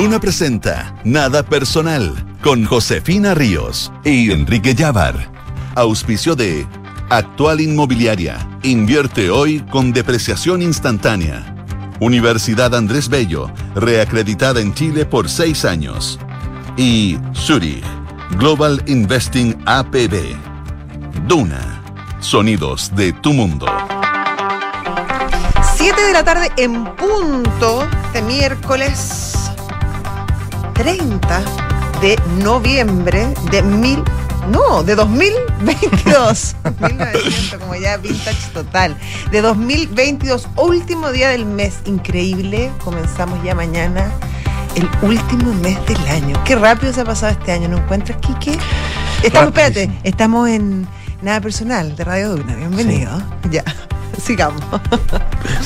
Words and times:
Duna 0.00 0.18
presenta 0.18 0.94
Nada 1.04 1.42
Personal 1.42 2.14
con 2.42 2.64
Josefina 2.64 3.34
Ríos 3.34 3.92
y 4.02 4.32
Enrique 4.32 4.74
Llávar. 4.74 5.30
Auspicio 5.74 6.34
de 6.34 6.66
Actual 7.10 7.60
Inmobiliaria. 7.60 8.38
Invierte 8.62 9.28
hoy 9.28 9.60
con 9.70 9.92
depreciación 9.92 10.62
instantánea. 10.62 11.54
Universidad 12.00 12.74
Andrés 12.74 13.10
Bello, 13.10 13.52
reacreditada 13.74 14.62
en 14.62 14.72
Chile 14.72 15.04
por 15.04 15.28
seis 15.28 15.66
años. 15.66 16.18
Y 16.78 17.18
Zurich, 17.34 17.84
Global 18.38 18.82
Investing 18.86 19.54
APB. 19.66 20.34
Duna, 21.28 21.82
sonidos 22.20 22.90
de 22.96 23.12
tu 23.12 23.34
mundo. 23.34 23.66
7 25.74 26.00
de 26.00 26.12
la 26.14 26.24
tarde 26.24 26.50
en 26.56 26.86
punto 26.96 27.86
de 28.14 28.22
miércoles 28.22 29.29
30 30.80 31.42
de 32.00 32.18
noviembre 32.42 33.28
de 33.50 33.62
mil. 33.62 34.02
No, 34.50 34.82
de 34.82 34.94
2022. 34.94 36.56
1900, 36.80 37.58
como 37.60 37.74
ya 37.74 37.98
vintage 37.98 38.48
total. 38.54 38.96
De 39.30 39.42
2022, 39.42 40.48
último 40.56 41.10
día 41.10 41.28
del 41.28 41.44
mes. 41.44 41.80
Increíble. 41.84 42.72
Comenzamos 42.82 43.38
ya 43.44 43.54
mañana 43.54 44.10
el 44.74 44.88
último 45.02 45.52
mes 45.52 45.76
del 45.84 46.00
año. 46.08 46.42
Qué 46.46 46.56
rápido 46.56 46.94
se 46.94 47.02
ha 47.02 47.04
pasado 47.04 47.32
este 47.32 47.52
año, 47.52 47.68
¿no 47.68 47.76
encuentras, 47.76 48.18
Quique? 48.20 48.58
Estamos, 49.22 49.48
espérate, 49.48 49.92
estamos 50.02 50.48
en 50.48 50.88
Nada 51.20 51.42
Personal 51.42 51.94
de 51.94 52.04
Radio 52.04 52.36
Duna. 52.36 52.56
Bienvenido. 52.56 53.22
Ya, 53.50 53.64
sigamos. 54.22 54.62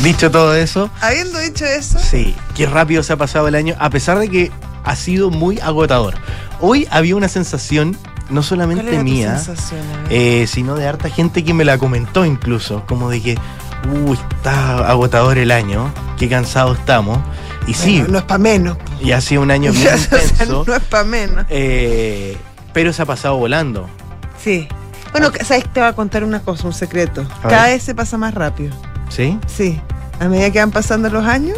Dicho 0.03 0.31
todo 0.31 0.57
eso, 0.57 0.91
Habiendo 1.01 1.39
dicho 1.39 1.65
eso, 1.67 1.99
sí, 1.99 2.35
qué 2.57 2.67
rápido 2.67 3.03
se 3.03 3.13
ha 3.13 3.17
pasado 3.17 3.47
el 3.47 3.55
año, 3.55 3.77
a 3.79 3.91
pesar 3.91 4.19
de 4.19 4.29
que 4.29 4.51
ha 4.85 4.97
sido 4.97 5.31
muy 5.31 5.59
agotador. 5.61 6.15
Hoy 6.61 6.87
había 6.91 7.17
una 7.17 7.29
sensación, 7.29 7.93
no 8.29 8.35
¿cuál 8.35 8.45
solamente 8.45 9.03
mía, 9.03 9.41
eh, 10.11 10.47
sino 10.49 10.75
de 10.77 10.87
harta 10.87 11.09
gente 11.11 11.45
que 11.45 11.55
me 11.55 11.65
la 11.65 11.79
comentó 11.79 12.25
incluso, 12.25 12.85
como 12.87 13.11
de 13.11 13.21
que, 13.23 13.39
uy, 14.07 14.19
está 14.39 14.89
agotador 14.89 15.39
el 15.39 15.51
año, 15.51 15.93
qué 16.19 16.29
cansado 16.29 16.75
estamos. 16.75 17.19
Y 17.67 17.75
sí, 17.75 18.05
no 18.09 18.19
es 18.19 18.25
para 18.25 18.39
menos. 18.39 18.77
y 19.01 19.13
ha 19.13 19.21
sido 19.21 19.41
un 19.43 19.51
año 19.51 19.73
bien 19.73 19.89
O 19.95 19.99
sea, 19.99 20.23
intenso, 20.23 20.65
no 20.67 20.75
es 20.75 20.83
para 20.85 21.05
menos. 21.05 21.47
eh, 21.49 22.37
pero 22.73 22.93
se 22.93 23.03
ha 23.03 23.07
pasado 23.07 23.37
volando. 23.37 23.89
Sí. 24.43 24.69
Bueno, 25.13 25.31
¿sabes? 25.45 25.65
Te 25.73 25.79
voy 25.81 25.89
a 25.89 25.93
contar 25.93 26.25
una 26.25 26.41
cosa, 26.41 26.67
un 26.67 26.73
secreto. 26.75 27.25
A 27.43 27.49
Cada 27.49 27.63
ver. 27.67 27.75
vez 27.75 27.83
se 27.85 27.95
pasa 27.95 28.19
más 28.19 28.35
rápido. 28.35 28.75
¿Sí? 29.09 29.39
Sí. 29.47 29.81
A 30.21 30.27
medida 30.29 30.51
que 30.51 30.59
van 30.59 30.73
pasando 30.73 31.09
los 31.09 31.25
años. 31.25 31.57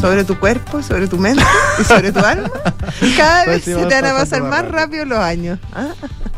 Sobre 0.00 0.24
tu 0.24 0.38
cuerpo, 0.38 0.82
sobre 0.82 1.06
tu 1.08 1.18
mente 1.18 1.42
y 1.80 1.84
sobre 1.84 2.12
tu 2.12 2.20
alma, 2.20 2.50
cada 3.16 3.44
Pues 3.44 3.64
vez 3.66 3.76
se 3.76 3.86
te 3.86 3.94
van 4.00 4.04
a 4.06 4.12
pasar 4.14 4.42
más 4.42 4.66
rápido. 4.68 5.04
los 5.04 5.18
años. 5.18 5.58
¿ah? 5.74 5.88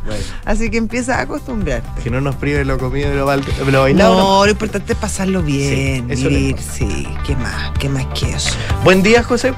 Bueno, 0.05 0.23
Así 0.45 0.71
que 0.71 0.77
empieza 0.79 1.19
a 1.19 1.23
acostumbrarte. 1.23 2.03
que 2.03 2.11
no 2.11 2.21
nos 2.21 2.37
prive 2.37 2.65
lo 2.65 2.79
comido 2.79 3.13
y 3.13 3.17
lo, 3.17 3.27
bailado. 3.27 4.17
No, 4.17 4.45
lo 4.45 4.51
importante 4.51 4.93
es 4.93 4.98
pasarlo 4.98 5.43
bien, 5.43 6.09
Sí, 6.17 6.29
vivir, 6.29 6.57
sí. 6.61 7.09
¿Qué 7.27 7.35
más? 7.37 7.73
¿Qué 7.79 7.89
más 7.89 8.07
que 8.19 8.33
eso? 8.33 8.51
Buen 8.85 9.03
día, 9.03 9.23
José. 9.23 9.53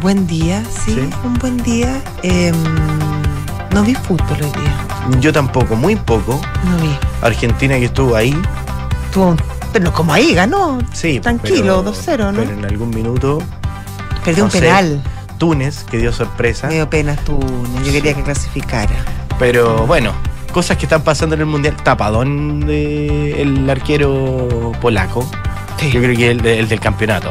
Buen 0.00 0.26
día, 0.26 0.62
sí, 0.84 0.94
Sí. 0.94 1.10
un 1.24 1.34
buen 1.38 1.56
día. 1.62 2.00
Em, 2.22 2.54
no 3.72 3.82
vi 3.82 3.94
fútbol 3.94 4.36
hoy 4.42 4.60
día. 4.60 5.20
Yo 5.20 5.32
tampoco, 5.32 5.74
muy 5.74 5.96
poco. 5.96 6.40
No 6.64 6.76
vi. 6.82 6.96
Argentina 7.22 7.76
que 7.78 7.86
estuvo 7.86 8.14
ahí. 8.14 8.36
Tuvo 9.12 9.28
un- 9.30 9.57
pero 9.80 9.92
como 9.92 10.12
ahí 10.12 10.34
ganó. 10.34 10.78
Sí, 10.92 11.20
Tranquilo, 11.20 11.82
pero- 11.82 11.92
2-0, 11.92 12.32
¿no? 12.32 12.40
Pero 12.40 12.52
en 12.52 12.64
algún 12.64 12.90
minuto, 12.90 13.38
Perdió 14.24 14.44
un 14.44 14.48
No 14.48 14.52
sé. 14.52 14.60
penal. 14.60 15.02
Túnez, 15.38 15.84
que 15.84 15.98
dio 15.98 16.12
sorpresa. 16.12 16.66
Me 16.66 16.74
dio 16.74 16.90
pena 16.90 17.16
tú. 17.16 17.38
Yo 17.84 17.92
quería 17.92 18.12
que 18.14 18.22
clasificara. 18.22 18.90
Pero 19.38 19.86
bueno, 19.86 20.12
cosas 20.52 20.76
que 20.76 20.84
están 20.86 21.02
pasando 21.02 21.34
en 21.36 21.40
el 21.42 21.46
mundial. 21.46 21.76
Tapadón 21.76 22.60
del 22.66 23.70
arquero 23.70 24.72
polaco. 24.80 25.28
Yo 25.92 26.00
creo 26.00 26.16
que 26.16 26.30
el, 26.32 26.40
de- 26.42 26.58
el 26.58 26.68
del 26.68 26.80
campeonato, 26.80 27.30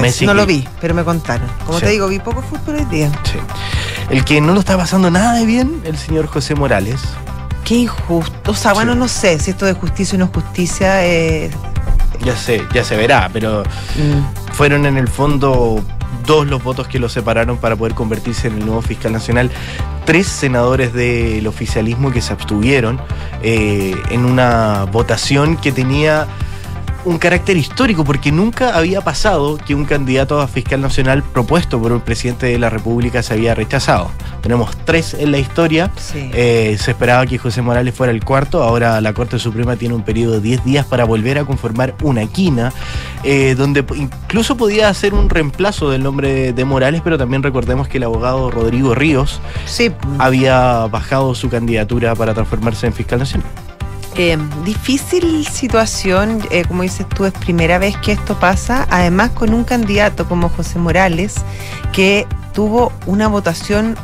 Messi 0.00 0.24
no 0.24 0.32
que- 0.32 0.36
lo 0.36 0.46
vi, 0.46 0.66
pero 0.80 0.94
me 0.94 1.04
contaron. 1.04 1.46
Como 1.66 1.78
Sí. 1.78 1.84
te 1.84 1.90
digo, 1.90 2.08
vi 2.08 2.18
poco 2.18 2.40
fútbol 2.42 2.76
hoy 2.76 2.84
día. 2.86 3.10
Sí. 3.24 3.38
El 4.08 4.24
que 4.24 4.40
no 4.40 4.54
lo 4.54 4.60
está 4.60 4.76
pasando 4.78 5.10
nada 5.10 5.34
de 5.34 5.44
bien, 5.44 5.82
el 5.84 5.98
señor 5.98 6.26
José 6.26 6.54
Morales. 6.54 7.00
Qué 7.64 7.74
injusto. 7.76 8.50
O 8.50 8.54
sea, 8.54 8.72
bueno, 8.72 8.94
no 8.94 9.06
sé 9.08 9.38
si 9.38 9.50
esto 9.50 9.66
de 9.66 9.74
justicia 9.74 10.16
o 10.16 10.18
no 10.18 10.26
justicia. 10.28 11.04
eh, 11.06 11.50
Ya 12.24 12.36
sé, 12.36 12.62
ya 12.72 12.84
se 12.84 12.96
verá, 12.96 13.28
pero 13.32 13.62
mm, 13.62 14.52
fueron 14.52 14.86
en 14.86 14.96
el 14.96 15.08
fondo 15.08 15.82
dos 16.26 16.46
los 16.46 16.62
votos 16.62 16.86
que 16.88 16.98
lo 16.98 17.08
separaron 17.08 17.58
para 17.58 17.76
poder 17.76 17.94
convertirse 17.94 18.48
en 18.48 18.58
el 18.58 18.66
nuevo 18.66 18.82
fiscal 18.82 19.12
nacional. 19.12 19.50
Tres 20.04 20.26
senadores 20.26 20.92
del 20.92 21.46
oficialismo 21.46 22.10
que 22.10 22.20
se 22.20 22.32
abstuvieron 22.32 23.00
eh, 23.42 23.94
en 24.10 24.24
una 24.24 24.84
votación 24.90 25.56
que 25.56 25.72
tenía 25.72 26.26
un 27.04 27.18
carácter 27.18 27.56
histórico, 27.56 28.04
porque 28.04 28.32
nunca 28.32 28.76
había 28.76 29.00
pasado 29.00 29.58
que 29.58 29.74
un 29.74 29.84
candidato 29.84 30.40
a 30.40 30.48
fiscal 30.48 30.80
nacional 30.80 31.22
propuesto 31.22 31.80
por 31.80 31.92
un 31.92 32.00
presidente 32.00 32.46
de 32.46 32.58
la 32.58 32.70
República 32.70 33.22
se 33.22 33.34
había 33.34 33.54
rechazado. 33.54 34.10
Tenemos 34.40 34.76
tres 34.84 35.14
en 35.14 35.30
la 35.30 35.38
historia. 35.38 35.90
sí. 35.96 36.30
Eh, 36.34 36.76
se 36.78 36.92
esperaba 36.92 37.26
que 37.26 37.38
José 37.38 37.62
Morales 37.62 37.94
fuera 37.94 38.12
el 38.12 38.24
cuarto, 38.24 38.62
ahora 38.62 39.00
la 39.00 39.12
Corte 39.12 39.38
Suprema 39.38 39.76
tiene 39.76 39.94
un 39.94 40.02
periodo 40.02 40.34
de 40.34 40.40
10 40.40 40.64
días 40.64 40.86
para 40.86 41.04
volver 41.04 41.38
a 41.38 41.44
conformar 41.44 41.94
una 42.02 42.26
quina, 42.26 42.72
eh, 43.24 43.54
donde 43.56 43.84
incluso 43.94 44.56
podía 44.56 44.88
hacer 44.88 45.14
un 45.14 45.28
reemplazo 45.28 45.90
del 45.90 46.02
nombre 46.02 46.32
de, 46.32 46.52
de 46.52 46.64
Morales, 46.64 47.00
pero 47.02 47.18
también 47.18 47.42
recordemos 47.42 47.88
que 47.88 47.98
el 47.98 48.04
abogado 48.04 48.50
Rodrigo 48.50 48.94
Ríos 48.94 49.40
sí. 49.66 49.92
había 50.18 50.86
bajado 50.86 51.34
su 51.34 51.48
candidatura 51.48 52.14
para 52.14 52.34
transformarse 52.34 52.86
en 52.86 52.92
fiscal 52.92 53.18
nacional. 53.18 53.46
Eh, 54.16 54.36
difícil 54.64 55.46
situación, 55.46 56.40
eh, 56.50 56.64
como 56.66 56.82
dices 56.82 57.06
tú, 57.08 57.24
es 57.24 57.32
primera 57.32 57.78
vez 57.78 57.96
que 57.98 58.12
esto 58.12 58.38
pasa, 58.38 58.86
además 58.90 59.30
con 59.30 59.54
un 59.54 59.64
candidato 59.64 60.28
como 60.28 60.50
José 60.50 60.78
Morales, 60.78 61.36
que 61.92 62.26
tuvo 62.52 62.92
una 63.06 63.28
votación 63.28 63.96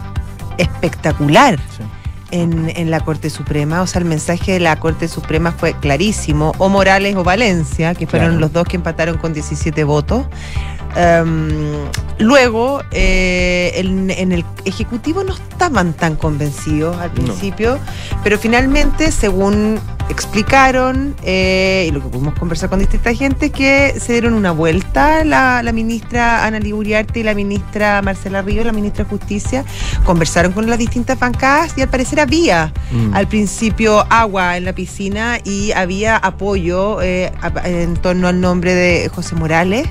espectacular 0.57 1.59
en, 2.31 2.73
en 2.75 2.91
la 2.91 3.01
Corte 3.01 3.29
Suprema. 3.29 3.83
O 3.83 3.87
sea, 3.87 4.01
el 4.01 4.07
mensaje 4.07 4.53
de 4.53 4.61
la 4.61 4.77
Corte 4.81 5.09
Suprema 5.09 5.53
fue 5.53 5.75
clarísimo. 5.75 6.53
O 6.59 6.69
Morales 6.71 7.15
o 7.17 7.23
Valencia, 7.25 7.95
que 7.95 8.07
fueron 8.07 8.29
Claro. 8.31 8.41
los 8.41 8.53
dos 8.53 8.65
que 8.67 8.77
empataron 8.77 9.19
con 9.19 9.35
17 9.35 9.85
votos. 9.85 10.25
Em, 10.97 11.75
luego, 12.19 12.83
eh, 12.93 13.73
en, 13.75 14.11
en 14.11 14.33
el 14.33 14.45
Ejecutivo 14.65 15.23
no 15.23 15.35
estaban 15.35 15.93
tan 15.93 16.17
convencidos 16.17 16.97
al 16.97 17.09
No. 17.11 17.15
principio, 17.15 17.79
pero 18.25 18.39
finalmente, 18.39 19.13
según 19.13 19.79
explicaron, 20.09 21.15
eh, 21.23 21.87
y 21.89 21.91
lo 21.93 22.03
que 22.03 22.09
pudimos 22.09 22.35
conversar 22.39 22.69
con 22.71 22.79
distinta 22.79 23.15
gente, 23.15 23.51
que 23.51 23.95
se 24.01 24.13
dieron 24.13 24.35
una 24.35 24.53
vuelta 24.53 25.25
la, 25.25 25.63
la 25.63 25.73
ministra 25.73 26.45
Ana 26.45 26.59
Uriarte 26.73 27.21
y 27.21 27.23
la 27.23 27.35
ministra 27.35 28.03
Marcela 28.03 28.43
Ríos, 28.43 28.67
la 28.67 28.73
ministra 28.73 29.05
de 29.05 29.11
Justicia, 29.11 29.65
conversaron 30.05 30.53
con 30.53 30.69
las 30.69 30.79
distintas 30.79 31.19
bancadas 31.19 31.73
y 31.77 31.83
al 31.83 31.89
parecer 31.89 32.21
había 32.21 32.73
Mm. 32.91 33.15
al 33.15 33.29
principio 33.29 34.07
agua 34.09 34.57
en 34.57 34.65
la 34.65 34.73
piscina 34.73 35.39
y 35.45 35.73
había 35.73 36.17
apoyo 36.17 37.03
eh, 37.03 37.31
en 37.65 37.97
torno 37.97 38.29
al 38.29 38.41
nombre 38.41 38.75
de 38.75 39.09
José 39.09 39.35
Morales. 39.35 39.87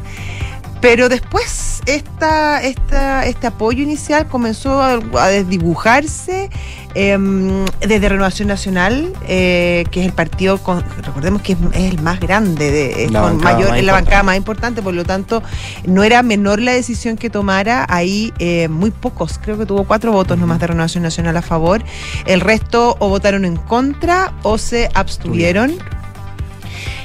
Pero 0.82 1.10
después 1.10 1.67
esta, 1.88 2.62
esta, 2.62 3.25
este 3.25 3.48
apoyo 3.48 3.81
inicial 3.81 4.28
comenzó 4.28 4.81
a, 4.81 5.00
a 5.20 5.28
desdibujarse 5.28 6.50
em, 6.96 7.66
desde 7.80 8.09
Renovación 8.09 8.48
Nacional, 8.50 9.14
eh, 9.28 9.86
que 9.90 10.02
es 10.02 10.06
el 10.06 10.14
partido, 10.14 10.58
con- 10.58 10.84
recordemos 11.03 11.42
que 11.42 11.53
es, 11.53 11.58
es 11.74 11.94
el 11.94 12.02
más 12.02 12.20
grande, 12.20 12.72
de, 12.72 13.06
es 13.06 13.12
La 13.12 13.22
con 13.22 13.38
mayor, 13.38 13.70
más 13.70 13.80
es 13.80 13.86
la 13.86 13.94
bancada 13.94 14.24
más 14.24 14.36
importante, 14.38 14.81
por 14.81 14.94
lo 14.94 15.06
tanto 15.06 15.42
no 15.86 16.03
era 16.03 16.22
menor 16.24 16.59
la 16.59 16.74
decisión 16.74 17.18
que 17.18 17.30
tomara, 17.30 17.86
ahí 17.89 18.34
eh, 18.39 18.68
muy 18.68 18.92
pocos, 18.92 19.39
creo 19.42 19.57
que 19.57 19.66
tuvo 19.66 19.86
cuatro 19.86 20.12
votos 20.12 20.38
nomás 20.38 20.60
de 20.60 20.68
Renovación 20.68 21.04
Nacional 21.04 21.38
a 21.38 21.42
favor, 21.42 21.81
el 22.25 22.42
resto 22.42 22.95
o 23.00 23.10
votaron 23.10 23.45
en 23.45 23.56
contra 23.57 24.34
o 24.44 24.57
se 24.57 24.89
abstuvieron. 24.94 25.75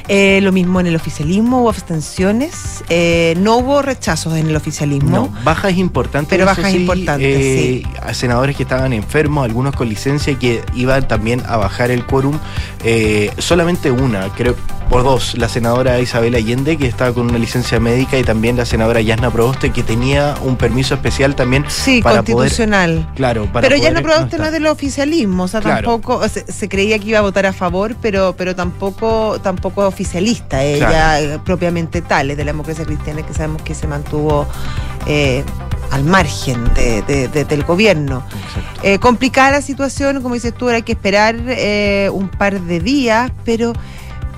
Eh, 0.09 0.41
lo 0.43 0.53
mismo 0.53 0.81
en 0.81 0.87
el 0.87 0.97
oficialismo, 0.97 1.63
hubo 1.63 1.69
abstenciones, 1.69 2.85
eh, 2.89 3.35
no 3.39 3.57
hubo 3.59 3.83
rechazos 3.83 4.37
en 4.37 4.49
el 4.49 4.57
oficialismo. 4.57 5.11
No, 5.11 5.45
bajas 5.45 5.77
importantes. 5.77 6.31
Pero 6.31 6.45
eso 6.45 6.57
bajas 6.57 6.73
sí, 6.73 6.79
importantes, 6.79 7.27
eh, 7.27 7.83
a 8.03 8.13
senadores 8.15 8.57
que 8.57 8.65
estaban 8.65 8.93
enfermos, 8.93 9.45
algunos 9.45 9.75
con 9.77 9.89
licencia 9.89 10.33
y 10.33 10.37
que 10.37 10.63
iban 10.75 11.07
también 11.07 11.43
a 11.47 11.57
bajar 11.57 11.91
el 11.91 12.05
quórum. 12.05 12.39
eh, 12.85 13.31
solamente 13.39 13.91
una, 13.91 14.29
creo, 14.31 14.57
por 14.93 15.05
dos, 15.05 15.39
la 15.39 15.49
senadora 15.49 15.99
Isabel 16.01 16.35
Allende, 16.35 16.77
que 16.77 16.87
estaba 16.87 17.15
con 17.15 17.31
una 17.31 17.39
licencia 17.39 17.81
médica, 17.81 18.19
y 18.19 18.25
también 18.25 18.59
la 18.59 18.67
senadora 18.67 19.01
Yasna 19.01 19.31
Proboste, 19.31 19.71
que 19.71 19.83
tenía 19.83 20.35
un 20.45 20.57
permiso 20.57 20.93
especial 20.95 21.35
también. 21.35 21.65
Sí, 21.69 22.03
para 22.03 22.17
poder- 22.23 22.35
constitucional. 22.37 23.09
Claro, 23.17 23.47
para 23.51 23.67
pero 23.67 23.77
ya 23.77 23.89
poder 23.89 23.95
no 23.95 24.03
Proboste 24.03 24.37
no 24.37 24.45
estar. 24.45 24.47
es 24.49 24.53
del 24.53 24.67
oficialismo, 24.67 25.45
o 25.45 25.49
sea, 25.49 25.63
Claro. 25.63 25.89
tampoco, 25.89 26.29
se, 26.29 26.45
se 26.53 26.69
creía 26.69 26.99
que 26.99 27.09
iba 27.09 27.21
a 27.21 27.23
votar 27.23 27.47
a 27.47 27.55
favor, 27.55 27.97
pero, 28.03 28.35
pero 28.37 28.55
tampoco, 28.55 29.41
tampoco 29.43 29.87
oficialista 29.87 30.63
ella 30.63 30.89
Claro. 30.91 31.25
eh, 31.37 31.39
propiamente 31.43 32.03
tal, 32.03 32.31
es 32.31 32.37
de 32.37 32.45
la 32.45 32.51
democracia 32.53 32.85
cristiana 32.85 33.23
que 33.23 33.33
sabemos 33.33 33.63
que 33.63 33.75
se 33.75 33.87
mantuvo 33.87 34.47
eh, 35.07 35.43
al 35.91 36.05
margen 36.05 36.63
de- 36.75 37.01
de- 37.03 37.29
de- 37.29 37.45
del 37.47 37.65
gobierno. 37.65 38.23
Eh, 38.83 38.99
complicada 38.99 39.53
la 39.53 39.63
situación, 39.63 40.23
como 40.23 40.35
dices 40.35 40.53
tú, 40.55 40.69
hay 40.69 40.83
que 40.83 40.93
esperar 40.93 41.35
eh, 41.49 42.09
un 42.13 42.29
par 42.29 42.61
de 42.61 42.79
días, 42.81 43.33
pero, 43.45 43.73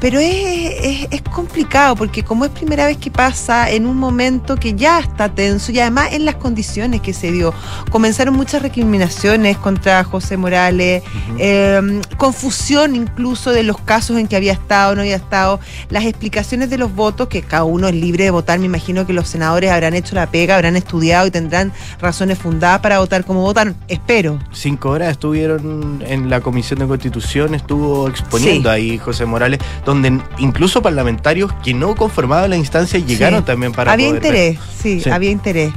pero 0.04 0.18
es, 0.18 0.74
es- 0.82 1.08
es 1.10 1.22
complicado 1.22 1.96
porque 1.96 2.22
como 2.22 2.44
es 2.44 2.50
primera 2.50 2.84
vez 2.84 2.98
que 2.98 3.10
pasa 3.10 3.70
en 3.70 3.86
un 3.86 3.96
momento 3.96 4.54
que 4.56 4.74
ya 4.74 4.98
está 4.98 5.30
tenso 5.30 5.72
y 5.72 5.80
además 5.80 6.12
en 6.12 6.26
las 6.26 6.34
condiciones 6.34 7.00
que 7.00 7.14
se 7.14 7.32
dio, 7.32 7.54
comenzaron 7.90 8.34
muchas 8.34 8.60
recriminaciones 8.60 9.56
contra 9.56 10.04
José 10.04 10.36
Morales, 10.36 11.02
eh, 11.38 12.02
confusión 12.18 12.94
incluso 12.96 13.50
de 13.50 13.62
los 13.62 13.78
casos 13.80 14.18
en 14.18 14.28
que 14.28 14.36
había 14.36 14.52
estado, 14.52 14.94
no 14.94 15.00
había 15.00 15.16
estado, 15.16 15.58
las 15.88 16.04
explicaciones 16.04 16.68
de 16.68 16.76
los 16.76 16.94
votos, 16.94 17.28
que 17.28 17.40
cada 17.40 17.64
uno 17.64 17.88
es 17.88 17.94
libre 17.94 18.24
de 18.24 18.30
votar, 18.30 18.58
me 18.58 18.66
imagino 18.66 19.06
que 19.06 19.14
los 19.14 19.26
senadores 19.26 19.70
habrán 19.70 19.94
hecho 19.94 20.14
la 20.16 20.26
pega, 20.26 20.56
habrán 20.56 20.76
estudiado 20.76 21.26
y 21.26 21.30
tendrán 21.30 21.72
razones 21.98 22.36
fundadas 22.38 22.80
para 22.80 22.98
votar 22.98 23.24
como 23.24 23.40
votaron, 23.40 23.74
espero. 23.88 24.38
Cinco 24.52 24.90
horas 24.90 25.12
estuvieron 25.12 26.04
en 26.06 26.28
la 26.28 26.42
Comisión 26.42 26.78
de 26.80 26.86
Constitución, 26.86 27.54
estuvo 27.54 28.06
exponiendo 28.08 28.68
Sí. 28.68 28.74
ahí 28.76 28.98
José 28.98 29.24
Morales, 29.24 29.60
donde 30.02 30.20
incluso 30.38 30.82
parlamentarios 30.82 31.52
que 31.64 31.72
no 31.74 31.94
conformaban 31.94 32.50
la 32.50 32.56
instancia 32.56 32.98
llegaron 32.98 33.40
Sí. 33.40 33.46
también 33.46 33.72
para 33.72 33.92
había 33.92 34.08
poder 34.08 34.22
interés, 34.24 34.58
sí, 34.82 35.00
Sí. 35.00 35.10
había 35.10 35.30
interés. 35.30 35.72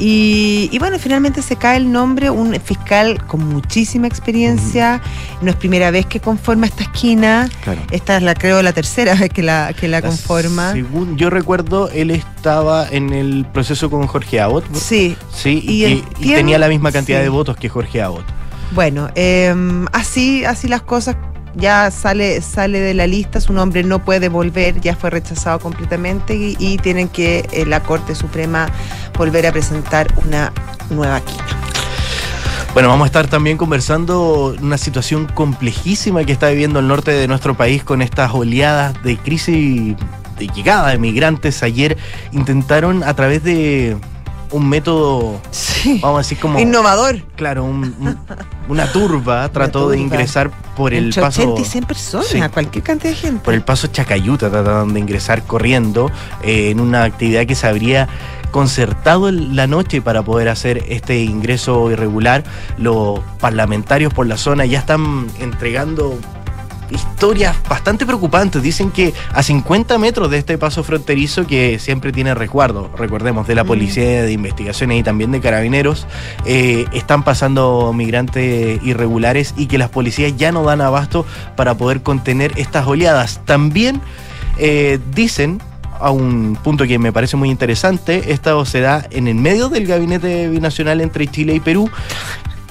Y, 0.00 0.68
y 0.70 0.78
bueno, 0.78 0.96
finalmente 1.00 1.42
se 1.42 1.56
cae 1.56 1.76
el 1.76 1.90
nombre, 1.90 2.30
un 2.30 2.54
fiscal 2.60 3.20
con 3.26 3.44
muchísima 3.48 4.06
experiencia, 4.06 5.00
no 5.42 5.50
es 5.50 5.56
primera 5.56 5.90
vez 5.90 6.06
que 6.06 6.20
conforma 6.20 6.66
esta 6.66 6.84
esquina, 6.84 7.48
Claro. 7.64 7.80
esta 7.90 8.16
es 8.16 8.22
la 8.22 8.34
creo 8.34 8.62
la 8.62 8.72
tercera 8.72 9.14
vez 9.16 9.28
que 9.30 9.42
la, 9.42 9.72
que 9.72 9.88
la 9.88 10.00
conforma. 10.00 10.72
Según 10.72 11.16
yo 11.16 11.30
recuerdo, 11.30 11.90
él 11.90 12.12
estaba 12.12 12.86
en 12.88 13.12
el 13.12 13.44
proceso 13.52 13.90
con 13.90 14.06
Jorge 14.06 14.38
Abbott. 14.40 14.72
Sí, 14.72 15.16
Sí, 15.34 15.64
Y 15.66 15.84
y, 15.86 16.04
y 16.20 16.32
tenía 16.34 16.58
la 16.58 16.68
misma 16.68 16.92
cantidad 16.92 17.18
sí. 17.18 17.24
de 17.24 17.28
votos 17.30 17.56
que 17.56 17.68
Jorge 17.68 18.00
Abbott. 18.00 18.24
Bueno, 18.72 19.08
eh, 19.16 19.52
así, 19.92 20.44
así 20.44 20.68
las 20.68 20.82
cosas. 20.82 21.16
Ya 21.54 21.90
sale, 21.90 22.40
sale 22.40 22.80
de 22.80 22.94
la 22.94 23.06
lista, 23.06 23.40
su 23.40 23.52
nombre 23.52 23.82
no 23.82 24.04
puede 24.04 24.28
volver, 24.28 24.80
ya 24.80 24.94
fue 24.94 25.10
rechazado 25.10 25.58
completamente 25.58 26.34
y, 26.34 26.78
tienen 26.78 27.08
que 27.08 27.48
eh, 27.52 27.66
la 27.66 27.82
Corte 27.82 28.14
Suprema 28.14 28.68
volver 29.16 29.46
a 29.46 29.52
presentar 29.52 30.06
una 30.24 30.52
nueva 30.90 31.20
quina. 31.20 31.44
Bueno, 32.74 32.90
vamos 32.90 33.06
a 33.06 33.06
estar 33.06 33.26
también 33.26 33.56
conversando 33.56 34.54
una 34.60 34.78
situación 34.78 35.26
complejísima 35.26 36.24
que 36.24 36.32
está 36.32 36.50
viviendo 36.50 36.78
el 36.78 36.86
norte 36.86 37.10
de 37.10 37.26
nuestro 37.26 37.56
país 37.56 37.82
con 37.82 38.02
estas 38.02 38.32
oleadas 38.32 39.02
de 39.02 39.16
crisis 39.16 39.96
de 40.38 40.46
llegada 40.46 40.90
de 40.90 40.98
migrantes. 40.98 41.62
Ayer 41.62 41.96
intentaron 42.32 43.02
a 43.02 43.14
través 43.14 43.42
de 43.42 43.96
un 44.50 44.68
método, 44.68 45.40
Sí. 45.50 45.98
vamos 46.02 46.16
a 46.16 46.18
decir 46.20 46.38
como... 46.38 46.58
Innovador. 46.58 47.22
Claro, 47.36 47.64
un- 47.64 47.94
un- 48.00 48.18
una 48.68 48.90
turba 48.92 49.48
trató 49.50 49.88
de 49.90 49.96
turba. 49.96 50.06
ingresar 50.14 50.50
por 50.76 50.94
el 50.94 51.06
Entre 51.06 51.22
paso... 51.22 51.42
80 51.42 51.60
y 51.60 51.64
100 51.64 51.84
personas, 51.84 52.26
Sí. 52.28 52.40
cualquier 52.52 52.84
cantidad 52.84 53.10
de 53.10 53.16
gente. 53.16 53.44
por 53.44 53.54
el 53.54 53.62
paso 53.62 53.86
Chacayuta 53.88 54.50
trataron 54.50 54.94
de 54.94 55.00
ingresar 55.00 55.42
corriendo 55.44 56.10
eh, 56.42 56.70
en 56.70 56.80
una 56.80 57.04
actividad 57.04 57.46
que 57.46 57.54
se 57.54 57.66
habría 57.66 58.08
concertado 58.50 59.30
la 59.30 59.66
noche 59.66 60.00
para 60.00 60.22
poder 60.22 60.48
hacer 60.48 60.82
este 60.88 61.22
ingreso 61.22 61.90
irregular. 61.90 62.44
Los 62.78 63.20
parlamentarios 63.40 64.12
por 64.14 64.26
la 64.26 64.38
zona 64.38 64.64
ya 64.64 64.78
están 64.78 65.26
entregando 65.38 66.18
historias 66.90 67.56
bastante 67.68 68.06
preocupantes. 68.06 68.62
Dicen 68.62 68.90
que 68.90 69.12
a 69.32 69.42
50 69.42 69.98
metros 69.98 70.30
de 70.30 70.38
este 70.38 70.58
paso 70.58 70.82
fronterizo 70.82 71.46
que 71.46 71.78
siempre 71.78 72.12
tiene 72.12 72.34
resguardo, 72.34 72.90
recordemos, 72.96 73.46
de 73.46 73.54
la 73.54 73.64
Mm. 73.64 73.66
policía 73.66 74.22
de 74.22 74.32
investigaciones 74.32 75.00
y 75.00 75.02
también 75.02 75.32
de 75.32 75.40
carabineros, 75.40 76.06
eh, 76.46 76.86
están 76.92 77.22
pasando 77.22 77.92
migrantes 77.92 78.80
irregulares 78.82 79.54
y 79.56 79.66
que 79.66 79.78
las 79.78 79.90
policías 79.90 80.36
ya 80.36 80.52
no 80.52 80.62
dan 80.64 80.80
abasto 80.80 81.24
para 81.56 81.74
poder 81.76 82.02
contener 82.02 82.52
estas 82.56 82.86
oleadas. 82.86 83.40
También 83.44 84.00
eh, 84.58 84.98
dicen 85.14 85.60
a 86.00 86.10
un 86.10 86.56
punto 86.62 86.84
que 86.86 86.98
me 86.98 87.12
parece 87.12 87.36
muy 87.36 87.50
interesante, 87.50 88.32
esto 88.32 88.64
se 88.64 88.80
da 88.80 89.04
en 89.10 89.26
el 89.28 89.34
medio 89.34 89.68
del 89.68 89.86
gabinete 89.86 90.48
binacional 90.48 91.00
entre 91.00 91.26
Chile 91.26 91.54
y 91.54 91.60
Perú 91.60 91.90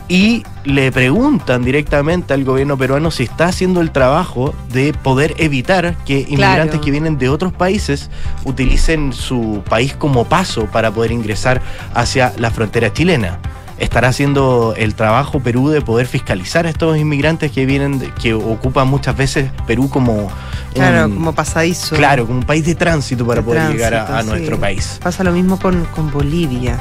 y 0.10 0.44
le 0.64 0.92
preguntan 0.92 1.64
directamente 1.64 2.34
al 2.34 2.44
gobierno 2.46 2.78
peruano 2.78 3.12
si 3.12 3.24
está 3.24 3.48
haciendo 3.48 3.82
el 3.82 3.92
trabajo 3.92 4.54
de 4.72 4.94
poder 4.94 5.36
evitar 5.38 5.96
que 6.06 6.20
inmigrantes 6.22 6.70
Claro. 6.70 6.82
que 6.82 6.92
vienen 6.92 7.18
de 7.18 7.30
otros 7.30 7.52
países 7.52 8.10
utilicen 8.46 9.12
su 9.12 9.62
país 9.70 9.94
como 9.94 10.26
paso 10.26 10.66
para 10.68 10.92
poder 10.92 11.12
ingresar 11.12 11.62
hacia 11.94 12.34
la 12.38 12.52
frontera 12.52 12.94
chilena. 12.94 13.40
¿Estará 13.80 14.08
haciendo 14.08 14.74
el 14.76 14.96
trabajo 14.96 15.40
Perú 15.40 15.70
de 15.70 15.82
poder 15.82 16.08
fiscalizar 16.08 16.66
a 16.66 16.70
estos 16.70 16.98
inmigrantes 16.98 17.52
que 17.52 17.66
vienen, 17.68 18.00
que 18.22 18.34
ocupan 18.34 18.88
muchas 18.88 19.16
veces 19.16 19.52
Perú 19.68 19.88
como 19.90 20.30
claro, 20.78 21.06
un- 21.08 21.14
como 21.16 21.34
pasadizo. 21.34 21.96
claro, 21.96 22.26
como 22.26 22.40
un 22.40 22.46
país 22.46 22.66
de 22.66 22.76
tránsito 22.76 23.26
para 23.26 23.42
De 23.42 23.46
poder 23.46 23.72
llegar 23.72 23.94
a, 23.96 24.24
nuestro 24.24 24.60
país? 24.60 25.00
Pasa 25.04 25.24
lo 25.24 25.32
mismo 25.32 25.58
con, 25.60 25.86
con 25.96 26.12
Bolivia. 26.12 26.80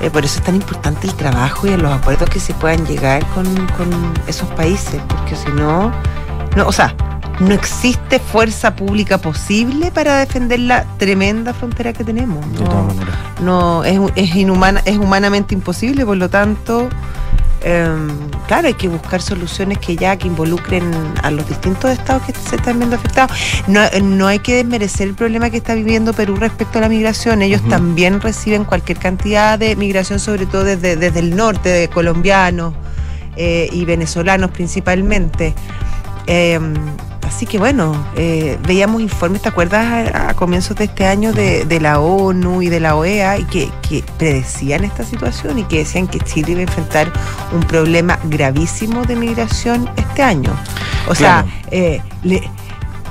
Eh, 0.00 0.10
por 0.10 0.24
eso 0.24 0.38
es 0.38 0.44
tan 0.44 0.54
importante 0.56 1.06
el 1.06 1.14
trabajo 1.14 1.66
y 1.66 1.76
los 1.76 1.92
acuerdos 1.92 2.28
que 2.30 2.40
se 2.40 2.54
puedan 2.54 2.84
llegar 2.86 3.24
con, 3.34 3.44
con 3.76 3.88
esos 4.26 4.48
países, 4.50 5.00
porque 5.08 5.34
si 5.36 5.48
no, 5.52 5.90
no, 6.56 6.66
o 6.66 6.72
sea, 6.72 6.94
no 7.40 7.52
existe 7.52 8.18
fuerza 8.18 8.74
pública 8.76 9.18
posible 9.18 9.90
para 9.90 10.18
defender 10.18 10.58
la 10.60 10.84
tremenda 10.98 11.52
frontera 11.52 11.92
que 11.92 12.02
tenemos. 12.04 12.40
De 12.52 12.60
No, 12.60 12.64
todas 12.70 12.86
maneras. 12.94 13.14
no 13.42 13.84
es, 13.84 14.00
es 14.16 14.34
inhumana, 14.36 14.80
es 14.86 14.96
humanamente 14.96 15.54
imposible, 15.54 16.06
por 16.06 16.16
lo 16.16 16.30
tanto, 16.30 16.88
em, 17.66 18.08
claro, 18.46 18.68
hay 18.68 18.74
que 18.74 18.88
buscar 18.88 19.20
soluciones 19.20 19.78
que 19.78 19.96
ya 19.96 20.16
que 20.16 20.28
involucren 20.28 20.84
a 21.22 21.30
los 21.30 21.48
distintos 21.48 21.90
estados 21.90 22.22
que 22.22 22.32
se 22.32 22.56
están 22.56 22.78
viendo 22.78 22.96
afectados. 22.96 23.36
No, 23.66 23.80
no 24.02 24.26
hay 24.28 24.38
que 24.38 24.54
desmerecer 24.54 25.08
el 25.08 25.14
problema 25.14 25.50
que 25.50 25.56
está 25.56 25.74
viviendo 25.74 26.12
Perú 26.12 26.36
respecto 26.36 26.78
a 26.78 26.82
la 26.82 26.88
migración. 26.88 27.42
Ellos 27.42 27.62
también 27.68 28.20
reciben 28.20 28.64
cualquier 28.64 28.98
cantidad 28.98 29.58
de 29.58 29.74
migración, 29.76 30.20
sobre 30.20 30.46
todo 30.46 30.64
desde, 30.64 30.96
desde 30.96 31.18
el 31.18 31.34
norte, 31.34 31.68
de 31.68 31.88
colombianos 31.88 32.74
eh, 33.36 33.68
y 33.72 33.84
venezolanos 33.84 34.50
principalmente. 34.52 35.54
Em, 36.26 36.74
Así 37.26 37.44
que 37.44 37.58
bueno, 37.58 38.06
eh, 38.16 38.56
veíamos 38.66 39.02
informes, 39.02 39.42
¿te 39.42 39.48
acuerdas 39.48 40.12
a, 40.14 40.30
a 40.30 40.34
comienzos 40.34 40.76
de 40.76 40.84
este 40.84 41.06
año 41.06 41.32
de, 41.32 41.64
de 41.64 41.80
la 41.80 41.98
ONU 42.00 42.62
y 42.62 42.68
de 42.68 42.78
la 42.80 42.94
OEA 42.94 43.38
y 43.38 43.44
que, 43.44 43.68
que 43.88 44.04
predecían 44.16 44.84
esta 44.84 45.04
situación 45.04 45.58
y 45.58 45.64
que 45.64 45.78
decían 45.78 46.06
que 46.06 46.20
Chile 46.20 46.52
iba 46.52 46.60
a 46.60 46.62
enfrentar 46.64 47.12
un 47.52 47.60
problema 47.64 48.18
gravísimo 48.24 49.04
de 49.04 49.16
migración 49.16 49.90
este 49.96 50.22
año? 50.22 50.52
O 51.08 51.14
sea, 51.14 51.42
Claro. 51.42 51.48
eh, 51.72 52.00
le- 52.22 52.48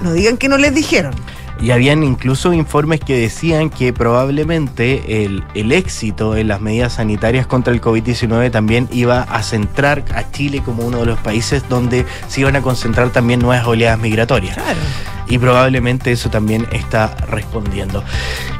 no 0.01 0.13
digan 0.13 0.38
que 0.38 0.48
no 0.50 0.57
les 0.57 0.74
dijeron. 0.74 1.13
Y 1.62 1.71
habían 1.71 2.03
incluso 2.03 2.53
informes 2.53 3.00
que 3.00 3.17
decían 3.17 3.69
que 3.69 3.93
probablemente 3.93 5.24
el, 5.25 5.43
el 5.53 5.71
éxito 5.71 6.35
en 6.35 6.50
las 6.50 6.59
medidas 6.62 6.93
sanitarias 6.93 7.47
contra 7.47 7.74
el 7.74 7.81
COVID-19 7.81 8.51
también 8.51 8.88
iba 8.91 9.21
a 9.21 9.41
centrar 9.41 10.03
a 10.13 10.29
Chile 10.31 10.62
como 10.63 10.83
uno 10.85 11.00
de 11.00 11.05
los 11.05 11.19
países 11.19 11.67
donde 11.69 12.05
se 12.27 12.41
iban 12.41 12.55
a 12.55 12.62
concentrar 12.62 13.09
también 13.12 13.39
nuevas 13.39 13.65
oleadas 13.65 14.00
migratorias. 14.00 14.55
Claro. 14.55 14.79
Y 15.27 15.38
probablemente 15.39 16.12
eso 16.12 16.29
también 16.29 16.67
está 16.71 17.15
respondiendo. 17.29 18.03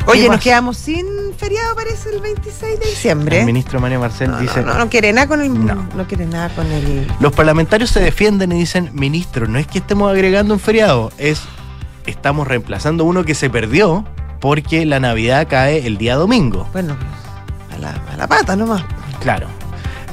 Oye, 0.08 0.22
¿Qué 0.22 0.28
nos 0.28 0.36
más? 0.38 0.44
quedamos 0.44 0.78
sin 0.78 1.06
feriado, 1.38 1.76
parece, 1.76 2.10
el 2.10 2.22
26 2.22 2.80
de 2.80 2.86
diciembre. 2.88 3.40
El 3.42 3.46
ministro 3.46 3.80
Mario 3.80 4.00
Marcel 4.00 4.32
No, 4.32 4.40
dice... 4.40 4.62
no, 4.62 4.74
no, 4.74 4.80
no 4.80 4.90
quiere 4.90 5.12
nada 5.14 5.28
con 5.28 5.42
el. 5.42 5.66
No. 5.66 5.88
No, 5.96 6.08
quiere 6.08 6.26
nada 6.26 6.50
con 6.50 6.66
el. 6.72 7.08
Los 7.20 7.34
parlamentarios 7.34 7.92
se 7.92 8.00
defienden 8.00 8.52
y 8.54 8.60
dicen, 8.60 8.90
ministro, 8.94 9.48
no 9.48 9.60
es 9.60 9.68
que 9.68 9.80
estemos 9.80 10.10
agregando 10.12 10.54
un 10.56 10.60
feriado, 10.60 11.12
es 11.18 11.42
estamos 12.06 12.48
reemplazando 12.48 13.04
uno 13.06 13.24
que 13.24 13.36
se 13.36 13.50
perdió 13.50 14.06
porque 14.42 14.86
la 14.86 15.00
Navidad 15.00 15.48
cae 15.50 15.86
el 15.88 15.98
día 15.98 16.16
domingo. 16.16 16.68
Bueno, 16.74 16.96
a 17.74 17.78
la, 17.78 17.92
a 18.12 18.18
la 18.18 18.28
pata 18.28 18.56
nomás. 18.56 18.84
Claro. 19.22 19.48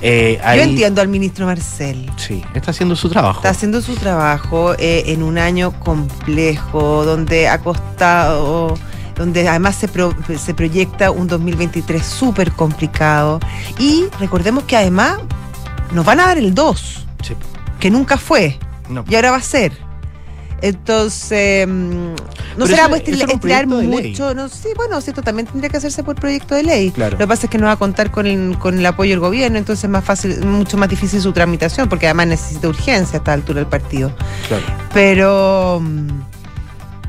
Eh, 0.05 0.41
Yo 0.57 0.63
entiendo 0.63 1.01
al 1.01 1.07
ministro 1.09 1.47
Marcel. 1.47 2.11
Sí, 2.17 2.43
está 2.55 2.73
haciendo 2.73 2.97
su 2.97 3.09
trabajo. 3.09 3.39
Está 3.39 3.51
haciendo 3.51 3.81
su 3.81 3.95
trabajo 3.95 4.75
eh, 4.79 5.05
en 5.07 5.23
un 5.23 5.39
año 5.39 5.73
complejo, 5.81 7.05
donde 7.05 7.49
ha 7.49 7.59
costado, 7.59 8.75
donde 9.17 9.49
además 9.49 9.77
se, 9.77 9.87
pro- 9.89 10.15
se 10.39 10.55
proyecta 10.55 11.11
un 11.13 11.29
2023 11.29 12.05
súper 12.05 12.51
complicado. 12.53 13.39
Y 13.79 14.07
recordemos 14.19 14.65
que 14.65 14.77
además 14.77 15.19
nos 15.93 16.05
van 16.05 16.19
a 16.21 16.27
dar 16.27 16.39
el 16.39 16.53
2, 16.55 17.07
Sí. 17.23 17.35
que 17.79 17.91
nunca 17.91 18.17
fue, 18.17 18.59
No. 18.89 19.05
y 19.09 19.15
ahora 19.15 19.31
va 19.31 19.37
a 19.37 19.43
ser. 19.43 19.73
Entonces, 20.63 21.67
mm, 21.67 21.71
no 21.73 22.17
Pero 22.55 22.67
será 22.67 22.83
eso- 22.83 22.89
pues, 22.91 23.09
eso 23.09 23.27
estirar 23.27 23.67
mucho. 23.67 24.33
No, 24.35 24.49
sí, 24.49 24.69
bueno, 24.77 24.99
esto 24.99 25.21
también 25.23 25.47
tendría 25.47 25.69
que 25.69 25.77
hacerse 25.77 26.05
por 26.05 26.15
proyecto 26.15 26.55
de 26.55 26.63
ley. 26.63 26.91
Claro. 26.93 27.13
Lo 27.13 27.19
que 27.19 27.27
pasa 27.27 27.47
es 27.47 27.51
que 27.51 27.59
no 27.59 27.67
va 27.67 27.73
a 27.73 27.77
contar 27.77 28.11
con 28.13 28.27
el, 28.27 28.57
con 28.59 28.79
el 28.79 28.87
apoyo 28.87 29.11
del 29.11 29.21
gobierno, 29.21 29.59
entonces 29.59 29.85
es 29.85 29.91
más 29.91 30.05
fácil, 30.05 30.45
mucho 30.47 30.77
más 30.79 30.89
difícil 30.89 31.21
su 31.21 31.33
tramitación, 31.33 31.89
porque 31.89 32.07
además 32.07 32.29
necesita 32.29 32.69
urgencia 32.69 33.17
a 33.17 33.19
esta 33.19 33.33
altura 33.33 33.59
del 33.59 33.67
partido. 33.69 34.15
Claro. 34.47 34.63
Pero, 34.95 35.81
mm, 35.83 36.09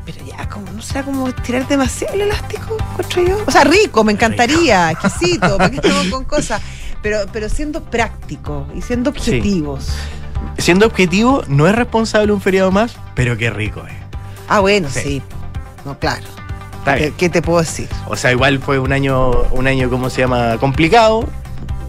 pero 0.04 0.18
ya, 0.26 0.48
como, 0.48 0.72
¿no 0.72 0.82
será 0.82 1.04
como 1.04 1.28
estirar 1.28 1.66
demasiado 1.68 2.14
el 2.14 2.22
elástico, 2.22 2.76
encuentro 2.90 3.22
yo? 3.24 3.38
O 3.46 3.50
sea, 3.52 3.62
rico, 3.64 4.02
me 4.02 4.12
encantaría, 4.12 4.90
exquisito, 4.90 5.56
¿para 5.56 5.70
qué 5.70 5.76
estamos 5.82 6.08
con 6.08 6.24
cosas? 6.24 6.60
Pero, 7.02 7.18
pero 7.32 7.48
siendo 7.48 7.84
práctico 7.84 8.66
y 8.74 8.82
siendo 8.82 9.10
objetivos. 9.10 9.88
Siendo 10.58 10.86
objetivo, 10.86 11.42
no 11.48 11.66
es 11.66 11.74
responsable 11.74 12.32
un 12.32 12.40
feriado 12.40 12.70
más, 12.70 12.96
pero 13.14 13.36
qué 13.36 13.50
rico 13.50 13.82
es. 13.86 13.92
Ah, 14.48 14.60
bueno, 14.60 14.88
sí. 14.90 15.00
Sí. 15.00 15.22
No, 15.84 15.98
claro. 15.98 16.24
Está 16.78 16.94
¿Qué, 16.94 17.00
bien. 17.02 17.14
qué 17.16 17.28
te 17.28 17.42
puedo 17.42 17.60
decir? 17.60 17.88
O 18.06 18.16
sea, 18.16 18.30
igual 18.32 18.58
fue 18.60 18.78
un 18.78 18.92
año, 18.92 19.30
un 19.50 19.66
año, 19.66 19.90
¿cómo 19.90 20.10
se 20.10 20.20
llama? 20.20 20.56
Complicado. 20.58 21.26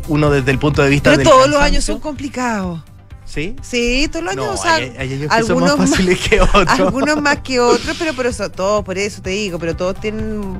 Uno 0.07 0.29
desde 0.29 0.51
el 0.51 0.59
punto 0.59 0.83
de 0.83 0.89
vista 0.89 1.09
Pero 1.11 1.17
del 1.19 1.27
todos 1.27 1.49
los 1.49 1.61
años 1.61 1.83
son 1.83 1.99
complicados. 1.99 2.81
¿Sí? 3.25 3.55
Sí, 3.61 4.07
todos 4.11 4.23
los 4.25 4.33
años, 4.33 4.45
No, 4.45 4.53
o 4.53 4.57
sea, 4.57 4.75
hay, 4.75 4.93
hay 4.97 5.13
años 5.13 5.21
que 5.21 5.27
son 5.27 5.33
algunos 5.37 5.69
más 5.71 5.79
más- 5.79 5.89
fáciles 5.91 6.19
que 6.19 6.41
otros. 6.41 6.67
algunos 6.79 7.21
más 7.21 7.37
que 7.39 7.59
otros, 7.59 7.95
pero 7.97 8.13
por 8.13 8.27
eso, 8.27 8.49
todos, 8.51 8.83
por 8.85 8.97
eso 8.97 9.21
te 9.21 9.31
digo, 9.31 9.57
pero 9.59 9.75
todos 9.75 9.99
tienen 9.99 10.59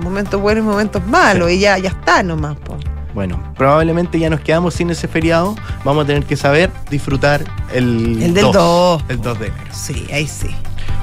momentos 0.00 0.40
buenos 0.40 0.62
y 0.64 0.66
momentos 0.66 1.04
malos, 1.06 1.50
y 1.50 1.58
ya, 1.58 1.76
ya 1.78 1.88
está 1.90 2.22
nomás, 2.22 2.56
po. 2.58 2.76
Bueno, 3.16 3.42
probablemente 3.56 4.18
ya 4.18 4.28
nos 4.28 4.40
quedamos 4.42 4.74
sin 4.74 4.90
ese 4.90 5.08
feriado. 5.08 5.56
Vamos 5.86 6.04
a 6.04 6.06
tener 6.06 6.24
que 6.24 6.36
saber 6.36 6.70
disfrutar 6.90 7.42
el, 7.72 8.22
El 8.22 8.34
del 8.34 8.52
2. 8.52 9.04
El 9.08 9.22
2 9.22 9.38
de 9.38 9.46
enero. 9.46 9.64
Sí, 9.72 10.06
ahí 10.12 10.26
sí. 10.26 10.48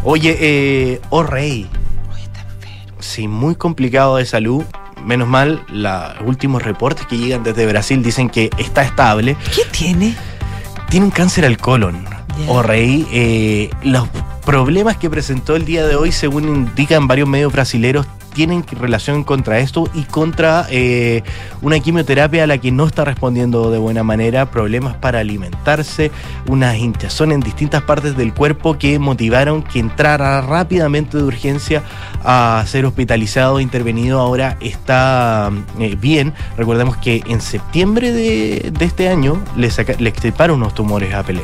Oye, 0.04 0.38
eh, 0.40 1.02
oh 1.10 1.24
rey. 1.24 1.68
Oye, 2.14 2.22
está 2.22 2.42
enfermo. 2.42 2.98
Sí, 3.00 3.28
muy 3.28 3.56
complicado 3.56 4.18
de 4.18 4.28
salud. 4.28 4.64
Menos 5.04 5.28
mal, 5.28 5.66
los 5.70 6.14
últimos 6.24 6.62
reportes 6.62 7.08
que 7.08 7.18
llegan 7.18 7.42
desde 7.44 7.66
Brasil 7.66 8.04
dicen 8.04 8.30
que 8.30 8.52
está 8.60 8.84
estable. 8.84 9.36
¿Qué 9.56 9.64
tiene? 9.72 10.16
Tiene 10.90 11.08
un 11.08 11.12
cáncer 11.12 11.46
al 11.46 11.58
colon. 11.58 12.06
Ya. 12.06 12.46
Oh 12.48 12.62
rey. 12.62 13.08
eh, 13.12 13.72
los 13.82 14.08
problemas 14.46 14.98
que 14.98 15.10
presentó 15.10 15.56
el 15.56 15.66
día 15.66 15.84
de 15.88 15.96
hoy, 15.96 16.12
según 16.12 16.48
indican 16.48 17.08
varios 17.08 17.28
medios 17.28 17.52
brasileros, 17.52 18.06
tienen 18.34 18.66
relación 18.80 19.24
contra 19.24 19.60
esto 19.60 19.90
y 19.94 20.04
contra 20.04 20.66
eh, 20.70 21.24
una 21.62 21.80
quimioterapia 21.80 22.44
a 22.44 22.48
la 22.48 22.58
que 22.58 22.72
no 22.72 22.86
está 22.86 23.06
respondiendo 23.06 23.72
de 23.72 23.78
buena 23.78 24.04
manera, 24.04 24.50
problemas 24.52 24.96
para 24.96 25.20
alimentarse, 25.20 26.12
una 26.48 26.76
hinchazón 26.78 27.32
en 27.32 27.40
distintas 27.40 27.84
partes 27.84 28.18
del 28.18 28.34
cuerpo 28.34 28.78
que 28.78 29.00
motivaron 29.00 29.62
que 29.64 29.80
entrara 29.80 30.42
rápidamente 30.42 31.18
de 31.18 31.24
urgencia 31.24 31.84
a 32.24 32.64
ser 32.68 32.86
hospitalizado, 32.86 33.60
intervenido. 33.60 34.20
Ahora 34.20 34.58
está 34.60 35.52
eh, 35.80 35.96
bien. 36.00 36.34
Recordemos 36.58 36.98
que 36.98 37.24
en 37.28 37.42
septiembre 37.42 38.12
de, 38.12 38.74
este 38.80 39.10
año 39.10 39.40
le, 39.56 39.70
saca- 39.72 39.98
le 40.00 40.10
extirparon 40.10 40.58
unos 40.58 40.74
tumores 40.74 41.14
a 41.14 41.24
Pelé. 41.24 41.44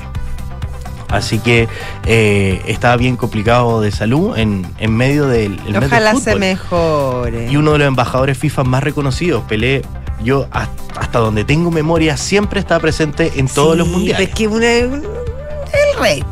Así 1.09 1.39
que 1.39 1.67
eh, 2.05 2.61
estaba 2.67 2.95
bien 2.97 3.15
complicado 3.17 3.81
de 3.81 3.91
salud 3.91 4.37
en, 4.37 4.65
en 4.77 4.95
medio 4.95 5.27
del 5.27 5.53
el 5.53 5.59
mes 5.59 5.73
del 5.73 5.83
Ojalá 5.85 6.15
se 6.15 6.35
mejore. 6.35 7.51
Y 7.51 7.57
uno 7.57 7.71
de 7.73 7.79
los 7.79 7.87
embajadores 7.87 8.37
FIFA 8.37 8.63
más 8.63 8.83
reconocidos, 8.83 9.43
Pelé, 9.45 9.81
yo 10.23 10.47
hasta, 10.51 11.19
donde 11.19 11.43
tengo 11.45 11.71
memoria 11.71 12.15
siempre 12.17 12.59
está 12.59 12.79
presente 12.79 13.31
en 13.37 13.47
todos 13.47 13.77
los 13.77 13.87
mundiales. 13.87 14.29
Es 14.29 14.35
que 14.35 14.47
una- 14.47 14.57
un- 14.95 15.03
el 15.03 15.99
rey. 15.99 16.23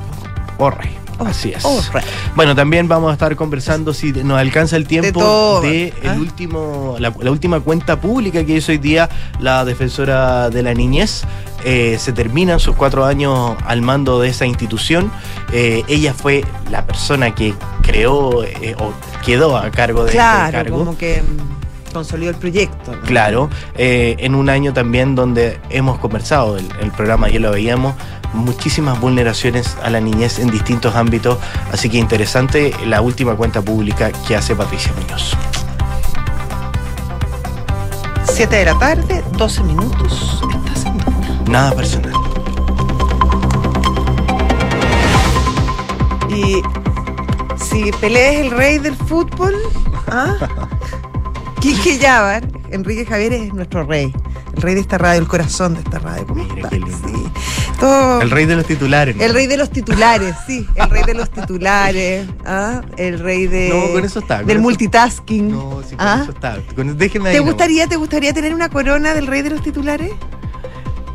Oh, 0.60 0.70
rey. 0.70 0.97
Así 1.20 1.52
es. 1.52 1.64
Bueno, 2.36 2.56
también 2.56 2.88
vamos 2.88 3.10
a 3.10 3.14
estar 3.14 3.36
conversando 3.36 3.94
si 3.94 4.12
nos 4.14 4.40
alcanza 4.40 4.76
el 4.78 4.88
tiempo 4.88 5.60
de, 5.62 5.94
el 6.02 6.10
¿ah? 6.10 6.16
último, 6.18 6.96
la, 7.00 7.14
la 7.20 7.32
última 7.32 7.60
cuenta 7.60 8.00
pública 8.00 8.46
que 8.46 8.58
hizo 8.58 8.72
hoy 8.72 8.78
día 8.78 9.10
la 9.40 9.66
defensora 9.66 10.50
de 10.50 10.64
la 10.64 10.74
niñez. 10.74 11.24
Eh, 11.66 11.98
se 12.00 12.14
terminan 12.14 12.60
sus 12.60 12.76
cuatro 12.76 13.04
años 13.06 13.56
al 13.66 13.82
mando 13.82 14.20
de 14.20 14.30
esa 14.30 14.46
institución. 14.46 15.12
Eh, 15.52 15.84
ella 15.88 16.14
fue 16.14 16.46
la 16.70 16.86
persona 16.86 17.34
que 17.34 17.54
creó 17.82 18.44
eh, 18.44 18.76
o 18.80 18.94
quedó 19.26 19.58
a 19.58 19.70
cargo 19.72 20.02
de 20.04 20.08
este 20.12 20.18
Claro, 20.18 20.52
cargo. 20.52 20.78
como 20.78 20.98
que 20.98 21.22
mm, 21.24 21.94
consolidó 21.94 22.30
el 22.30 22.38
proyecto. 22.38 22.92
¿no? 22.96 23.02
Claro, 23.02 23.50
eh, 23.76 24.16
en 24.20 24.36
un 24.36 24.50
año 24.50 24.72
también 24.72 25.16
donde 25.16 25.60
hemos 25.70 25.98
conversado, 25.98 26.58
el, 26.58 26.68
el 26.80 26.92
programa 26.92 27.28
ya 27.28 27.40
lo 27.40 27.52
veíamos, 27.52 27.96
muchísimas 28.38 29.00
vulneraciones 29.00 29.76
a 29.84 29.90
la 29.90 30.00
niñez 30.00 30.40
en 30.40 30.50
distintos 30.50 30.96
ámbitos, 30.96 31.38
así 31.72 31.90
que 31.90 31.98
interesante 31.98 32.74
la 32.86 33.02
última 33.02 33.36
cuenta 33.36 33.62
pública 33.62 34.12
que 34.28 34.36
hace 34.36 34.56
Patricia 34.56 34.94
Muñoz. 35.00 35.36
7 38.26 38.56
de 38.56 38.66
la 38.66 38.78
tarde, 38.78 39.24
12 39.38 39.64
minutos. 39.64 40.42
Nada 41.50 41.72
personal. 41.72 42.14
Y 46.30 46.62
si 47.58 47.92
Pelé 47.94 48.36
es 48.36 48.46
el 48.46 48.52
rey 48.52 48.78
del 48.78 48.96
fútbol, 48.96 49.56
¿ah? 50.08 50.36
Quique 51.60 51.98
Yavar, 51.98 52.48
Enrique 52.70 53.06
Javier 53.06 53.34
es 53.34 53.54
nuestro 53.54 53.84
rey. 53.84 54.14
El 54.58 54.64
rey 54.64 54.74
de 54.76 54.82
esta 54.82 54.98
radio, 54.98 55.22
el 55.22 55.28
corazón 55.28 55.76
de 55.76 55.82
esta 55.82 56.00
radio. 56.00 56.26
¿Cómo 56.28 56.44
Mira 56.44 56.56
está? 56.56 56.70
qué 56.70 56.80
lindo. 56.80 56.98
Sí. 57.08 57.24
Todo- 57.80 58.22
El 58.22 58.32
rey 58.32 58.46
de 58.48 58.56
los 58.56 58.66
titulares. 58.66 59.16
¿no? 59.16 59.24
el 59.24 59.34
rey 59.34 59.46
de 59.48 59.56
los 59.58 59.70
titulares, 59.70 60.36
sí. 60.48 60.68
El 60.76 60.90
rey 60.90 61.04
de 61.04 61.14
los 61.14 61.30
titulares. 61.30 62.28
¿ah? 62.46 62.82
El 62.98 63.20
rey 63.20 63.46
de, 63.48 63.70
No, 63.70 63.94
con 63.94 64.04
eso 64.04 64.20
está. 64.20 64.38
con 64.38 64.48
del 64.48 64.58
eso- 64.58 64.64
multitasking. 64.64 65.52
No, 65.52 65.82
sí, 65.88 65.96
con 65.96 66.08
¿ah? 66.08 66.20
eso 66.24 66.32
está. 66.32 66.58
Con- 66.76 66.98
déjenme 66.98 67.30
ahí 67.30 67.36
¿Te 67.36 67.40
gustaría, 67.42 67.88
¿Te 67.88 67.96
gustaría 67.98 68.34
tener 68.34 68.54
una 68.56 68.70
corona 68.70 69.14
del 69.14 69.28
rey 69.28 69.44
de 69.44 69.52
los 69.52 69.62
titulares? 69.62 70.12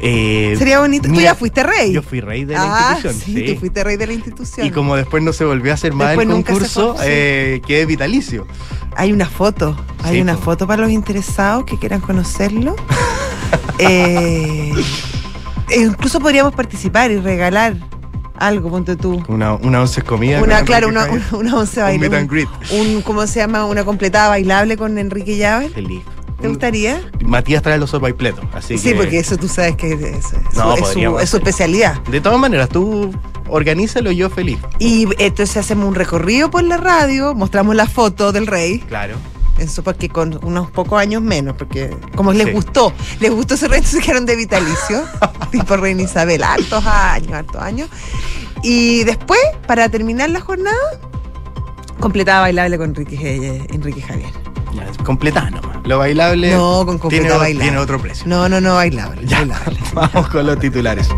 Eh, 0.04 0.54
Sería 0.58 0.80
bonito. 0.80 1.08
Tú 1.08 1.20
ya 1.20 1.34
fuiste 1.36 1.62
rey. 1.62 1.92
Yo 1.92 2.02
fui 2.02 2.20
rey 2.20 2.44
de 2.44 2.54
la 2.54 2.62
ah, 2.62 2.92
institución. 2.94 3.14
sí, 3.24 3.34
sí. 3.46 3.54
tú 3.54 3.60
fuiste 3.60 3.84
rey 3.84 3.96
de 3.96 4.06
la 4.08 4.12
institución. 4.12 4.66
Y 4.66 4.70
como 4.72 4.96
después 4.96 5.22
no 5.22 5.32
se 5.32 5.44
volvió 5.44 5.70
a 5.70 5.74
hacer 5.74 5.92
más 5.92 6.08
Después 6.08 6.26
el 6.28 6.32
concurso, 6.32 6.94
fue, 6.96 7.04
sí. 7.04 7.10
eh, 7.10 7.62
quedé 7.66 7.86
vitalicio. 7.86 8.46
Hay 8.96 9.12
una 9.12 9.26
foto, 9.26 9.76
hay 10.02 10.16
Sí, 10.16 10.20
una 10.20 10.34
po. 10.34 10.42
foto 10.42 10.66
para 10.66 10.82
los 10.82 10.90
interesados 10.90 11.64
que 11.64 11.78
quieran 11.78 12.00
conocerlo. 12.00 12.74
Eh, 13.88 14.72
incluso 15.76 16.20
podríamos 16.20 16.54
participar 16.54 17.10
y 17.10 17.16
regalar 17.18 17.74
algo, 18.38 18.70
ponte 18.70 18.96
tú. 18.96 19.22
Una, 19.28 19.54
una 19.54 19.80
once 19.82 20.02
comida. 20.02 20.40
Una, 20.42 20.62
claro, 20.64 20.88
una, 20.88 21.02
Javier. 21.02 21.22
una, 21.32 21.38
una 21.38 21.56
once 21.58 21.80
Un 21.80 21.86
baile. 21.86 22.08
meet 22.10 22.14
and 22.20 22.32
Un, 22.72 22.80
un- 22.96 23.02
¿cómo 23.02 23.26
se 23.26 23.40
llama? 23.40 23.64
Una 23.66 23.84
completada 23.84 24.28
bailable 24.28 24.76
con 24.76 24.98
Enrique 24.98 25.36
Llaver. 25.36 25.70
Feliz. 25.70 26.02
¿Te 26.40 26.48
gustaría? 26.48 27.00
Matías 27.24 27.62
trae 27.62 27.78
los 27.78 27.90
sopaipletos, 27.90 28.44
así 28.52 28.76
Sí, 28.76 28.90
que- 28.90 28.94
porque 28.96 29.18
eso 29.20 29.36
tú 29.36 29.46
sabes 29.46 29.76
que 29.76 29.92
es, 29.92 30.00
es- 30.02 30.32
es 30.32 30.56
No, 30.56 30.72
su- 30.72 30.72
es 30.72 30.78
su, 30.78 30.84
podríamos 30.86 31.22
es 31.22 31.30
su 31.30 31.36
hacer. 31.36 31.48
especialidad. 31.48 32.00
De 32.10 32.20
todas 32.20 32.40
maneras, 32.40 32.68
tú 32.68 33.12
organízalo 33.48 34.10
yo 34.10 34.28
feliz. 34.28 34.58
Y 34.80 35.06
entonces 35.18 35.56
hacemos 35.58 35.86
un 35.86 35.94
recorrido 35.94 36.50
por 36.50 36.64
la 36.64 36.78
radio, 36.78 37.34
mostramos 37.34 37.76
la 37.76 37.86
foto 37.86 38.32
del 38.32 38.48
rey. 38.48 38.80
Claro. 38.80 39.14
Eso 39.58 39.82
porque 39.84 40.08
con 40.08 40.38
unos 40.44 40.70
pocos 40.70 40.98
años 41.00 41.22
menos, 41.22 41.54
porque 41.56 41.94
como 42.16 42.32
les 42.32 42.46
Sí. 42.48 42.52
gustó, 42.52 42.92
les 43.20 43.30
gustó 43.30 43.54
ese 43.54 43.68
rey, 43.68 43.78
entonces 43.78 44.00
quedaron 44.04 44.26
de 44.26 44.34
vitalicio, 44.36 45.02
tipo 45.52 45.76
Reina 45.76 46.02
Isabel, 46.02 46.42
hartos 46.42 46.84
años, 46.86 47.32
hartos 47.32 47.60
años. 47.62 47.88
Y 48.62 49.04
después, 49.04 49.40
para 49.66 49.88
terminar 49.88 50.30
la 50.30 50.40
jornada, 50.40 50.76
completaba 52.00 52.40
bailable 52.42 52.78
con 52.78 52.90
Enrique, 52.90 53.16
eh, 53.20 53.66
Enrique 53.70 54.00
Javier. 54.02 54.30
Ya, 54.74 54.86
completada 55.04 55.50
nomás. 55.50 55.76
Lo 55.84 55.98
bailable 55.98 56.50
No, 56.52 56.84
con 56.86 56.98
tiene, 57.10 57.28
bailable. 57.30 57.62
tiene 57.64 57.78
otro 57.78 58.00
precio. 58.00 58.26
No, 58.26 58.48
no, 58.48 58.60
no, 58.60 58.74
bailable. 58.76 59.26
Ya. 59.26 59.38
bailable. 59.38 59.78
Vamos 59.94 60.28
con 60.28 60.46
los 60.46 60.58
titulares. 60.58 61.08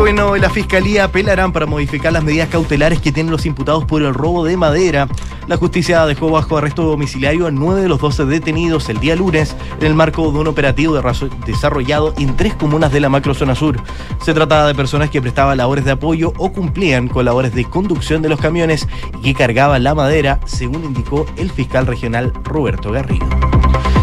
Gobierno 0.00 0.34
la 0.36 0.48
fiscalía 0.48 1.04
apelarán 1.04 1.52
para 1.52 1.66
modificar 1.66 2.10
las 2.10 2.24
medidas 2.24 2.48
cautelares 2.48 3.02
que 3.02 3.12
tienen 3.12 3.30
los 3.30 3.44
imputados 3.44 3.84
por 3.84 4.00
el 4.00 4.14
robo 4.14 4.46
de 4.46 4.56
madera. 4.56 5.06
La 5.46 5.58
justicia 5.58 6.06
dejó 6.06 6.30
bajo 6.30 6.56
arresto 6.56 6.84
domiciliario 6.84 7.46
a 7.46 7.50
nueve 7.50 7.82
de 7.82 7.88
los 7.88 8.00
12 8.00 8.24
detenidos 8.24 8.88
el 8.88 8.98
día 8.98 9.14
lunes 9.14 9.54
en 9.78 9.86
el 9.86 9.94
marco 9.94 10.32
de 10.32 10.38
un 10.38 10.46
operativo 10.46 10.94
de 10.94 11.30
desarrollado 11.44 12.14
en 12.16 12.34
tres 12.34 12.54
comunas 12.54 12.90
de 12.94 13.00
la 13.00 13.10
macrozona 13.10 13.54
sur. 13.54 13.76
Se 14.22 14.32
trataba 14.32 14.68
de 14.68 14.74
personas 14.74 15.10
que 15.10 15.20
prestaban 15.20 15.58
labores 15.58 15.84
de 15.84 15.90
apoyo 15.90 16.32
o 16.38 16.50
cumplían 16.50 17.06
con 17.06 17.26
labores 17.26 17.54
de 17.54 17.66
conducción 17.66 18.22
de 18.22 18.30
los 18.30 18.40
camiones 18.40 18.88
y 19.18 19.20
que 19.20 19.34
cargaban 19.34 19.84
la 19.84 19.94
madera, 19.94 20.40
según 20.46 20.82
indicó 20.82 21.26
el 21.36 21.50
fiscal 21.50 21.86
regional 21.86 22.32
Roberto 22.42 22.90
Garrido. 22.90 23.26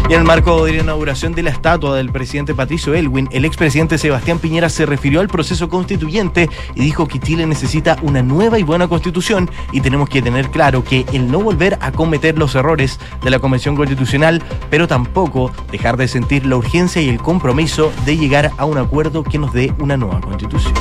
Y 0.08 0.14
en 0.14 0.20
el 0.20 0.24
marco 0.26 0.64
de 0.64 0.72
la 0.72 0.82
inauguración 0.82 1.34
de 1.34 1.42
la 1.42 1.50
estatua 1.50 1.94
del 1.96 2.10
presidente 2.10 2.54
Patricio 2.54 2.94
Elwin, 2.94 3.28
el 3.30 3.44
expresidente 3.44 3.98
Sebastián 3.98 4.38
Piñera 4.38 4.70
se 4.70 4.86
refirió 4.86 5.20
al 5.20 5.28
proceso 5.28 5.68
constituyente 5.68 6.48
y 6.74 6.80
dijo 6.80 7.06
que 7.06 7.20
Chile 7.20 7.46
necesita 7.46 7.98
una 8.00 8.22
nueva 8.22 8.58
y 8.58 8.62
buena 8.62 8.88
constitución 8.88 9.50
y 9.70 9.82
tenemos 9.82 10.08
que 10.08 10.22
tener 10.22 10.48
claro 10.50 10.82
que 10.82 11.04
el 11.12 11.30
no 11.30 11.40
volver 11.40 11.76
a 11.82 11.92
cometer 11.92 12.38
los 12.38 12.54
errores 12.54 12.98
de 13.22 13.28
la 13.28 13.38
Convención 13.38 13.76
Constitucional, 13.76 14.42
pero 14.70 14.88
tampoco 14.88 15.52
dejar 15.70 15.98
de 15.98 16.08
sentir 16.08 16.46
la 16.46 16.56
urgencia 16.56 17.02
y 17.02 17.10
el 17.10 17.18
compromiso 17.18 17.92
de 18.06 18.16
llegar 18.16 18.52
a 18.56 18.64
un 18.64 18.78
acuerdo 18.78 19.22
que 19.22 19.36
nos 19.36 19.52
dé 19.52 19.74
una 19.78 19.98
nueva 19.98 20.22
constitución. 20.22 20.72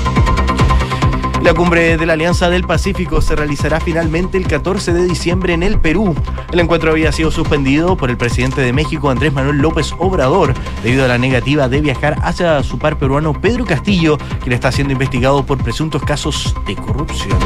La 1.47 1.53
cumbre 1.53 1.95
de 1.95 2.05
la 2.05 2.11
Alianza 2.11 2.49
del 2.49 2.65
Pacífico 2.65 3.21
se 3.21 3.33
realizará 3.33 3.79
finalmente 3.79 4.37
el 4.37 4.47
14 4.47 4.91
de 4.91 5.05
diciembre 5.05 5.53
en 5.53 5.63
el 5.63 5.79
Perú. 5.79 6.13
El 6.51 6.59
encuentro 6.59 6.91
había 6.91 7.13
sido 7.13 7.31
suspendido 7.31 7.95
por 7.95 8.09
el 8.09 8.17
presidente 8.17 8.59
de 8.59 8.73
México, 8.73 9.09
Andrés 9.09 9.31
Manuel 9.31 9.59
López 9.59 9.93
Obrador, 9.97 10.53
debido 10.83 11.05
a 11.05 11.07
la 11.07 11.17
negativa 11.17 11.69
de 11.69 11.79
viajar 11.79 12.17
hacia 12.21 12.61
su 12.63 12.77
par 12.77 12.99
peruano 12.99 13.31
Pedro 13.31 13.63
Castillo, 13.63 14.17
quien 14.41 14.51
está 14.51 14.73
siendo 14.73 14.91
investigado 14.91 15.45
por 15.45 15.57
presuntos 15.63 16.03
casos 16.03 16.53
de 16.65 16.75
corrupción. 16.75 17.39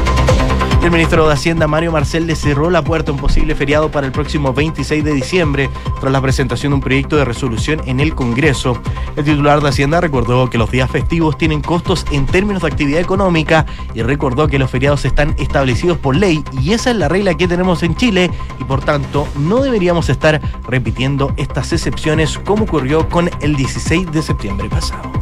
El 0.82 0.90
ministro 0.90 1.28
de 1.28 1.34
Hacienda, 1.34 1.68
Mario 1.68 1.92
Marcel, 1.92 2.26
le 2.26 2.34
cerró 2.34 2.68
la 2.68 2.82
puerta 2.82 3.12
a 3.12 3.14
un 3.14 3.20
posible 3.20 3.54
feriado 3.54 3.92
para 3.92 4.04
el 4.04 4.12
próximo 4.12 4.52
26 4.52 5.04
de 5.04 5.12
diciembre, 5.12 5.70
tras 6.00 6.12
la 6.12 6.20
presentación 6.20 6.72
de 6.72 6.74
un 6.74 6.80
proyecto 6.80 7.16
de 7.16 7.24
resolución 7.24 7.80
en 7.86 8.00
el 8.00 8.16
Congreso. 8.16 8.76
El 9.14 9.24
titular 9.24 9.60
de 9.60 9.68
Hacienda 9.68 10.00
recordó 10.00 10.50
que 10.50 10.58
los 10.58 10.72
días 10.72 10.90
festivos 10.90 11.38
tienen 11.38 11.60
costos 11.62 12.04
en 12.10 12.26
términos 12.26 12.62
de 12.62 12.68
actividad 12.68 13.00
económica 13.00 13.64
y 13.94 14.02
recordó 14.02 14.48
que 14.48 14.58
los 14.58 14.72
feriados 14.72 15.04
están 15.04 15.36
establecidos 15.38 15.98
por 15.98 16.16
ley 16.16 16.42
y 16.60 16.72
esa 16.72 16.90
es 16.90 16.96
la 16.96 17.08
regla 17.08 17.34
que 17.34 17.46
tenemos 17.46 17.84
en 17.84 17.94
Chile 17.94 18.32
y 18.58 18.64
por 18.64 18.84
tanto 18.84 19.28
no 19.36 19.62
deberíamos 19.62 20.08
estar 20.08 20.40
repitiendo 20.66 21.32
estas 21.36 21.72
excepciones 21.72 22.38
como 22.38 22.64
ocurrió 22.64 23.08
con 23.08 23.30
el 23.40 23.54
16 23.54 24.10
de 24.10 24.20
septiembre 24.20 24.68
pasado. 24.68 25.12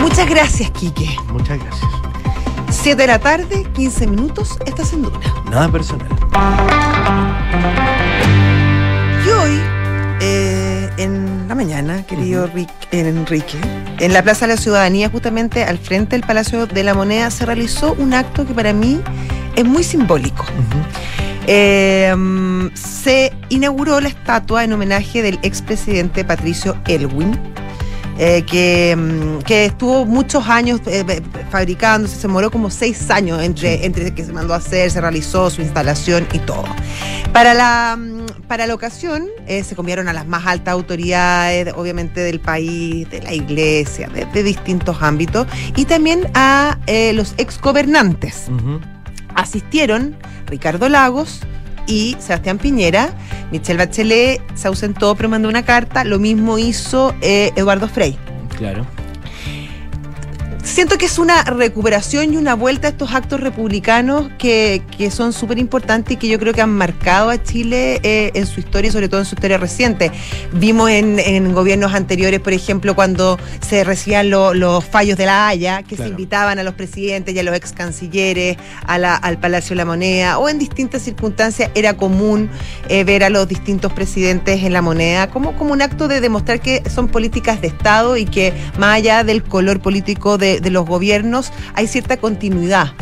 Muchas 0.00 0.28
gracias, 0.28 0.72
Quique. 0.72 1.16
Muchas 1.32 1.60
gracias. 1.60 1.90
7 2.82 2.96
de 3.02 3.06
la 3.06 3.18
tarde, 3.18 3.64
15 3.74 4.06
minutos, 4.06 4.56
estás 4.64 4.92
en 4.92 5.02
Duna. 5.02 5.18
Nada 5.50 5.70
personal. 5.70 6.08
Y 9.24 9.28
hoy, 9.28 9.60
eh, 10.22 10.88
en 10.96 11.46
la 11.48 11.54
mañana, 11.54 12.04
querido 12.06 12.46
Rick- 12.46 12.70
Enrique, 12.92 13.58
en 13.98 14.12
la 14.12 14.22
Plaza 14.22 14.46
de 14.46 14.54
la 14.54 14.60
Ciudadanía, 14.60 15.10
justamente 15.10 15.62
al 15.64 15.78
frente 15.78 16.16
del 16.16 16.26
Palacio 16.26 16.66
de 16.66 16.82
la 16.84 16.94
Moneda, 16.94 17.30
se 17.30 17.44
realizó 17.46 17.92
un 17.98 18.14
acto 18.14 18.46
que 18.46 18.54
para 18.54 18.72
mí 18.72 19.00
es 19.56 19.64
muy 19.64 19.84
simbólico. 19.84 20.44
Eh, 21.46 22.12
mm, 22.16 22.68
se 22.74 23.32
inauguró 23.50 24.00
la 24.00 24.08
estatua 24.08 24.64
en 24.64 24.72
homenaje 24.72 25.22
del 25.22 25.38
expresidente 25.42 26.24
Patricio 26.24 26.76
Elwin, 26.86 27.38
eh, 28.22 28.42
que, 28.42 28.94
mm, 28.94 29.38
que 29.44 29.64
estuvo 29.64 30.04
muchos 30.04 30.46
años 30.46 30.82
eh, 30.84 31.22
fabricándose, 31.50 32.16
se 32.16 32.22
demoró 32.28 32.50
como 32.50 32.68
seis 32.68 33.10
años 33.10 33.42
entre, 33.42 33.86
entre 33.86 34.14
que 34.14 34.22
se 34.22 34.30
mandó 34.30 34.52
a 34.52 34.58
hacer, 34.58 34.90
se 34.90 35.00
realizó 35.00 35.48
su 35.48 35.62
instalación 35.62 36.28
y 36.34 36.38
todo. 36.40 36.66
Para 37.32 37.54
la, 37.54 37.96
mm, 37.98 38.42
para 38.46 38.66
la 38.66 38.74
ocasión 38.74 39.26
eh, 39.46 39.64
se 39.64 39.74
conviaron 39.74 40.06
a 40.06 40.12
las 40.12 40.26
más 40.26 40.44
altas 40.46 40.72
autoridades, 40.72 41.72
obviamente 41.74 42.20
del 42.20 42.40
país, 42.40 43.08
de 43.08 43.22
la 43.22 43.32
iglesia, 43.32 44.10
de, 44.10 44.26
de 44.26 44.42
distintos 44.42 44.98
ámbitos, 45.00 45.46
y 45.74 45.86
también 45.86 46.28
a 46.34 46.78
los 47.14 47.32
exgobernantes 47.38 48.48
Ujú. 48.48 48.80
asistieron 49.34 50.14
Ricardo 50.46 50.90
Lagos 50.90 51.40
y 51.90 52.16
Sebastián 52.18 52.58
Piñera. 52.58 53.10
Michelle 53.50 53.78
Bachelet 53.78 54.40
se 54.54 54.68
ausentó 54.68 55.14
pero 55.14 55.28
mandó 55.28 55.48
una 55.48 55.64
carta. 55.64 56.04
Lo 56.04 56.18
mismo 56.18 56.58
hizo 56.58 57.14
eh, 57.20 57.52
Eduardo 57.56 57.88
Frei. 57.88 58.16
Claro. 58.56 58.86
Siento 60.62 60.98
que 60.98 61.06
es 61.06 61.18
una 61.18 61.42
recuperación 61.42 62.32
y 62.32 62.36
una 62.36 62.54
vuelta 62.54 62.86
a 62.86 62.90
estos 62.90 63.12
actos 63.12 63.40
republicanos 63.40 64.30
que, 64.38 64.82
que 64.96 65.10
son 65.10 65.32
súper 65.32 65.58
importantes 65.58 66.12
y 66.14 66.16
que 66.16 66.28
yo 66.28 66.38
creo 66.38 66.52
que 66.52 66.60
han 66.60 66.70
marcado 66.70 67.30
a 67.30 67.42
Chile 67.42 67.98
eh, 68.02 68.30
en 68.34 68.46
su 68.46 68.60
historia 68.60 68.88
y 68.88 68.92
sobre 68.92 69.08
todo 69.08 69.20
en 69.20 69.26
su 69.26 69.34
historia 69.34 69.58
reciente. 69.58 70.12
Vimos 70.52 70.90
en, 70.90 71.18
en 71.18 71.52
gobiernos 71.54 71.92
anteriores, 71.94 72.40
por 72.40 72.52
ejemplo, 72.52 72.94
cuando 72.94 73.38
se 73.66 73.84
recibían 73.84 74.30
lo- 74.30 74.54
los 74.54 74.84
fallos 74.84 75.16
de 75.18 75.26
la 75.26 75.48
Haya, 75.48 75.82
que 75.82 75.96
Claro. 75.96 76.04
se 76.04 76.10
invitaban 76.10 76.58
a 76.58 76.62
los 76.62 76.74
presidentes 76.74 77.34
y 77.34 77.38
a 77.38 77.42
los 77.42 77.54
ex 77.56 77.72
cancilleres 77.72 78.56
a 78.86 78.98
la- 78.98 79.16
al 79.16 79.38
Palacio 79.40 79.70
de 79.70 79.76
la 79.76 79.84
Moneda, 79.86 80.38
o 80.38 80.48
en 80.48 80.58
distintas 80.58 81.02
circunstancias 81.02 81.70
era 81.74 81.96
común 81.96 82.48
eh, 82.88 83.04
ver 83.04 83.24
a 83.24 83.30
los 83.30 83.48
distintos 83.48 83.92
presidentes 83.92 84.62
en 84.62 84.72
la 84.72 84.82
moneda 84.82 85.30
como, 85.30 85.56
como 85.56 85.72
un 85.72 85.82
acto 85.82 86.06
de 86.06 86.20
demostrar 86.20 86.60
que 86.60 86.82
son 86.88 87.08
políticas 87.08 87.60
de 87.60 87.68
Estado 87.68 88.16
y 88.16 88.24
que 88.26 88.52
más 88.78 88.96
allá 88.96 89.24
del 89.24 89.42
color 89.42 89.80
político 89.80 90.38
de, 90.38 90.59
de 90.60 90.70
los 90.70 90.86
gobiernos 90.86 91.52
hay 91.74 91.86
cierta 91.86 92.16
continuidad. 92.16 92.92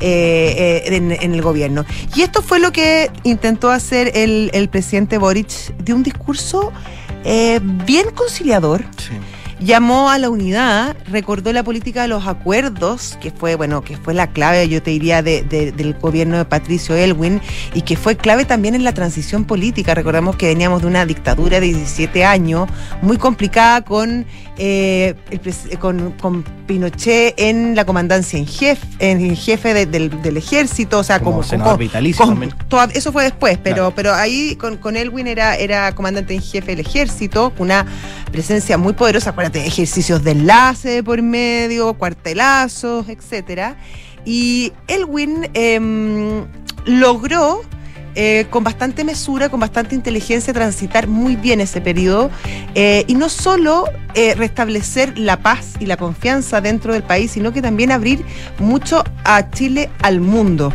eh, 0.00 0.82
eh, 0.86 0.96
en, 0.96 1.12
en 1.12 1.34
el 1.34 1.40
gobierno. 1.40 1.86
Y 2.14 2.22
esto 2.22 2.42
fue 2.42 2.58
lo 2.58 2.72
que 2.72 3.10
intentó 3.22 3.70
hacer 3.70 4.10
el, 4.16 4.50
el 4.52 4.68
presidente 4.68 5.16
Boric 5.18 5.74
de 5.78 5.94
un 5.94 6.02
discurso 6.02 6.72
eh, 7.24 7.60
bien 7.62 8.06
conciliador, 8.14 8.84
Sí. 8.98 9.14
llamó 9.64 10.10
a 10.10 10.18
la 10.18 10.28
unidad, 10.28 10.96
recordó 11.06 11.52
la 11.52 11.62
política 11.62 12.02
de 12.02 12.08
los 12.08 12.26
acuerdos, 12.26 13.16
que 13.22 13.30
fue, 13.30 13.54
bueno, 13.54 13.82
que 13.82 13.96
fue 13.96 14.12
la 14.14 14.26
clave, 14.26 14.68
yo 14.68 14.82
te 14.82 14.90
diría, 14.90 15.22
de- 15.22 15.42
de- 15.42 15.72
del 15.72 15.94
gobierno 15.94 16.36
de 16.36 16.44
Patricio 16.44 16.94
Elwin, 16.96 17.40
y 17.72 17.82
que 17.82 17.96
fue 17.96 18.16
clave 18.16 18.44
también 18.44 18.74
en 18.74 18.84
la 18.84 18.92
transición 18.92 19.44
política. 19.44 19.94
Recordamos 19.94 20.36
que 20.36 20.48
veníamos 20.48 20.82
de 20.82 20.88
una 20.88 21.06
dictadura 21.06 21.60
de 21.60 21.66
17 21.68 22.24
años, 22.26 22.68
muy 23.00 23.16
complicada 23.16 23.82
con, 23.82 24.26
eh, 24.56 25.14
el 25.30 25.40
pres- 25.42 25.76
con, 25.78 26.12
con 26.12 26.42
Pinochet 26.66 27.34
en 27.38 27.74
la 27.74 27.84
comandancia 27.84 28.38
en 28.38 28.46
jefe, 28.46 28.86
en 29.00 29.34
jefe 29.36 29.74
de- 29.74 29.86
del, 29.86 30.22
del 30.22 30.36
ejército, 30.36 30.98
o 31.00 31.04
sea, 31.04 31.18
Como 31.18 31.32
como, 31.32 31.42
senador 31.42 31.72
como- 31.72 31.78
vitalicio 31.78 32.24
con- 32.24 32.48
toda- 32.68 32.84
eso 32.94 33.10
fue 33.12 33.24
después, 33.24 33.58
pero, 33.62 33.76
Claro. 33.76 33.92
pero 33.96 34.14
ahí 34.14 34.54
con, 34.56 34.76
con 34.76 34.96
Elwin 34.96 35.26
era, 35.26 35.56
era 35.56 35.92
comandante 35.94 36.34
en 36.34 36.40
jefe 36.42 36.76
del 36.76 36.86
ejército, 36.86 37.52
una 37.58 37.84
presencia 38.30 38.78
muy 38.78 38.92
poderosa, 38.92 39.30
acuérdate, 39.30 39.66
ejercicios 39.66 40.22
de 40.22 40.30
enlace 40.32 41.02
por 41.02 41.20
medio, 41.22 41.94
cuartelazos, 41.94 43.08
etcétera. 43.08 43.76
Y 44.24 44.72
Elwin 44.88 45.48
em, 45.54 46.44
logró 46.86 47.60
eh, 48.14 48.46
con 48.50 48.64
bastante 48.64 49.04
mesura, 49.04 49.48
con 49.48 49.60
bastante 49.60 49.94
inteligencia, 49.94 50.52
transitar 50.52 51.08
muy 51.08 51.36
bien 51.36 51.60
ese 51.60 51.80
periodo 51.80 52.30
eh, 52.74 53.04
y 53.06 53.14
no 53.14 53.28
solo 53.28 53.84
eh, 54.14 54.34
restablecer 54.34 55.18
la 55.18 55.40
paz 55.40 55.74
y 55.80 55.86
la 55.86 55.96
confianza 55.96 56.60
dentro 56.60 56.92
del 56.92 57.02
país, 57.02 57.32
sino 57.32 57.52
que 57.52 57.62
también 57.62 57.90
abrir 57.90 58.24
mucho 58.58 59.02
a 59.24 59.50
Chile 59.50 59.90
al 60.02 60.20
mundo. 60.20 60.72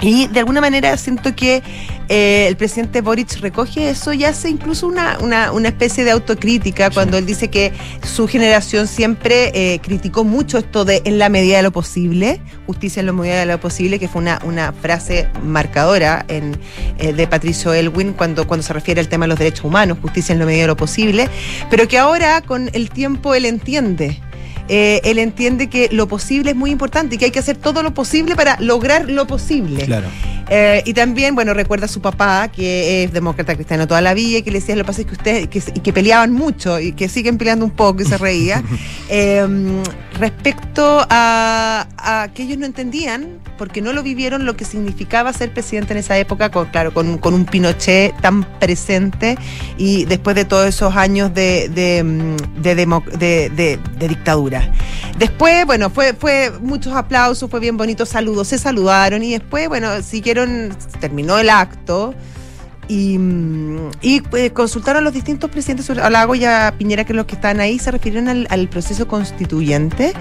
Y 0.00 0.26
de 0.28 0.40
alguna 0.40 0.60
manera 0.60 0.96
siento 0.96 1.34
que 1.34 1.62
eh, 2.08 2.46
el 2.48 2.56
presidente 2.56 3.00
Boric 3.00 3.40
recoge 3.40 3.90
eso 3.90 4.12
y 4.12 4.24
hace 4.24 4.50
incluso 4.50 4.86
una, 4.86 5.18
una, 5.20 5.52
una 5.52 5.68
especie 5.68 6.04
de 6.04 6.10
autocrítica 6.10 6.90
cuando 6.90 7.16
él 7.16 7.24
dice 7.24 7.48
que 7.48 7.72
su 8.02 8.28
generación 8.28 8.86
siempre 8.86 9.50
eh, 9.54 9.80
criticó 9.80 10.24
mucho 10.24 10.58
esto 10.58 10.84
de 10.84 11.02
en 11.04 11.18
la 11.18 11.28
medida 11.28 11.56
de 11.56 11.62
lo 11.62 11.72
posible, 11.72 12.40
justicia 12.66 13.00
en 13.00 13.06
la 13.06 13.12
medida 13.12 13.40
de 13.40 13.46
lo 13.46 13.60
posible, 13.60 13.98
que 13.98 14.08
fue 14.08 14.20
una, 14.20 14.40
una 14.44 14.72
frase 14.72 15.28
marcadora 15.42 16.24
en, 16.28 16.58
eh, 16.98 17.12
de 17.12 17.26
Patricio 17.26 17.72
Elwin 17.72 18.12
cuando, 18.12 18.46
cuando 18.46 18.62
se 18.62 18.72
refiere 18.72 19.00
al 19.00 19.08
tema 19.08 19.24
de 19.24 19.30
los 19.30 19.38
derechos 19.38 19.64
humanos, 19.64 19.98
justicia 20.02 20.32
en 20.32 20.38
la 20.38 20.46
medida 20.46 20.62
de 20.62 20.68
lo 20.68 20.76
posible, 20.76 21.28
pero 21.70 21.88
que 21.88 21.98
ahora 21.98 22.42
con 22.42 22.70
el 22.72 22.90
tiempo 22.90 23.34
él 23.34 23.46
entiende. 23.46 24.20
Eh, 24.68 25.00
él 25.04 25.18
entiende 25.18 25.68
que 25.68 25.88
lo 25.92 26.08
posible 26.08 26.50
es 26.50 26.56
muy 26.56 26.70
importante 26.70 27.14
y 27.14 27.18
que 27.18 27.26
hay 27.26 27.30
que 27.30 27.38
hacer 27.38 27.56
todo 27.56 27.82
lo 27.82 27.94
posible 27.94 28.36
para 28.36 28.58
lograr 28.60 29.10
lo 29.10 29.26
posible. 29.26 29.84
Claro. 29.84 30.08
Eh, 30.54 30.82
y 30.84 30.92
también, 30.92 31.34
bueno, 31.34 31.54
recuerda 31.54 31.86
a 31.86 31.88
su 31.88 32.02
papá, 32.02 32.48
que 32.48 33.04
es 33.04 33.12
demócrata 33.14 33.54
cristiano 33.54 33.86
toda 33.86 34.02
la 34.02 34.12
vida, 34.12 34.38
y 34.38 34.42
que 34.42 34.50
le 34.50 34.60
decía, 34.60 34.76
lo 34.76 34.82
que 34.82 34.86
pasa 34.86 35.00
es 35.00 35.06
que 35.06 35.12
ustedes, 35.14 35.48
que, 35.48 35.60
que 35.80 35.92
peleaban 35.94 36.30
mucho, 36.32 36.78
y 36.78 36.92
que 36.92 37.08
siguen 37.08 37.38
peleando 37.38 37.64
un 37.64 37.70
poco, 37.70 38.02
y 38.02 38.04
se 38.04 38.18
reía, 38.18 38.62
eh, 39.08 39.46
respecto 40.20 41.06
a, 41.08 41.86
a 41.96 42.28
que 42.34 42.42
ellos 42.42 42.58
no 42.58 42.66
entendían, 42.66 43.40
porque 43.56 43.80
no 43.80 43.92
lo 43.94 44.02
vivieron, 44.02 44.44
lo 44.44 44.54
que 44.56 44.64
significaba 44.66 45.32
ser 45.32 45.54
presidente 45.54 45.92
en 45.94 46.00
esa 46.00 46.18
época, 46.18 46.50
con, 46.50 46.66
claro, 46.66 46.92
con, 46.92 47.16
con 47.16 47.32
un 47.32 47.46
Pinochet 47.46 48.14
tan 48.20 48.44
presente, 48.58 49.38
y 49.78 50.04
después 50.04 50.36
de 50.36 50.44
todos 50.44 50.66
esos 50.66 50.94
años 50.96 51.32
de, 51.32 51.70
de, 51.70 52.04
de 52.60 52.74
demo- 52.76 53.04
de- 53.18 53.48
de- 53.50 53.78
de 53.98 54.08
dictadura. 54.08 54.70
Después, 55.18 55.64
bueno, 55.66 55.90
fue, 55.90 56.14
fue 56.14 56.50
muchos 56.60 56.92
aplausos, 56.94 57.48
fue 57.50 57.60
bien 57.60 57.76
bonito, 57.76 58.04
saludos, 58.06 58.48
se 58.48 58.58
saludaron 58.58 59.22
y 59.22 59.30
después, 59.32 59.68
bueno, 59.68 60.02
siguieron, 60.02 60.41
terminó 61.00 61.38
el 61.38 61.50
acto 61.50 62.14
y, 62.88 63.16
mm, 63.16 63.90
y, 64.02 64.22
eh, 64.36 64.50
consultaron 64.50 65.00
a 65.00 65.04
los 65.04 65.14
distintos 65.14 65.50
presidentes, 65.50 65.88
a 65.88 66.10
Lago 66.10 66.34
y 66.34 66.44
a 66.44 66.74
Piñera, 66.76 67.04
que 67.04 67.14
los 67.14 67.26
que 67.26 67.36
están 67.36 67.60
ahí, 67.60 67.78
se 67.78 67.90
refirieron 67.90 68.28
al, 68.28 68.46
al 68.50 68.68
proceso 68.68 69.06
constituyente 69.06 70.12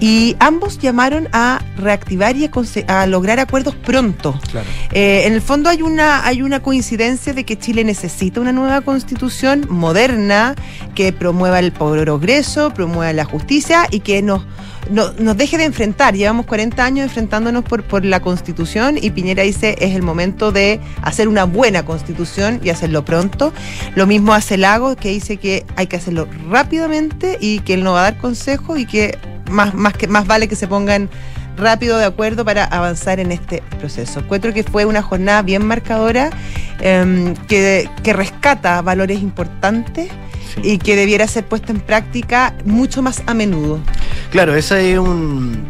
y 0.00 0.36
ambos 0.38 0.78
llamaron 0.78 1.28
a 1.32 1.62
reactivar 1.76 2.36
y 2.36 2.46
a, 2.46 3.02
a 3.02 3.06
lograr 3.06 3.40
acuerdos 3.40 3.74
pronto. 3.74 4.38
Claro. 4.50 4.66
Eh, 4.92 5.24
en 5.26 5.32
el 5.32 5.42
fondo 5.42 5.68
hay 5.68 5.82
una, 5.82 6.24
hay 6.24 6.42
una 6.42 6.60
coincidencia 6.60 7.32
de 7.32 7.44
que 7.44 7.58
Chile 7.58 7.84
necesita 7.84 8.40
una 8.40 8.52
nueva 8.52 8.80
constitución 8.80 9.66
moderna 9.68 10.54
que 10.94 11.12
promueva 11.12 11.58
el 11.58 11.72
progreso, 11.72 12.72
promueva 12.72 13.12
la 13.12 13.24
justicia 13.24 13.86
y 13.90 14.00
que 14.00 14.22
nos, 14.22 14.46
no- 14.90 15.12
nos 15.18 15.36
deje 15.36 15.58
de 15.58 15.64
enfrentar. 15.64 16.14
Llevamos 16.14 16.46
40 16.46 16.84
años 16.84 17.04
enfrentándonos 17.04 17.64
por, 17.64 17.82
por 17.84 18.04
la 18.04 18.20
constitución 18.20 18.96
y 19.00 19.10
Piñera 19.10 19.42
dice 19.42 19.76
es 19.80 19.94
el 19.94 20.02
momento 20.02 20.52
de 20.52 20.80
hacer 21.02 21.28
una 21.28 21.44
buena 21.44 21.84
constitución 21.84 22.60
y 22.62 22.70
hacerlo 22.70 23.04
pronto. 23.04 23.52
Lo 23.94 24.06
mismo 24.06 24.34
hace 24.34 24.56
Lago 24.56 24.96
que 24.96 25.10
dice 25.10 25.36
que 25.36 25.64
hay 25.76 25.86
que 25.86 25.96
hacerlo 25.96 26.28
rápidamente 26.50 27.38
y 27.40 27.60
que 27.60 27.74
él 27.74 27.84
no 27.84 27.92
va 27.92 28.00
a 28.00 28.02
dar 28.04 28.18
consejos 28.18 28.78
y 28.78 28.86
que 28.86 29.18
más, 29.50 29.74
más, 29.74 29.94
que, 29.94 30.06
más 30.08 30.26
vale 30.26 30.48
que 30.48 30.56
se 30.56 30.66
pongan 30.68 31.08
rápido 31.56 31.98
de 31.98 32.04
acuerdo 32.04 32.44
para 32.44 32.64
avanzar 32.64 33.20
en 33.20 33.32
este 33.32 33.62
proceso. 33.78 34.20
Encuentro 34.20 34.52
que 34.52 34.62
fue 34.64 34.84
una 34.84 35.02
jornada 35.02 35.42
bien 35.42 35.64
marcadora 35.66 36.30
em, 36.80 37.34
que, 37.48 37.88
que 38.02 38.12
rescata 38.12 38.80
valores 38.82 39.20
importantes 39.20 40.08
Sí. 40.54 40.60
y 40.62 40.78
que 40.78 40.94
debiera 40.94 41.26
ser 41.26 41.44
puesta 41.46 41.72
en 41.72 41.80
práctica 41.80 42.54
mucho 42.64 43.02
más 43.02 43.22
a 43.26 43.34
menudo. 43.34 43.80
Claro, 44.30 44.54
ese 44.54 44.92
es 44.92 44.98
un, 44.98 45.64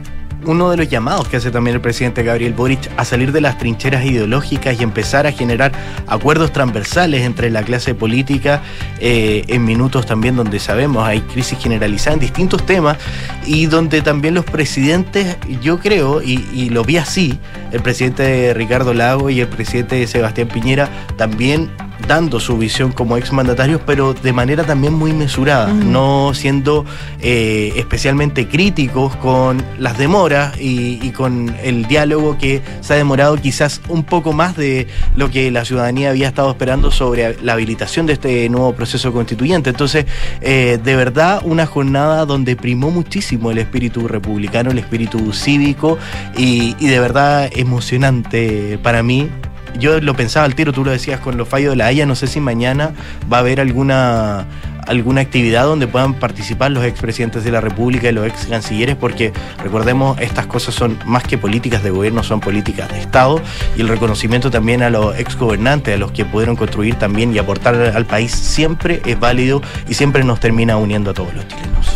uno 0.46 0.70
de 0.70 0.76
los 0.76 0.88
llamados 0.88 1.28
que 1.28 1.36
hace 1.36 1.50
también 1.50 1.76
el 1.76 1.80
presidente 1.80 2.22
Gabriel 2.22 2.52
Boric 2.52 2.90
a 2.96 3.04
salir 3.04 3.32
de 3.32 3.40
las 3.40 3.58
trincheras 3.58 4.04
ideológicas 4.04 4.78
y 4.78 4.82
empezar 4.82 5.26
a 5.26 5.32
generar 5.32 5.72
acuerdos 6.06 6.52
transversales 6.52 7.22
entre 7.22 7.50
la 7.50 7.62
clase 7.62 7.94
política 7.94 8.62
eh, 9.00 9.44
en 9.48 9.64
minutos 9.64 10.06
también 10.06 10.36
donde 10.36 10.58
sabemos 10.58 11.06
hay 11.06 11.20
crisis 11.20 11.58
generalizada 11.58 12.14
en 12.14 12.20
distintos 12.20 12.64
temas 12.66 12.98
y 13.46 13.66
donde 13.66 14.02
también 14.02 14.34
los 14.34 14.44
presidentes, 14.44 15.36
yo 15.60 15.78
creo, 15.78 16.22
y, 16.22 16.46
y 16.52 16.70
lo 16.70 16.84
vi 16.84 16.96
así, 16.96 17.38
el 17.72 17.82
presidente 17.82 18.54
Ricardo 18.54 18.94
Lago 18.94 19.30
y 19.30 19.40
el 19.40 19.48
presidente 19.48 20.06
Sebastián 20.06 20.48
Piñera 20.48 20.88
también 21.16 21.70
dando 22.06 22.40
su 22.40 22.58
visión 22.58 22.92
como 22.92 23.16
exmandatarios, 23.16 23.80
pero 23.86 24.14
de 24.14 24.32
manera 24.32 24.64
también 24.64 24.94
muy 24.94 25.12
mesurada, 25.12 25.72
no 25.72 26.32
siendo 26.34 26.84
eh, 27.20 27.72
especialmente 27.76 28.48
críticos 28.48 29.16
con 29.16 29.62
las 29.78 29.96
demoras 29.98 30.58
y, 30.58 30.98
y 31.02 31.10
con 31.10 31.54
el 31.62 31.86
diálogo 31.86 32.36
que 32.38 32.62
se 32.80 32.94
ha 32.94 32.96
demorado 32.96 33.36
quizás 33.36 33.80
un 33.88 34.04
poco 34.04 34.32
más 34.32 34.56
de 34.56 34.86
lo 35.16 35.30
que 35.30 35.50
la 35.50 35.64
ciudadanía 35.64 36.10
había 36.10 36.28
estado 36.28 36.50
esperando 36.50 36.90
sobre 36.90 37.40
la 37.42 37.54
habilitación 37.54 38.06
de 38.06 38.14
este 38.14 38.48
nuevo 38.48 38.74
proceso 38.74 39.12
constituyente. 39.12 39.70
Entonces, 39.70 40.06
eh, 40.40 40.78
de 40.82 40.96
verdad, 40.96 41.40
una 41.44 41.66
jornada 41.66 42.26
donde 42.26 42.56
primó 42.56 42.90
muchísimo 42.90 43.50
el 43.50 43.58
espíritu 43.58 44.08
republicano, 44.08 44.70
el 44.70 44.78
espíritu 44.78 45.32
cívico 45.32 45.98
y, 46.36 46.76
y 46.78 46.88
de 46.88 47.00
verdad 47.00 47.50
emocionante 47.54 48.78
para 48.82 49.02
mí 49.02 49.30
yo 49.78 50.00
lo 50.00 50.14
pensaba 50.14 50.46
al 50.46 50.54
tiro, 50.54 50.72
tú 50.72 50.84
lo 50.84 50.90
decías 50.90 51.20
con 51.20 51.36
los 51.36 51.48
fallos 51.48 51.70
de 51.70 51.76
la 51.76 51.86
Haya, 51.86 52.06
no 52.06 52.14
sé 52.14 52.26
si 52.26 52.40
mañana 52.40 52.92
va 53.32 53.38
a 53.38 53.40
haber 53.40 53.60
alguna 53.60 54.46
alguna 54.86 55.20
actividad 55.20 55.64
donde 55.64 55.86
puedan 55.86 56.14
participar 56.14 56.70
los 56.70 56.84
expresidentes 56.84 57.44
de 57.44 57.50
la 57.50 57.60
República 57.60 58.08
y 58.08 58.12
los 58.12 58.26
ex 58.26 58.46
cancilleres, 58.46 58.96
porque 58.96 59.32
recordemos, 59.62 60.18
estas 60.20 60.46
cosas 60.46 60.74
son 60.74 60.98
más 61.04 61.22
que 61.22 61.38
políticas 61.38 61.82
de 61.82 61.90
gobierno, 61.90 62.22
son 62.22 62.40
políticas 62.40 62.90
de 62.90 63.00
Estado, 63.00 63.40
y 63.76 63.80
el 63.80 63.88
reconocimiento 63.88 64.50
también 64.50 64.82
a 64.82 64.90
los 64.90 65.18
ex 65.18 65.36
gobernantes, 65.36 65.94
a 65.94 65.98
los 65.98 66.12
que 66.12 66.24
pudieron 66.24 66.56
construir 66.56 66.96
también 66.96 67.34
y 67.34 67.38
aportar 67.38 67.74
al 67.74 68.04
país, 68.06 68.32
siempre 68.32 69.00
es 69.04 69.18
válido 69.18 69.62
y 69.88 69.94
siempre 69.94 70.24
nos 70.24 70.40
termina 70.40 70.76
uniendo 70.76 71.10
a 71.10 71.14
todos 71.14 71.34
los 71.34 71.46
chilenos. 71.48 71.86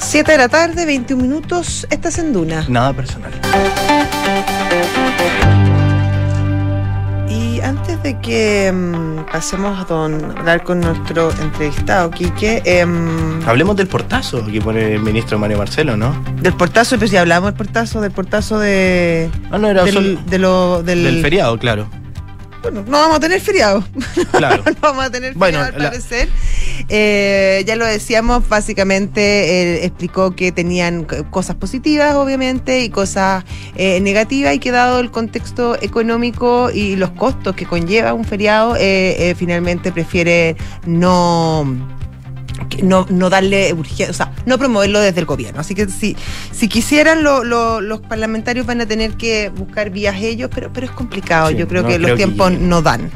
7 0.00 0.32
de 0.32 0.38
la 0.38 0.48
tarde, 0.48 0.84
21 0.84 1.22
minutos, 1.22 1.86
estás 1.90 2.18
en 2.18 2.32
Duna. 2.32 2.66
Nada 2.68 2.92
personal. 2.92 3.32
De 8.04 8.20
que 8.20 8.70
mm, 8.70 9.32
pasemos 9.32 9.80
a 9.80 9.84
don- 9.84 10.36
hablar 10.38 10.62
con 10.62 10.78
nuestro 10.80 11.30
entrevistado, 11.40 12.10
Quique, 12.10 12.60
em, 12.66 13.42
Hablemos 13.48 13.76
del 13.76 13.86
portazo 13.88 14.44
que 14.44 14.60
pone 14.60 14.92
el 14.94 15.00
ministro 15.00 15.38
Mario 15.38 15.56
Marcelo, 15.56 15.96
¿no? 15.96 16.14
del 16.42 16.52
portazo, 16.52 16.96
pero 16.98 17.08
si 17.08 17.16
hablamos 17.16 17.48
del 17.52 17.56
portazo, 17.56 18.00
del 18.02 18.12
portazo 18.12 18.58
de, 18.58 19.30
Ah, 19.50 19.56
no, 19.58 19.68
era 19.68 19.84
del, 19.84 19.94
solo 19.94 20.20
de 20.26 20.38
lo, 20.38 20.82
del, 20.82 21.02
del 21.02 21.22
feriado, 21.22 21.58
claro. 21.58 21.88
Bueno, 22.64 22.82
no 22.86 22.98
vamos 22.98 23.16
a 23.18 23.20
tener 23.20 23.40
feriado. 23.40 23.84
Claro. 24.32 24.64
no 24.66 24.74
vamos 24.80 25.04
a 25.04 25.10
tener 25.10 25.34
Bueno, 25.34 25.58
feriado, 25.58 25.76
al 25.76 25.82
la- 25.82 25.90
parecer. 25.90 26.28
Eh, 26.88 27.62
ya 27.66 27.76
lo 27.76 27.84
decíamos, 27.86 28.48
básicamente 28.48 29.76
él 29.78 29.84
explicó 29.84 30.34
que 30.34 30.50
tenían 30.50 31.04
cosas 31.30 31.54
positivas, 31.56 32.14
obviamente, 32.16 32.80
y 32.82 32.88
cosas 32.90 33.44
eh, 33.76 34.00
negativas, 34.00 34.54
y 34.54 34.58
que 34.58 34.70
dado 34.72 34.98
el 35.00 35.10
contexto 35.10 35.76
económico 35.80 36.70
y 36.72 36.96
los 36.96 37.10
costos 37.10 37.54
que 37.54 37.64
conlleva 37.66 38.12
un 38.12 38.24
feriado, 38.24 38.76
eh, 38.76 39.30
eh, 39.30 39.34
finalmente 39.38 39.92
prefiere 39.92 40.56
no 40.86 41.64
no, 42.82 43.06
no 43.10 43.30
darle 43.30 43.72
urgencia, 43.72 44.10
o 44.10 44.12
sea, 44.12 44.32
no 44.46 44.58
promoverlo 44.58 45.00
desde 45.00 45.20
el 45.20 45.26
gobierno. 45.26 45.60
Así 45.60 45.74
que 45.74 45.88
si, 45.88 46.16
si 46.52 46.68
quisieran, 46.68 47.22
lo- 47.22 47.44
lo- 47.44 47.80
los 47.80 48.00
parlamentarios 48.00 48.66
van 48.66 48.80
a 48.80 48.86
tener 48.86 49.12
que 49.14 49.48
buscar 49.50 49.90
vías 49.90 50.16
ellos, 50.20 50.50
pero, 50.54 50.72
pero 50.72 50.86
es 50.86 50.92
complicado. 50.92 51.48
Sí, 51.50 51.56
Yo 51.56 51.68
creo 51.68 51.82
no 51.82 51.88
que 51.88 51.96
creo 51.96 52.08
los 52.08 52.16
tiempos 52.16 52.52
no 52.52 52.82
dan. 52.82 53.10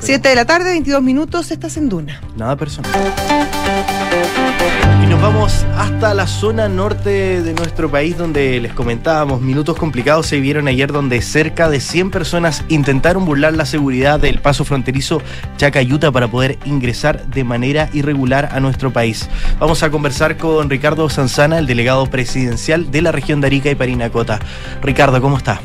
7 0.00 0.28
de 0.28 0.34
la 0.36 0.44
tarde, 0.44 0.70
22 0.70 1.02
minutos, 1.02 1.50
estás 1.50 1.76
en 1.76 1.88
Duna. 1.88 2.20
Nada 2.36 2.56
personal. 2.56 2.92
Nos 5.18 5.34
vamos 5.34 5.66
hasta 5.76 6.14
la 6.14 6.28
zona 6.28 6.68
norte 6.68 7.42
de 7.42 7.52
nuestro 7.52 7.90
país 7.90 8.16
donde 8.16 8.60
les 8.60 8.72
comentábamos, 8.72 9.40
minutos 9.40 9.76
complicados 9.76 10.28
se 10.28 10.38
vieron 10.38 10.68
ayer 10.68 10.92
donde 10.92 11.20
cerca 11.22 11.68
de 11.68 11.80
100 11.80 12.12
personas 12.12 12.64
intentaron 12.68 13.24
burlar 13.24 13.52
la 13.54 13.66
seguridad 13.66 14.20
del 14.20 14.38
paso 14.38 14.64
fronterizo 14.64 15.20
Chacayuta 15.56 16.12
para 16.12 16.28
poder 16.28 16.56
ingresar 16.66 17.26
de 17.26 17.42
manera 17.42 17.90
irregular 17.92 18.50
a 18.52 18.60
nuestro 18.60 18.92
país. 18.92 19.28
Vamos 19.58 19.82
a 19.82 19.90
conversar 19.90 20.36
con 20.36 20.70
Ricardo 20.70 21.08
Sanzana, 21.08 21.58
el 21.58 21.66
delegado 21.66 22.06
presidencial 22.06 22.92
de 22.92 23.02
la 23.02 23.10
región 23.10 23.40
de 23.40 23.48
Arica 23.48 23.70
y 23.72 23.74
Parinacota. 23.74 24.38
Ricardo, 24.82 25.20
¿cómo 25.20 25.36
está? 25.36 25.60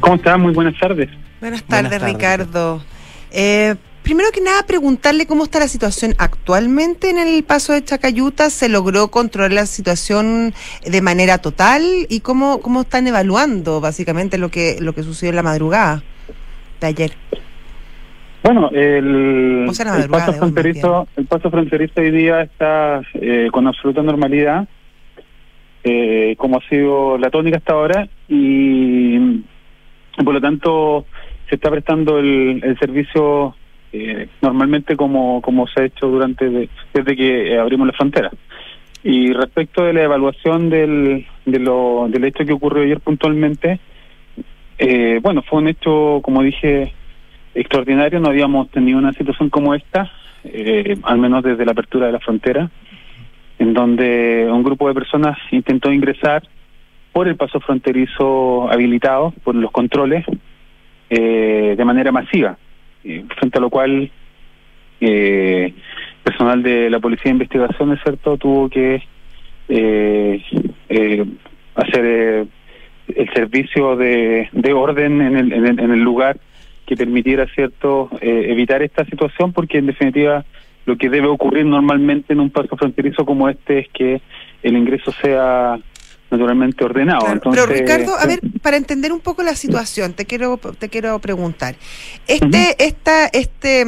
¿Cómo 0.00 0.16
está? 0.16 0.38
Muy 0.38 0.54
buenas 0.54 0.80
tardes. 0.80 1.10
Buenas 1.42 1.62
tardes, 1.64 1.90
tardes. 1.90 2.14
Ricardo. 2.14 2.82
Eh, 3.30 3.74
primero 4.08 4.30
que 4.32 4.40
nada, 4.40 4.62
preguntarle 4.66 5.26
cómo 5.26 5.44
está 5.44 5.58
la 5.58 5.68
situación 5.68 6.14
actualmente 6.16 7.10
en 7.10 7.18
el 7.18 7.44
paso 7.44 7.74
de 7.74 7.84
Chacayuta. 7.84 8.48
¿Se 8.48 8.70
logró 8.70 9.08
controlar 9.08 9.52
la 9.52 9.66
situación 9.66 10.54
de 10.82 11.02
manera 11.02 11.36
total? 11.36 11.82
¿Y 12.08 12.20
cómo, 12.20 12.62
cómo 12.62 12.80
están 12.80 13.06
evaluando 13.06 13.82
básicamente 13.82 14.38
lo 14.38 14.48
que, 14.48 14.78
lo 14.80 14.94
que 14.94 15.02
sucedió 15.02 15.28
en 15.28 15.36
la 15.36 15.42
madrugada 15.42 16.02
de 16.80 16.86
ayer? 16.86 17.12
Bueno, 18.42 18.70
el, 18.70 19.66
O 19.68 19.74
sea, 19.74 19.84
la 19.84 19.96
el 19.96 19.98
madrugada 19.98 20.26
paso 20.26 20.38
fronterizo, 20.38 21.08
el 21.14 21.26
paso 21.26 21.50
fronterizo 21.50 22.00
hoy 22.00 22.10
día 22.10 22.40
está 22.40 23.02
eh, 23.12 23.50
con 23.52 23.66
absoluta 23.66 24.00
normalidad, 24.00 24.66
eh, 25.84 26.34
como 26.38 26.56
ha 26.56 26.68
sido 26.70 27.18
la 27.18 27.28
tónica 27.28 27.58
hasta 27.58 27.74
ahora, 27.74 28.08
y 28.26 29.42
por 30.24 30.32
lo 30.32 30.40
tanto 30.40 31.04
se 31.50 31.56
está 31.56 31.70
prestando 31.70 32.18
el, 32.18 32.62
el 32.64 32.78
servicio 32.78 33.54
eh, 33.92 34.28
normalmente 34.42 34.96
como, 34.96 35.40
como 35.42 35.66
se 35.66 35.80
ha 35.80 35.84
hecho 35.84 36.08
durante 36.08 36.48
de- 36.48 36.68
desde 36.92 37.16
que 37.16 37.58
abrimos 37.58 37.86
la 37.86 37.92
frontera. 37.94 38.30
Y 39.04 39.32
respecto 39.32 39.84
de 39.84 39.92
la 39.92 40.02
evaluación 40.02 40.68
del, 40.70 41.26
de 41.46 41.58
lo, 41.58 42.06
del 42.10 42.24
hecho 42.24 42.44
que 42.44 42.52
ocurrió 42.52 42.82
ayer 42.82 43.00
puntualmente, 43.00 43.78
eh, 44.78 45.20
bueno, 45.22 45.42
fue 45.42 45.60
un 45.60 45.68
hecho, 45.68 46.20
como 46.22 46.42
dije, 46.42 46.92
extraordinario. 47.54 48.20
No 48.20 48.28
habíamos 48.28 48.70
tenido 48.70 48.98
una 48.98 49.12
situación 49.12 49.50
como 49.50 49.74
esta, 49.74 50.10
eh, 50.44 50.96
al 51.04 51.18
menos 51.18 51.42
desde 51.42 51.64
la 51.64 51.72
apertura 51.72 52.06
de 52.06 52.12
la 52.12 52.20
frontera, 52.20 52.70
en 53.58 53.72
donde 53.72 54.48
un 54.50 54.62
grupo 54.62 54.88
de 54.88 54.94
personas 54.94 55.36
intentó 55.50 55.92
ingresar 55.92 56.42
por 57.12 57.26
el 57.26 57.36
paso 57.36 57.58
fronterizo 57.60 58.70
habilitado, 58.70 59.32
por 59.42 59.54
los 59.54 59.70
controles, 59.70 60.24
eh, 61.10 61.74
de 61.76 61.84
manera 61.84 62.12
masiva, 62.12 62.58
eh, 63.08 63.24
frente 63.38 63.58
a 63.58 63.60
lo 63.60 63.70
cual 63.70 64.10
eh, 65.00 65.72
personal 66.22 66.62
de 66.62 66.90
la 66.90 67.00
Policía 67.00 67.24
de 67.24 67.38
Investigaciones, 67.38 68.00
¿cierto?, 68.02 68.36
tuvo 68.36 68.68
que 68.68 69.02
eh, 69.68 70.42
eh, 70.88 71.24
hacer 71.74 72.04
eh, 72.04 72.46
el 73.14 73.32
servicio 73.32 73.96
de, 73.96 74.48
de 74.52 74.72
orden 74.72 75.20
en 75.22 75.36
el, 75.36 75.52
en, 75.52 75.80
en 75.80 75.90
el 75.90 76.00
lugar 76.00 76.38
que 76.86 76.96
permitiera, 76.96 77.46
¿cierto?, 77.54 78.10
evitar 78.20 78.82
esta 78.82 79.04
situación, 79.04 79.52
porque 79.52 79.78
en 79.78 79.86
definitiva 79.86 80.44
lo 80.86 80.96
que 80.96 81.10
debe 81.10 81.26
ocurrir 81.26 81.66
normalmente 81.66 82.32
en 82.32 82.40
un 82.40 82.50
paso 82.50 82.76
fronterizo 82.76 83.26
como 83.26 83.48
este 83.48 83.80
es 83.80 83.88
que 83.88 84.20
el 84.62 84.76
ingreso 84.76 85.12
sea 85.12 85.78
naturalmente 86.30 86.84
ordenado. 86.84 87.20
Claro, 87.20 87.34
Entonces, 87.34 87.64
Pero 87.64 87.78
Ricardo, 87.78 88.18
a 88.18 88.26
ver, 88.26 88.40
para 88.62 88.76
entender 88.76 89.12
un 89.12 89.20
poco 89.20 89.42
la 89.42 89.54
situación, 89.54 90.12
te 90.12 90.26
quiero, 90.26 90.58
te 90.78 90.88
quiero 90.88 91.18
preguntar. 91.18 91.76
Este, 92.26 92.76
esta, 92.84 93.26
este, 93.26 93.86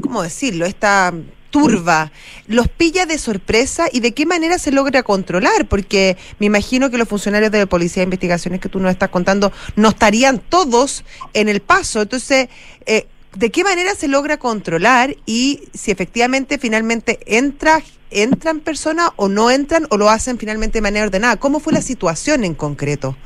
¿cómo 0.00 0.22
decirlo? 0.22 0.64
Esta 0.64 1.12
turba, 1.50 2.10
¿los 2.46 2.66
pilla 2.66 3.04
de 3.04 3.18
sorpresa 3.18 3.86
y 3.92 4.00
de 4.00 4.12
qué 4.12 4.24
manera 4.26 4.58
se 4.58 4.72
logra 4.72 5.02
controlar? 5.02 5.68
Porque 5.68 6.16
me 6.38 6.46
imagino 6.46 6.90
que 6.90 6.96
los 6.98 7.06
funcionarios 7.06 7.52
de 7.52 7.58
la 7.58 7.66
Policía 7.66 8.00
de 8.00 8.04
Investigaciones 8.04 8.58
que 8.58 8.70
tú 8.70 8.80
nos 8.80 8.90
estás 8.90 9.10
contando 9.10 9.52
no 9.76 9.90
estarían 9.90 10.38
todos 10.38 11.04
en 11.34 11.48
el 11.48 11.60
paso. 11.60 12.02
Entonces, 12.02 12.48
eh, 12.86 13.06
¿de 13.36 13.50
qué 13.50 13.64
manera 13.64 13.94
se 13.94 14.08
logra 14.08 14.38
controlar 14.38 15.16
y 15.26 15.60
si 15.72 15.90
efectivamente 15.90 16.58
finalmente 16.58 17.18
entra 17.26 17.80
entran 18.10 18.60
personas 18.60 19.10
o 19.16 19.28
no 19.28 19.50
entran 19.50 19.86
o 19.90 19.96
lo 19.96 20.10
hacen 20.10 20.38
finalmente 20.38 20.78
de 20.78 20.82
manera 20.82 21.06
ordenada? 21.06 21.36
¿Cómo 21.36 21.60
fue 21.60 21.72
la 21.72 21.80
situación 21.80 22.44
en 22.44 22.54
concreto? 22.54 23.16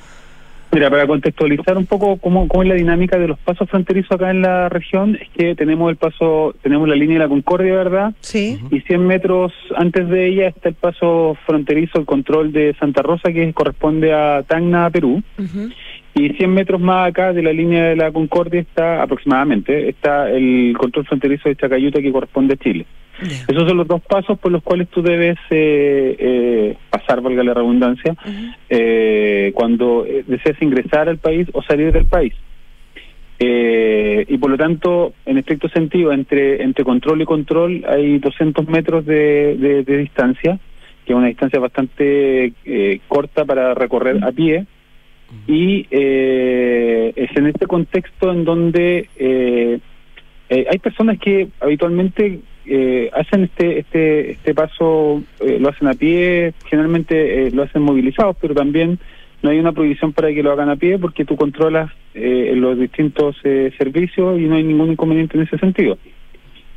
Mira, 0.73 0.91
para 0.91 1.07
contextualizar 1.07 1.79
un 1.79 1.87
poco 1.87 2.19
cómo, 2.19 2.49
cómo 2.49 2.63
es 2.63 2.69
la 2.69 2.75
dinámica 2.75 3.19
de 3.19 3.29
los 3.29 3.39
pasos 3.39 3.69
fronterizos 3.71 4.11
acá 4.11 4.31
en 4.31 4.43
la 4.43 4.69
región, 4.69 5.17
es 5.17 5.29
que 5.31 5.55
tenemos 5.55 5.89
el 5.91 5.97
paso, 5.97 6.55
tenemos 6.61 6.89
la 6.89 6.97
línea 6.97 7.15
de 7.15 7.25
la 7.25 7.29
Concordia, 7.29 7.75
¿verdad? 7.75 8.15
Sí. 8.21 8.61
Y 8.71 8.81
100 8.81 9.07
metros 9.07 9.53
antes 9.77 10.09
de 10.09 10.27
ella 10.27 10.49
está 10.49 10.69
el 10.69 10.75
paso 10.75 11.37
fronterizo, 11.47 11.99
el 11.99 12.05
control 12.05 12.53
de 12.53 12.75
Santa 12.79 13.03
Rosa, 13.03 13.33
que 13.33 13.53
corresponde 13.55 14.13
a 14.13 14.43
Tacna, 14.43 14.91
Perú. 14.91 15.23
Ujú. 15.39 15.71
Y 16.19 16.31
100 16.31 16.51
metros 16.51 16.81
más 16.81 17.11
acá 17.11 17.35
de 17.35 17.43
la 17.43 17.53
línea 17.53 17.89
de 17.91 17.97
la 17.97 18.11
Concordia 18.11 18.61
está 18.61 19.03
aproximadamente, 19.03 19.89
está 19.91 20.31
el 20.31 20.75
control 20.79 21.05
fronterizo 21.05 21.49
de 21.51 21.57
Chacayuta 21.57 22.01
que 22.01 22.11
corresponde 22.11 22.55
a 22.55 22.57
Chile. 22.57 22.87
Esos 23.49 23.69
son 23.69 23.77
los 23.77 23.87
dos 23.87 24.01
pasos 24.01 24.39
por 24.39 24.51
los 24.51 24.63
cuales 24.63 24.89
tú 24.89 25.03
debes 25.03 25.37
eh, 25.51 26.17
eh, 26.19 26.77
pasar, 26.91 27.21
valga 27.21 27.43
la 27.45 27.53
redundancia, 27.55 28.15
eh, 28.71 29.53
cuando 29.55 30.07
eh, 30.07 30.25
deseas 30.27 30.61
ingresar 30.63 31.09
al 31.11 31.19
país 31.19 31.49
o 31.53 31.63
salir 31.63 31.93
del 31.93 32.07
país. 32.07 32.33
Eh, 33.39 34.25
y 34.29 34.39
por 34.39 34.51
lo 34.51 34.57
tanto, 34.57 35.13
en 35.27 35.37
estricto 35.37 35.69
sentido, 35.69 36.13
entre, 36.13 36.63
entre 36.63 36.85
control 36.85 37.21
y 37.21 37.27
control 37.27 37.85
hay 37.87 38.19
200 38.19 38.67
metros 38.69 39.05
de, 39.05 39.57
de- 39.59 39.83
de 39.85 39.97
distancia, 39.99 40.59
que 41.05 41.13
es 41.13 41.17
una 41.17 41.27
distancia 41.29 41.59
bastante 41.61 42.53
eh, 42.65 43.01
corta 43.07 43.45
para 43.45 43.75
recorrer 43.75 44.25
a 44.25 44.33
pie. 44.33 44.65
Y 45.47 45.87
eh, 45.91 47.13
es 47.17 47.37
en 47.37 47.47
este 47.47 47.67
contexto 47.67 48.31
en 48.31 48.45
donde 48.45 49.09
eh, 49.17 49.81
eh, 50.49 50.67
hay 50.71 50.79
personas 50.79 51.19
que 51.19 51.49
habitualmente 51.61 52.41
eh, 52.67 53.11
hacen 53.13 53.45
este 53.45 53.81
este 53.81 54.31
este 54.33 54.55
paso, 54.55 55.23
eh, 55.41 55.59
lo 55.59 55.69
hacen 55.69 55.89
a 55.89 55.95
pie, 55.95 56.55
generalmente 56.67 57.51
lo 57.51 57.65
hacen 57.65 57.83
movilizados, 57.83 58.37
pero 58.41 58.55
también 58.55 58.99
no 59.43 59.51
hay 59.51 59.59
una 59.59 59.73
prohibición 59.73 60.13
para 60.13 60.33
que 60.33 60.43
lo 60.43 60.53
hagan 60.53 60.71
a 60.71 60.77
pie 60.77 60.99
porque 60.99 61.25
tú 61.25 61.37
controlas 61.37 61.91
los 62.15 62.79
distintos 62.79 63.37
servicios 63.43 64.41
y 64.41 64.45
no 64.45 64.57
hay 64.57 64.65
ningún 64.65 64.93
inconveniente 64.93 65.37
en 65.37 65.45
ese 65.45 65.59
sentido. 65.59 65.99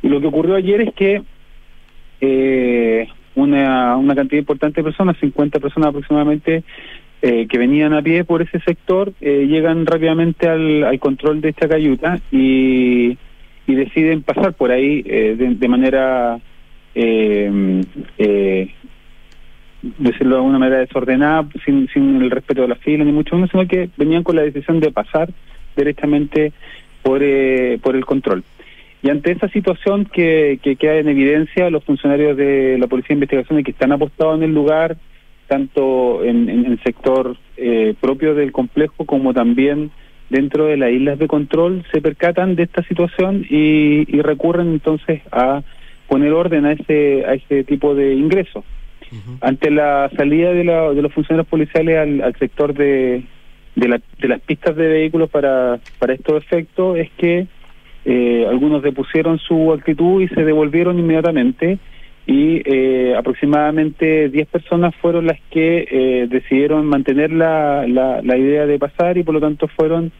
Y 0.02 0.08
lo 0.08 0.20
que 0.20 0.26
ocurrió 0.26 0.54
ayer 0.54 0.82
es 0.82 0.94
que 0.94 1.22
eh, 2.20 3.08
una, 3.34 3.96
una 3.96 4.14
cantidad 4.14 4.40
importante 4.40 4.80
de 4.80 4.84
personas, 4.84 5.16
50 5.18 5.58
personas 5.60 5.88
aproximadamente, 5.88 6.62
eh, 7.22 7.46
que 7.48 7.58
venían 7.58 7.92
a 7.92 8.02
pie 8.02 8.24
por 8.24 8.42
ese 8.42 8.60
sector, 8.60 9.12
eh, 9.20 9.46
llegan 9.46 9.86
rápidamente 9.86 10.48
al, 10.48 10.98
control 11.00 11.40
de 11.40 11.50
esta 11.50 11.68
cayuta 11.68 12.18
y, 12.30 13.18
y 13.66 13.74
deciden 13.74 14.22
pasar 14.22 14.54
por 14.54 14.70
ahí 14.70 15.02
eh, 15.06 15.36
de, 15.36 15.54
de 15.54 15.68
manera, 15.68 16.38
eh, 16.94 17.82
eh, 18.18 18.74
decirlo 19.98 20.30
de 20.30 20.40
alguna 20.40 20.58
manera 20.58 20.78
desordenada, 20.78 21.46
sin, 21.64 21.88
sin 21.88 22.22
el 22.22 22.30
respeto 22.30 22.62
de 22.62 22.68
la 22.68 22.76
fila, 22.76 23.04
ni 23.04 23.12
mucho 23.12 23.34
menos, 23.34 23.50
sino 23.50 23.66
que 23.68 23.90
venían 23.96 24.22
con 24.22 24.36
la 24.36 24.42
decisión 24.42 24.80
de 24.80 24.90
pasar 24.90 25.30
directamente 25.76 26.52
por, 27.02 27.20
por 27.82 27.96
el 27.96 28.04
control. 28.04 28.44
Y 29.02 29.08
ante 29.08 29.32
esa 29.32 29.48
situación 29.48 30.04
que, 30.04 30.58
que 30.62 30.76
queda 30.76 30.96
en 30.96 31.08
evidencia, 31.08 31.70
los 31.70 31.84
funcionarios 31.84 32.36
de 32.36 32.76
la 32.78 32.86
Policía 32.86 33.08
de 33.08 33.14
Investigaciones 33.14 33.64
que 33.64 33.70
están 33.70 33.92
apostados 33.92 34.36
en 34.36 34.42
el 34.44 34.54
lugar, 34.54 34.98
tanto 35.50 36.22
en, 36.24 36.48
en 36.48 36.64
el 36.64 36.80
sector 36.84 37.36
eh, 37.56 37.94
propio 38.00 38.36
del 38.36 38.52
complejo 38.52 39.04
como 39.04 39.34
también 39.34 39.90
dentro 40.28 40.66
de 40.66 40.76
las 40.76 40.92
islas 40.92 41.18
de 41.18 41.26
control, 41.26 41.84
se 41.92 42.00
percatan 42.00 42.54
de 42.54 42.62
esta 42.62 42.84
situación 42.84 43.44
y, 43.50 44.06
y 44.16 44.22
recurren 44.22 44.68
entonces 44.68 45.20
a 45.32 45.62
poner 46.06 46.32
orden 46.32 46.66
a 46.66 46.72
ese, 46.72 47.24
a 47.26 47.34
ese 47.34 47.64
tipo 47.64 47.96
de 47.96 48.14
ingresos. 48.14 48.64
Ante 49.40 49.72
la 49.72 50.08
salida 50.16 50.52
de, 50.52 50.62
la- 50.62 50.92
de 50.94 51.02
los 51.02 51.12
funcionarios 51.12 51.48
policiales 51.48 51.98
al, 51.98 52.20
al 52.22 52.34
sector 52.36 52.74
de, 52.74 53.24
de, 53.74 53.88
la- 53.88 54.00
de 54.20 54.28
las 54.28 54.40
pistas 54.42 54.76
de 54.76 54.86
vehículos 54.86 55.28
para, 55.30 55.80
para 55.98 56.14
estos 56.14 56.44
efectos, 56.44 56.96
es 56.96 57.10
que 57.18 57.48
eh, 58.04 58.46
algunos 58.48 58.82
depusieron 58.84 59.38
su 59.40 59.72
actitud 59.72 60.22
y 60.22 60.28
se 60.28 60.44
devolvieron 60.44 60.96
inmediatamente 61.00 61.78
y 62.26 62.62
eh, 62.64 63.14
aproximadamente 63.16 64.28
10 64.28 64.48
personas 64.48 64.94
fueron 64.96 65.26
las 65.26 65.38
que 65.50 65.86
eh, 65.90 66.26
decidieron 66.28 66.86
mantener 66.86 67.32
la, 67.32 67.86
la, 67.86 68.20
la 68.22 68.36
idea 68.36 68.66
de 68.66 68.78
pasar 68.78 69.18
y 69.18 69.22
por 69.22 69.34
lo 69.34 69.40
tanto 69.40 69.68
fueron 69.68 70.12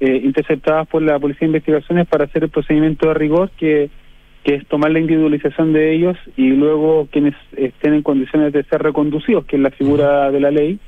eh, 0.00 0.20
interceptadas 0.24 0.88
por 0.88 1.02
la 1.02 1.18
Policía 1.18 1.40
de 1.40 1.46
Investigaciones 1.46 2.06
para 2.08 2.24
hacer 2.24 2.44
el 2.44 2.50
procedimiento 2.50 3.08
de 3.08 3.14
rigor 3.14 3.50
que, 3.56 3.90
que 4.42 4.56
es 4.56 4.66
tomar 4.66 4.90
la 4.90 4.98
individualización 4.98 5.72
de 5.72 5.94
ellos 5.94 6.16
y 6.36 6.48
luego 6.48 7.08
quienes 7.10 7.34
estén 7.56 7.94
en 7.94 8.02
condiciones 8.02 8.52
de 8.52 8.64
ser 8.64 8.82
reconducidos, 8.82 9.46
que 9.46 9.56
es 9.56 9.62
la 9.62 9.70
figura 9.70 10.30
de 10.30 10.40
la 10.40 10.50
ley, 10.50 10.78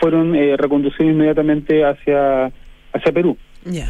fueron 0.00 0.34
eh, 0.34 0.56
reconducidos 0.56 1.12
inmediatamente 1.12 1.84
hacia, 1.84 2.52
hacia 2.92 3.12
Perú. 3.12 3.36
Ya. 3.64 3.88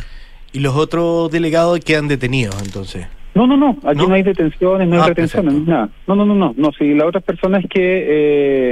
Y 0.53 0.61
los 0.61 0.77
otros 0.77 1.31
delegados 1.31 1.81
quedan 1.81 2.07
detenidos, 2.09 2.63
entonces. 2.63 3.07
No, 3.39 3.47
no, 3.47 3.57
no, 3.57 3.77
aquí 3.89 4.03
¿No? 4.03 4.09
no, 4.09 4.15
hay 4.15 4.25
detenciones, 4.25 4.89
no 4.89 4.97
hay 4.97 5.01
Ah, 5.03 5.07
retenciones, 5.07 5.53
perfecto. 5.55 5.71
nada. 5.71 5.89
No, 6.09 6.17
no, 6.17 6.27
no, 6.27 6.35
no, 6.35 6.55
no, 6.57 6.73
si 6.73 6.93
las 6.93 7.07
otras 7.07 7.23
personas 7.23 7.65
que, 7.71 7.81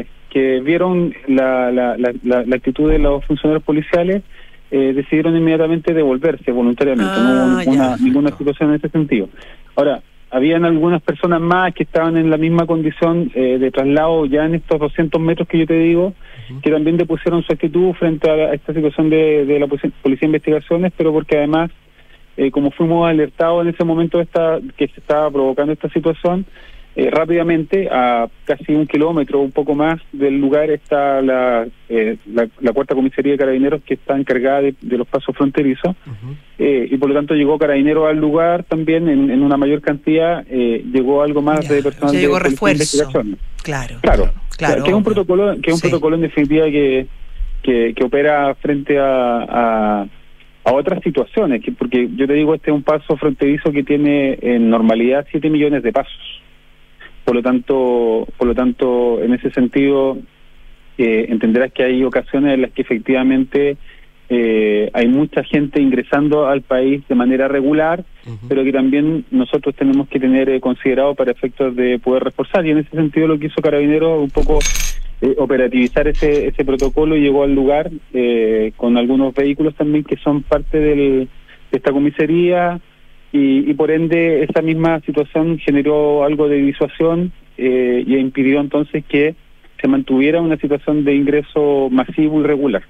eh, 0.01 0.07
que 0.29 0.61
vieron 0.61 1.15
la, 1.29 1.71
la, 1.71 1.97
la, 1.97 2.13
la- 2.25 2.43
la 2.45 2.57
actitud 2.57 2.91
de 2.91 2.99
los 2.99 3.25
funcionarios 3.27 3.63
policiales 3.63 4.23
eh, 4.73 4.93
decidieron 4.93 5.37
inmediatamente 5.37 5.95
devolverse 5.95 6.51
voluntariamente, 6.51 7.13
Ah, 7.17 7.23
no 7.23 7.31
hubo 7.31 7.49
ninguna, 7.59 7.97
ya. 7.97 8.05
ninguna 8.05 8.37
situación 8.37 8.71
en 8.71 8.77
ese 8.77 8.89
sentido. 8.89 9.29
Ahora, 9.77 10.01
habían 10.33 10.65
algunas 10.65 11.01
personas 11.01 11.41
más 11.41 11.73
que 11.73 11.85
estaban 11.85 12.17
en 12.17 12.29
la 12.29 12.37
misma 12.37 12.67
condición 12.67 13.31
eh, 13.37 13.59
de 13.61 13.71
traslado 13.71 14.27
ya 14.27 14.47
en 14.47 14.57
estos 14.57 14.81
200 14.81 15.21
metros 15.21 15.47
que 15.47 15.59
yo 15.61 15.67
te 15.69 15.79
digo, 15.79 16.13
que 16.61 16.73
también 16.73 16.97
depusieron 16.97 17.45
su 17.45 17.53
actitud 17.53 17.93
frente 17.93 18.29
a, 18.29 18.35
la- 18.37 18.45
a 18.47 18.55
esta 18.55 18.75
situación 18.75 19.11
de, 19.11 19.47
de 19.47 19.61
la 19.61 19.69
Policía 19.69 19.91
Policía 20.03 20.23
de 20.23 20.27
Investigaciones, 20.27 20.93
pero 20.97 21.13
porque 21.13 21.37
además, 21.39 21.71
eh, 22.37 22.51
como 22.51 22.71
fuimos 22.71 23.09
alertados 23.09 23.63
en 23.67 23.75
ese 23.75 23.85
momento 23.85 24.21
esta, 24.21 24.59
que 24.77 24.89
se 24.89 25.01
estaba 25.01 25.31
provocando 25.31 25.73
esta 25.73 25.89
situación, 25.91 26.45
eh, 26.99 27.11
rápidamente, 27.11 27.89
a 27.93 28.27
casi 28.47 28.73
un 28.75 28.87
kilómetro, 28.87 29.41
un 29.41 29.53
poco 29.53 29.75
más 29.75 30.01
del 30.13 30.41
lugar, 30.41 30.71
está 30.71 31.21
la, 31.21 31.67
eh, 31.91 32.17
la, 32.33 32.49
la 32.61 32.73
cuarta 32.73 32.95
comisaría 32.95 33.33
de 33.33 33.39
carabineros 33.39 33.83
que 33.83 33.95
está 33.95 34.17
encargada 34.17 34.63
de, 34.63 34.75
de 34.81 34.97
los 34.97 35.07
pasos 35.07 35.37
fronterizos. 35.37 35.95
Eh, 36.59 36.89
y 36.91 36.97
por 36.97 37.11
lo 37.11 37.15
tanto 37.15 37.35
llegó 37.35 37.59
Carabineros 37.59 38.09
al 38.09 38.17
lugar 38.17 38.65
también 38.65 39.11
en, 39.11 39.31
en 39.31 39.43
una 39.43 39.59
mayor 39.59 39.83
cantidad, 39.83 40.43
eh, 40.49 40.83
llegó 40.91 41.23
algo 41.23 41.43
más 41.43 41.69
Ya, 41.69 41.75
de 41.75 41.83
personal 41.83 42.15
de 42.15 42.21
llegó 42.23 42.37
de 42.37 42.41
refuerzo. 42.45 43.09
Claro. 43.63 43.97
Claro, 44.01 44.31
Claro, 44.57 44.83
que 44.85 44.89
es 44.91 44.97
un 44.97 45.05
protocolo, 45.05 45.53
que 45.61 45.69
es 45.71 45.75
un 45.75 45.81
Sí. 45.81 45.89
protocolo 45.89 46.17
en 46.17 46.23
definitiva 46.23 46.65
que, 46.67 47.07
que, 47.63 47.93
que 47.95 48.05
opera 48.05 48.55
frente 48.55 48.99
a, 48.99 49.43
a, 50.01 50.07
a 50.67 50.73
otras 50.73 51.01
situaciones, 51.05 51.63
que 51.63 51.71
porque 51.71 52.09
yo 52.17 52.27
te 52.27 52.33
digo, 52.33 52.53
este 52.53 52.73
es 52.73 52.77
un 52.77 52.83
paso 52.83 53.17
fronterizo 53.17 53.71
que 53.71 53.85
tiene 53.85 54.37
en 54.43 54.69
normalidad 54.69 55.25
7 55.31 55.49
millones 55.49 55.85
de 55.85 55.93
pasos. 55.93 56.43
Por 57.25 57.37
lo 57.37 57.43
tanto, 57.43 58.27
por 58.37 58.49
lo 58.49 58.55
tanto, 58.55 59.23
en 59.23 59.33
ese 59.33 59.53
sentido, 59.53 60.19
eh, 60.99 61.27
entenderás 61.29 61.73
que 61.73 61.85
hay 61.85 62.03
ocasiones 62.03 62.55
en 62.55 62.63
las 62.63 62.73
que 62.73 62.83
efectivamente 62.83 63.77
eh, 64.29 64.91
hay 64.93 65.07
mucha 65.07 65.45
gente 65.45 65.81
ingresando 65.81 66.49
al 66.49 66.63
país 66.63 67.07
de 67.09 67.15
manera 67.15 67.47
regular, 67.47 68.05
pero 68.49 68.65
que 68.65 68.73
también 68.73 69.25
nosotros 69.31 69.73
tenemos 69.77 70.09
que 70.09 70.19
tener 70.19 70.49
eh, 70.49 70.61
considerado 70.61 71.15
para 71.15 71.31
efectos 71.31 71.77
de 71.77 72.01
poder 72.01 72.25
reforzar. 72.25 72.67
Y 72.67 72.71
en 72.71 72.79
ese 72.79 72.91
sentido 72.91 73.29
lo 73.29 73.39
que 73.39 73.47
hizo 73.47 73.63
Carabineros 73.63 74.21
un 74.21 74.31
poco 74.31 74.59
eh, 75.21 75.35
operativizar 75.39 76.09
ese, 76.09 76.49
ese 76.49 76.65
protocolo 76.65 77.17
y 77.17 77.21
llegó 77.21 77.45
al 77.45 77.55
lugar 77.55 77.91
eh, 78.13 78.73
con 78.77 78.97
algunos 78.97 79.35
vehículos 79.35 79.75
también 79.75 80.05
que 80.05 80.17
son 80.17 80.43
parte 80.43 80.79
del, 80.79 81.29
de 81.71 81.79
esta 81.79 81.93
comisaría 81.93 82.81
y, 83.33 83.71
y 83.71 83.75
por 83.75 83.91
ende 83.91 84.45
esa 84.45 84.63
misma 84.63 85.01
situación 85.01 85.59
generó 85.59 86.25
algo 86.25 86.49
de 86.49 86.57
disuasión 86.57 87.33
eh, 87.59 88.05
y 88.07 88.17
impidió 88.17 88.61
entonces 88.61 89.05
que 89.09 89.35
se 89.81 89.89
mantuviera 89.89 90.41
una 90.41 90.59
situación 90.59 91.05
de 91.05 91.15
ingreso 91.15 91.89
masivo 91.91 92.41
y 92.41 92.45
regular. 92.45 92.83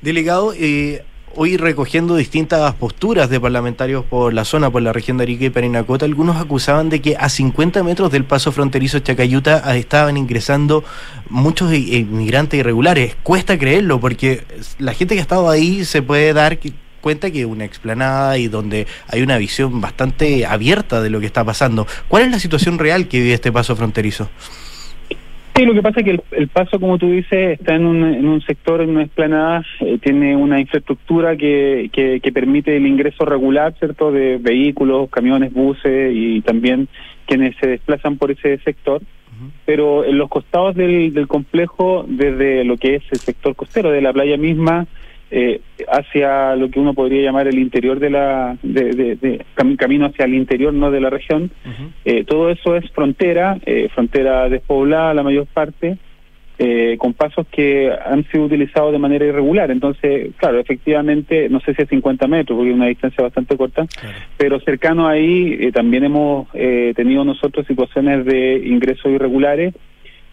Delegado, 0.00 0.52
eh, 0.58 1.02
hoy 1.36 1.56
recogiendo 1.56 2.16
distintas 2.16 2.74
posturas 2.74 3.28
de 3.30 3.40
parlamentarios 3.40 4.04
por 4.04 4.32
la 4.32 4.44
zona, 4.44 4.70
por 4.70 4.82
la 4.82 4.92
región 4.92 5.16
de 5.16 5.24
Arica 5.24 5.44
y 5.44 5.50
Parinacota, 5.50 6.04
algunos 6.04 6.36
acusaban 6.36 6.88
de 6.88 7.00
que 7.00 7.16
a 7.16 7.28
50 7.28 7.82
metros 7.82 8.10
del 8.10 8.24
paso 8.24 8.52
fronterizo 8.52 8.98
Chacayuta 9.00 9.62
ah, 9.64 9.76
estaban 9.76 10.16
ingresando 10.16 10.84
muchos 11.28 11.72
inmigrantes 11.72 12.60
irregulares. 12.60 13.16
Cuesta 13.22 13.58
creerlo 13.58 14.00
porque 14.00 14.44
la 14.78 14.94
gente 14.94 15.14
que 15.14 15.20
ha 15.20 15.22
estado 15.22 15.48
ahí 15.50 15.84
se 15.84 16.02
puede 16.02 16.32
dar 16.32 16.58
cuenta 17.00 17.30
que 17.30 17.44
una 17.44 17.64
explanada 17.64 18.38
y 18.38 18.48
donde 18.48 18.86
hay 19.08 19.22
una 19.22 19.36
visión 19.36 19.80
bastante 19.80 20.46
abierta 20.46 21.02
de 21.02 21.10
lo 21.10 21.20
que 21.20 21.26
está 21.26 21.44
pasando. 21.44 21.86
¿Cuál 22.08 22.24
es 22.24 22.30
la 22.30 22.38
situación 22.38 22.78
real 22.78 23.08
que 23.08 23.20
vive 23.20 23.34
este 23.34 23.52
paso 23.52 23.76
fronterizo? 23.76 24.30
Sí, 25.56 25.64
lo 25.64 25.72
que 25.72 25.82
pasa 25.82 26.00
es 26.00 26.04
que 26.04 26.10
el, 26.10 26.22
el 26.32 26.48
paso, 26.48 26.80
como 26.80 26.98
tú 26.98 27.08
dices, 27.08 27.60
está 27.60 27.76
en 27.76 27.86
un, 27.86 28.02
en 28.02 28.26
un 28.26 28.40
sector, 28.40 28.80
en 28.80 28.90
una 28.90 29.04
explanada, 29.04 29.64
eh, 29.80 29.98
tiene 30.02 30.34
una 30.34 30.58
infraestructura 30.58 31.36
que, 31.36 31.90
que, 31.92 32.18
que 32.20 32.32
permite 32.32 32.76
el 32.76 32.88
ingreso 32.88 33.24
regular, 33.24 33.72
¿cierto?, 33.78 34.10
de 34.10 34.38
vehículos, 34.38 35.08
camiones, 35.10 35.52
buses 35.52 36.10
y 36.12 36.40
también 36.40 36.88
quienes 37.26 37.54
se 37.58 37.68
desplazan 37.68 38.18
por 38.18 38.32
ese 38.32 38.58
sector. 38.58 39.00
Pero 39.64 40.04
en 40.04 40.18
los 40.18 40.28
costados 40.28 40.74
del, 40.74 41.12
del 41.12 41.28
complejo, 41.28 42.04
desde 42.08 42.64
lo 42.64 42.76
que 42.76 42.96
es 42.96 43.02
el 43.12 43.18
sector 43.18 43.54
costero 43.54 43.90
de 43.90 44.00
la 44.00 44.12
playa 44.12 44.36
misma, 44.36 44.86
eh, 45.36 45.60
hacia 45.88 46.54
lo 46.54 46.70
que 46.70 46.78
uno 46.78 46.94
podría 46.94 47.22
llamar 47.22 47.48
el 47.48 47.58
interior 47.58 47.98
de 47.98 48.10
la, 48.10 48.56
de, 48.62 48.84
de- 48.92 49.16
de- 49.16 49.44
cami- 49.56 49.76
camino 49.76 50.06
hacia 50.06 50.26
el 50.26 50.34
interior, 50.34 50.72
no 50.72 50.90
de 50.92 51.00
la 51.00 51.10
región, 51.10 51.50
eh, 52.04 52.22
todo 52.24 52.50
eso 52.50 52.76
es 52.76 52.88
frontera, 52.92 53.58
eh, 53.66 53.88
frontera 53.94 54.48
despoblada 54.48 55.12
la 55.14 55.22
mayor 55.24 55.46
parte, 55.46 55.98
eh, 56.56 56.94
con 56.98 57.14
pasos 57.14 57.48
que 57.50 57.90
han 57.90 58.24
sido 58.30 58.44
utilizados 58.44 58.92
de 58.92 58.98
manera 59.00 59.24
irregular. 59.26 59.72
Entonces, 59.72 60.30
claro, 60.36 60.60
efectivamente, 60.60 61.48
no 61.48 61.58
sé 61.58 61.74
si 61.74 61.82
a 61.82 61.86
50 61.86 62.28
metros, 62.28 62.56
porque 62.56 62.70
es 62.70 62.76
una 62.76 62.86
distancia 62.86 63.24
bastante 63.24 63.56
corta, 63.56 63.86
pero 64.36 64.60
cercano 64.60 65.08
ahí 65.08 65.56
eh, 65.58 65.72
también 65.72 66.04
hemos 66.04 66.46
eh, 66.54 66.92
tenido 66.94 67.24
nosotros 67.24 67.66
situaciones 67.66 68.24
de 68.24 68.62
ingresos 68.68 69.10
irregulares 69.10 69.74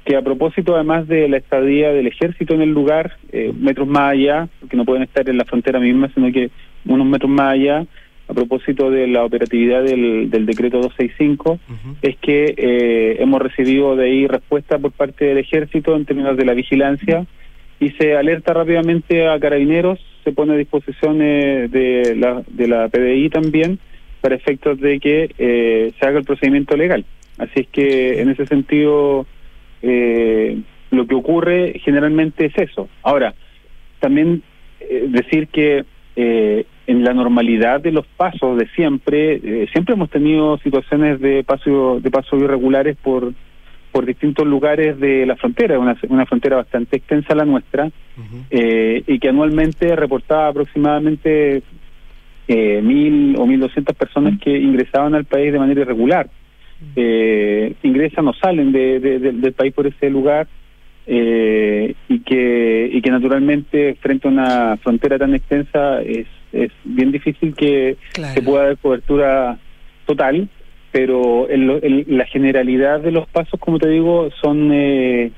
que 0.06 0.16
a 0.16 0.22
propósito 0.22 0.76
además 0.76 1.08
de 1.08 1.30
la 1.30 1.38
estadía 1.38 1.92
del 1.92 2.08
ejército 2.08 2.54
en 2.54 2.62
el 2.62 2.72
lugar, 2.72 3.18
metros 3.60 3.88
más 3.88 4.14
allá, 4.14 4.48
porque 4.60 4.76
no 4.76 4.86
pueden 4.86 5.04
estar 5.04 5.30
en 5.30 5.38
la 5.38 5.46
frontera 5.46 5.80
misma, 5.80 6.10
sino 6.14 6.32
que 6.32 6.50
unos 6.86 7.06
metros 7.06 7.30
más 7.30 7.54
allá, 7.54 7.86
a 8.32 8.34
propósito 8.34 8.90
de 8.90 9.08
la 9.08 9.26
operatividad 9.26 9.84
del, 9.84 10.30
decreto 10.46 10.78
265, 10.78 11.60
es 12.02 12.16
que 12.18 12.54
eh, 12.56 13.18
hemos 13.20 13.42
recibido 13.42 13.96
de 13.98 14.06
ahí 14.06 14.28
respuesta 14.28 14.80
por 14.80 14.92
parte 14.94 15.26
del 15.26 15.38
ejército 15.38 15.96
en 15.96 16.06
términos 16.06 16.38
de 16.38 16.46
la 16.46 16.54
vigilancia 16.54 17.26
y 17.80 17.90
se 17.92 18.16
alerta 18.16 18.54
rápidamente 18.54 19.28
a 19.28 19.38
carabineros, 19.38 20.00
se 20.24 20.32
pone 20.32 20.54
a 20.54 20.58
disposición 20.58 21.18
de, 21.18 22.16
la, 22.18 22.42
de 22.48 22.68
la 22.68 22.88
PDI 22.88 23.30
también 23.30 23.80
para 24.22 24.36
efectos 24.36 24.80
de 24.80 25.00
que 25.00 25.32
eh, 25.38 25.92
se 26.00 26.08
haga 26.08 26.20
el 26.20 26.26
procedimiento 26.26 26.78
legal. 26.78 27.04
Así 27.38 27.62
es 27.62 27.68
que 27.68 28.22
en 28.22 28.30
ese 28.30 28.46
sentido 28.46 29.26
eh, 29.82 30.60
lo 30.91 31.08
que 31.08 31.15
ocurre 31.15 31.80
generalmente 31.84 32.46
es 32.46 32.58
eso. 32.58 32.89
Ahora, 33.04 33.34
también 34.00 34.44
decir 35.10 35.48
que 35.48 35.86
eh, 36.15 36.65
en 36.88 37.04
la 37.04 37.13
normalidad 37.13 37.80
de 37.80 37.91
los 37.91 38.06
pasos 38.06 38.58
de 38.58 38.67
siempre, 38.70 39.36
eh, 39.36 39.67
siempre 39.72 39.94
hemos 39.94 40.10
tenido 40.10 40.58
situaciones 40.58 41.20
de 41.22 41.44
paso 41.44 42.00
de 42.02 42.12
pasos 42.12 42.41
irregulares 42.41 42.98
por 43.02 43.34
por 43.91 44.06
distintos 44.06 44.48
lugares 44.48 44.98
de 45.02 45.26
la 45.26 45.36
frontera, 45.36 45.78
una, 45.78 45.98
una 46.08 46.26
frontera 46.26 46.56
bastante 46.56 46.96
extensa 46.96 47.36
la 47.36 47.44
nuestra, 47.44 47.91
eh, 48.50 49.04
y 49.06 49.20
que 49.20 49.28
anualmente 49.28 49.94
reportaba 49.98 50.48
aproximadamente 50.48 51.62
eh, 52.48 52.82
mil 52.82 53.36
o 53.38 53.46
mil 53.46 53.60
doscientas 53.60 53.94
personas 53.98 54.39
que 54.39 54.58
ingresaban 54.58 55.13
al 55.13 55.26
país 55.26 55.52
de 55.52 55.60
manera 55.60 55.82
irregular. 55.82 56.30
Eh, 56.96 57.76
ingresan 57.84 58.28
o 58.28 58.34
salen 58.34 58.72
de, 58.72 59.00
del 59.00 59.54
país 59.54 59.74
por 59.74 59.88
ese 59.88 60.10
lugar 60.10 60.48
eh, 61.08 61.94
y 62.10 62.20
que 62.20 62.89
y 62.91 63.02
que 63.02 63.12
naturalmente 63.12 63.96
frente 64.02 64.28
a 64.28 64.32
una 64.32 64.78
frontera 64.78 65.17
tan 65.17 65.34
extensa 65.34 66.02
es, 66.02 66.28
es 66.52 66.72
bien 66.84 67.12
difícil 67.12 67.54
que 67.56 67.98
se 68.13 68.41
pueda 68.41 68.65
dar 68.65 68.78
cobertura 68.78 69.58
total 70.06 70.50
pero 70.91 71.50
en, 71.50 72.17
la 72.17 72.26
generalidad 72.26 73.00
de 73.00 73.12
los 73.12 73.28
pasos 73.28 73.60
como 73.60 73.80
te 73.80 73.89
digo 73.89 74.30
son 74.41 74.72
eh, 74.74 75.32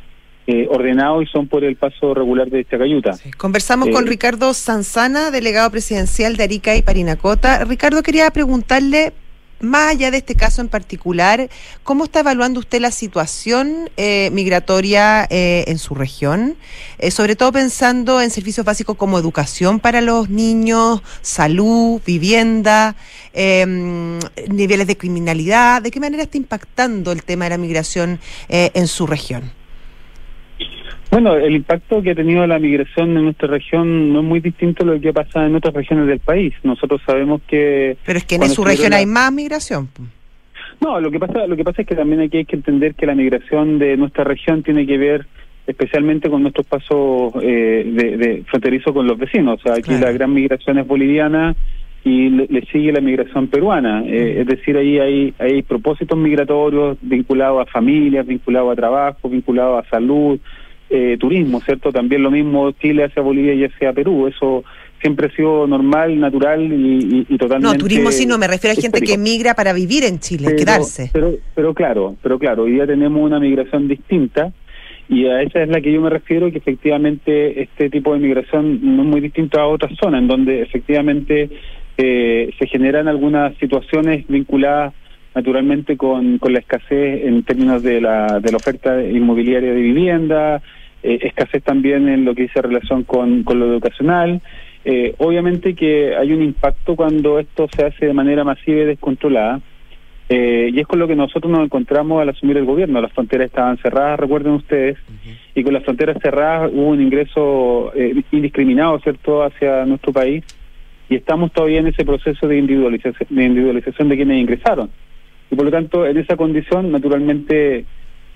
eh, 0.48 0.68
ordenados 0.70 1.24
y 1.24 1.28
son 1.28 1.48
por 1.48 1.64
el 1.64 1.78
paso 1.78 2.14
regular 2.14 2.50
de 2.50 2.66
Chacayuta. 2.66 3.12
Conversamos 3.38 3.88
con 3.90 4.06
Ricardo 4.06 4.54
Sanzana, 4.54 5.32
delegado 5.32 5.72
presidencial 5.72 6.36
de 6.36 6.44
Arica 6.44 6.76
y 6.76 6.82
Parinacota. 6.82 7.64
Ricardo, 7.64 8.04
quería 8.04 8.30
preguntarle 8.32 9.14
más 9.64 9.92
allá 9.92 10.12
de 10.12 10.18
este 10.18 10.36
caso 10.36 10.62
en 10.62 10.68
particular, 10.68 11.50
¿cómo 11.84 12.04
está 12.04 12.20
evaluando 12.20 12.60
usted 12.60 12.82
la 12.82 12.92
situación 12.92 13.90
eh, 13.98 14.30
migratoria 14.32 15.26
eh, 15.30 15.64
en 15.68 15.80
su 15.80 15.96
región? 15.96 16.58
Eh, 17.00 17.12
sobre 17.12 17.36
todo 17.36 17.52
pensando 17.52 18.22
en 18.22 18.30
servicios 18.30 18.66
básicos 18.66 18.98
como 18.98 19.18
educación 19.18 19.80
para 19.80 20.02
los 20.02 20.30
niños, 20.30 21.02
salud, 21.22 22.02
vivienda, 22.06 22.96
em, 23.34 24.20
niveles 24.50 24.86
de 24.88 24.98
criminalidad. 24.98 25.82
¿De 25.82 25.92
qué 25.92 26.00
manera 26.00 26.24
está 26.24 26.38
impactando 26.38 27.12
el 27.12 27.24
tema 27.24 27.46
de 27.46 27.50
la 27.52 27.58
migración 27.58 28.20
en 28.50 28.88
su 28.88 29.08
región? 29.08 29.63
Bueno, 31.14 31.36
el 31.36 31.56
impacto 31.56 32.02
que 32.02 32.10
ha 32.10 32.16
tenido 32.16 32.48
la 32.48 32.58
migración 32.58 33.16
en 33.16 33.26
nuestra 33.26 33.48
región 33.48 34.12
no 34.12 34.22
es 34.22 34.26
muy 34.26 34.40
distinto 34.40 34.82
a 34.82 34.88
lo 34.88 35.00
que 35.00 35.14
pasa 35.14 35.46
en 35.46 35.56
otras 35.56 35.72
regiones 35.76 36.08
del 36.08 36.20
país. 36.20 36.56
Nosotros 36.64 37.02
sabemos 37.06 37.40
que... 37.48 37.98
Pero 38.04 38.18
es 38.18 38.26
que 38.26 38.34
en 38.34 38.50
su 38.50 38.64
región 38.64 38.94
hay 38.94 39.06
más 39.06 39.32
migración. 39.32 39.90
No, 40.82 41.00
lo 41.00 41.12
que 41.12 41.20
pasa 41.20 41.46
lo 41.46 41.56
que 41.56 41.64
pasa 41.64 41.84
es 41.84 41.88
que 41.88 41.96
también 41.96 42.22
aquí 42.22 42.38
hay 42.38 42.46
que 42.46 42.56
entender 42.56 42.96
que 42.96 43.06
la 43.06 43.14
migración 43.14 43.78
de 43.78 43.96
nuestra 43.96 44.24
región 44.24 44.64
tiene 44.64 44.88
que 44.88 44.98
ver 44.98 45.28
especialmente 45.68 46.32
con 46.32 46.42
nuestros 46.42 46.66
pasos 46.66 47.32
eh, 47.44 47.84
de, 47.86 48.18
de 48.18 48.44
fronterizo 48.50 48.92
con 48.92 49.06
los 49.06 49.16
vecinos. 49.16 49.60
O 49.60 49.62
sea, 49.62 49.76
aquí 49.76 49.92
la 49.92 50.12
gran 50.12 50.34
migración 50.34 50.80
es 50.80 50.88
boliviana 50.88 51.56
y 52.04 52.30
le, 52.30 52.66
sigue 52.72 52.92
la 52.92 53.02
migración 53.02 53.48
peruana. 53.48 54.04
Eh, 54.06 54.42
es 54.42 54.48
decir, 54.48 54.76
ahí 54.76 55.00
hay, 55.00 55.34
hay 55.40 55.62
propósitos 55.62 56.18
migratorios 56.18 56.98
vinculados 57.02 57.62
a 57.62 57.72
familias, 57.72 58.26
vinculados 58.26 58.74
a 58.74 58.76
trabajo, 58.76 59.30
vinculados 59.30 59.86
a 59.86 59.90
salud, 59.90 60.40
eh, 60.90 61.18
turismo, 61.20 61.62
¿cierto? 61.62 61.92
También 61.92 62.24
lo 62.24 62.32
mismo 62.32 62.72
Chile 62.74 63.06
hacia 63.06 63.22
Bolivia 63.22 63.54
y 63.54 63.66
hacia 63.66 63.94
Perú, 63.94 64.28
eso 64.28 64.64
siempre 65.02 65.28
ha 65.28 65.36
sido 65.36 65.68
normal, 65.68 66.18
natural 66.20 66.62
y, 66.72 67.26
totalmente... 67.38 67.76
No, 67.76 67.78
turismo 67.78 68.12
sí, 68.12 68.26
no, 68.26 68.38
me 68.38 68.48
refiero 68.48 68.78
a 68.78 68.82
gente 68.82 69.02
que 69.02 69.18
migra 69.18 69.54
para 69.54 69.74
vivir 69.74 70.06
en 70.06 70.20
Chile, 70.20 70.56
quedarse. 70.56 71.10
Pero, 71.12 71.34
pero 71.54 71.74
claro, 71.74 72.16
pero 72.24 72.40
claro, 72.40 72.64
hoy 72.64 72.74
día 72.74 72.88
tenemos 72.88 73.22
una 73.22 73.40
migración 73.40 73.88
distinta 73.90 74.54
y 75.10 75.26
a 75.26 75.42
esa 75.42 75.62
es 75.62 75.70
la 75.70 75.82
que 75.82 75.92
yo 75.92 76.00
me 76.00 76.10
refiero, 76.10 76.50
que 76.52 76.60
efectivamente 76.60 77.62
este 77.62 77.90
tipo 77.90 78.14
de 78.14 78.20
migración 78.20 78.80
no 78.96 79.04
es 79.04 79.10
muy 79.10 79.22
distinto 79.22 79.60
a 79.60 79.68
otras 79.68 79.92
zonas, 80.02 80.22
en 80.22 80.28
donde 80.28 80.62
efectivamente 80.62 81.50
eh, 81.98 82.50
se 82.58 82.68
generan 82.68 83.08
algunas 83.08 83.56
situaciones 83.58 84.26
vinculadas 84.28 84.94
naturalmente 85.36 85.98
con, 85.98 86.38
con 86.38 86.54
la 86.54 86.60
escasez 86.60 87.26
en 87.26 87.44
términos 87.44 87.84
de 87.84 88.02
la, 88.02 88.40
de 88.40 88.52
la 88.52 88.58
oferta 88.58 89.02
inmobiliaria 89.04 89.74
de 89.74 89.82
vivienda, 89.82 90.62
eh, 91.02 91.20
escasez 91.22 91.64
también 91.64 92.08
en 92.08 92.24
lo 92.26 92.34
que 92.34 92.44
dice 92.44 92.62
relación 92.62 93.04
con, 93.04 93.44
con 93.44 93.60
lo 93.60 93.66
educacional. 93.66 94.42
Eh, 94.86 95.16
obviamente 95.18 95.76
que 95.76 96.16
hay 96.16 96.34
un 96.34 96.42
impacto 96.42 96.96
cuando 96.96 97.40
esto 97.40 97.68
se 97.76 97.86
hace 97.86 98.08
de 98.08 98.14
manera 98.14 98.44
masiva 98.44 98.82
y 98.82 98.86
descontrolada, 98.86 99.62
eh, 100.30 100.72
y 100.74 100.80
es 100.80 100.88
con 100.88 101.00
lo 101.00 101.08
que 101.08 101.16
nosotros 101.16 101.52
nos 101.52 101.64
encontramos 101.64 102.22
al 102.22 102.30
asumir 102.30 102.58
el 102.58 102.66
gobierno. 102.66 103.02
Las 103.02 103.12
fronteras 103.12 103.48
estaban 103.48 103.78
cerradas, 103.78 104.20
recuerden 104.20 104.54
ustedes, 104.54 104.98
y 105.56 105.64
con 105.64 105.74
las 105.74 105.84
fronteras 105.84 106.18
cerradas 106.22 106.72
hubo 106.74 106.88
un 106.88 107.02
ingreso 107.02 107.92
indiscriminado, 108.32 109.00
¿cierto?, 109.00 109.44
hacia 109.44 109.86
nuestro 109.86 110.12
país, 110.12 110.44
y 111.10 111.16
estamos 111.16 111.52
todavía 111.52 111.80
en 111.80 111.88
ese 111.88 112.06
proceso 112.06 112.48
de 112.48 112.58
individualización 112.58 113.28
de, 113.30 113.44
individualización 113.44 114.10
de 114.10 114.16
quienes 114.16 114.42
ingresaron. 114.42 114.90
Y 115.54 115.56
por 115.56 115.66
lo 115.66 115.72
tanto, 115.72 116.08
en 116.08 116.18
esa 116.18 116.36
condición, 116.36 116.92
naturalmente, 116.92 117.86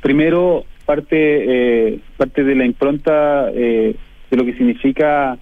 primero 0.02 0.66
parte 0.86 1.16
eh, 1.18 2.00
parte 2.16 2.44
de 2.44 2.54
la 2.54 2.64
impronta 2.64 3.50
eh, 3.52 3.96
de 4.30 4.38
lo 4.38 4.46
que 4.46 4.54
significa 4.54 5.36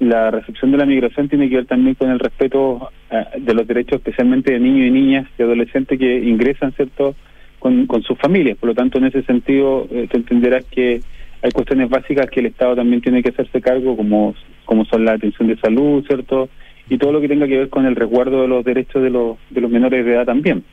la 0.00 0.30
recepción 0.30 0.70
de 0.70 0.76
la 0.76 0.84
migración 0.84 1.30
tiene 1.30 1.48
que 1.48 1.56
ver 1.56 1.66
también 1.66 1.94
con 1.94 2.10
el 2.10 2.18
respeto 2.18 2.90
eh, 3.10 3.24
de 3.38 3.54
los 3.54 3.66
derechos 3.66 3.94
especialmente 3.94 4.52
de 4.52 4.60
niños 4.60 4.86
y 4.86 4.90
niñas 4.90 5.26
y 5.38 5.42
adolescentes 5.42 5.98
que 5.98 6.18
ingresan 6.18 6.72
cierto 6.72 7.14
con, 7.58 7.86
con 7.86 8.02
sus 8.02 8.18
familias. 8.18 8.58
Por 8.58 8.68
lo 8.68 8.74
tanto 8.74 8.98
en 8.98 9.06
ese 9.06 9.22
sentido 9.22 9.88
eh, 9.90 10.06
te 10.10 10.18
entenderás 10.18 10.66
que 10.66 11.00
hay 11.40 11.50
cuestiones 11.52 11.88
básicas 11.88 12.28
que 12.28 12.40
el 12.40 12.46
Estado 12.46 12.76
también 12.76 13.00
tiene 13.00 13.22
que 13.22 13.30
hacerse 13.30 13.62
cargo 13.62 13.96
como 13.96 14.34
como 14.66 14.84
son 14.84 15.06
la 15.06 15.12
atención 15.12 15.48
de 15.48 15.56
salud 15.56 16.04
cierto 16.06 16.50
y 16.90 16.98
todo 16.98 17.12
lo 17.12 17.22
que 17.22 17.28
tenga 17.28 17.46
que 17.46 17.56
ver 17.56 17.70
con 17.70 17.86
el 17.86 17.96
resguardo 17.96 18.42
de 18.42 18.48
los 18.48 18.62
derechos 18.62 19.02
de 19.02 19.08
los 19.08 19.38
de 19.48 19.62
los 19.62 19.70
menores 19.70 20.04
de 20.04 20.12
edad 20.12 20.26
también 20.26 20.64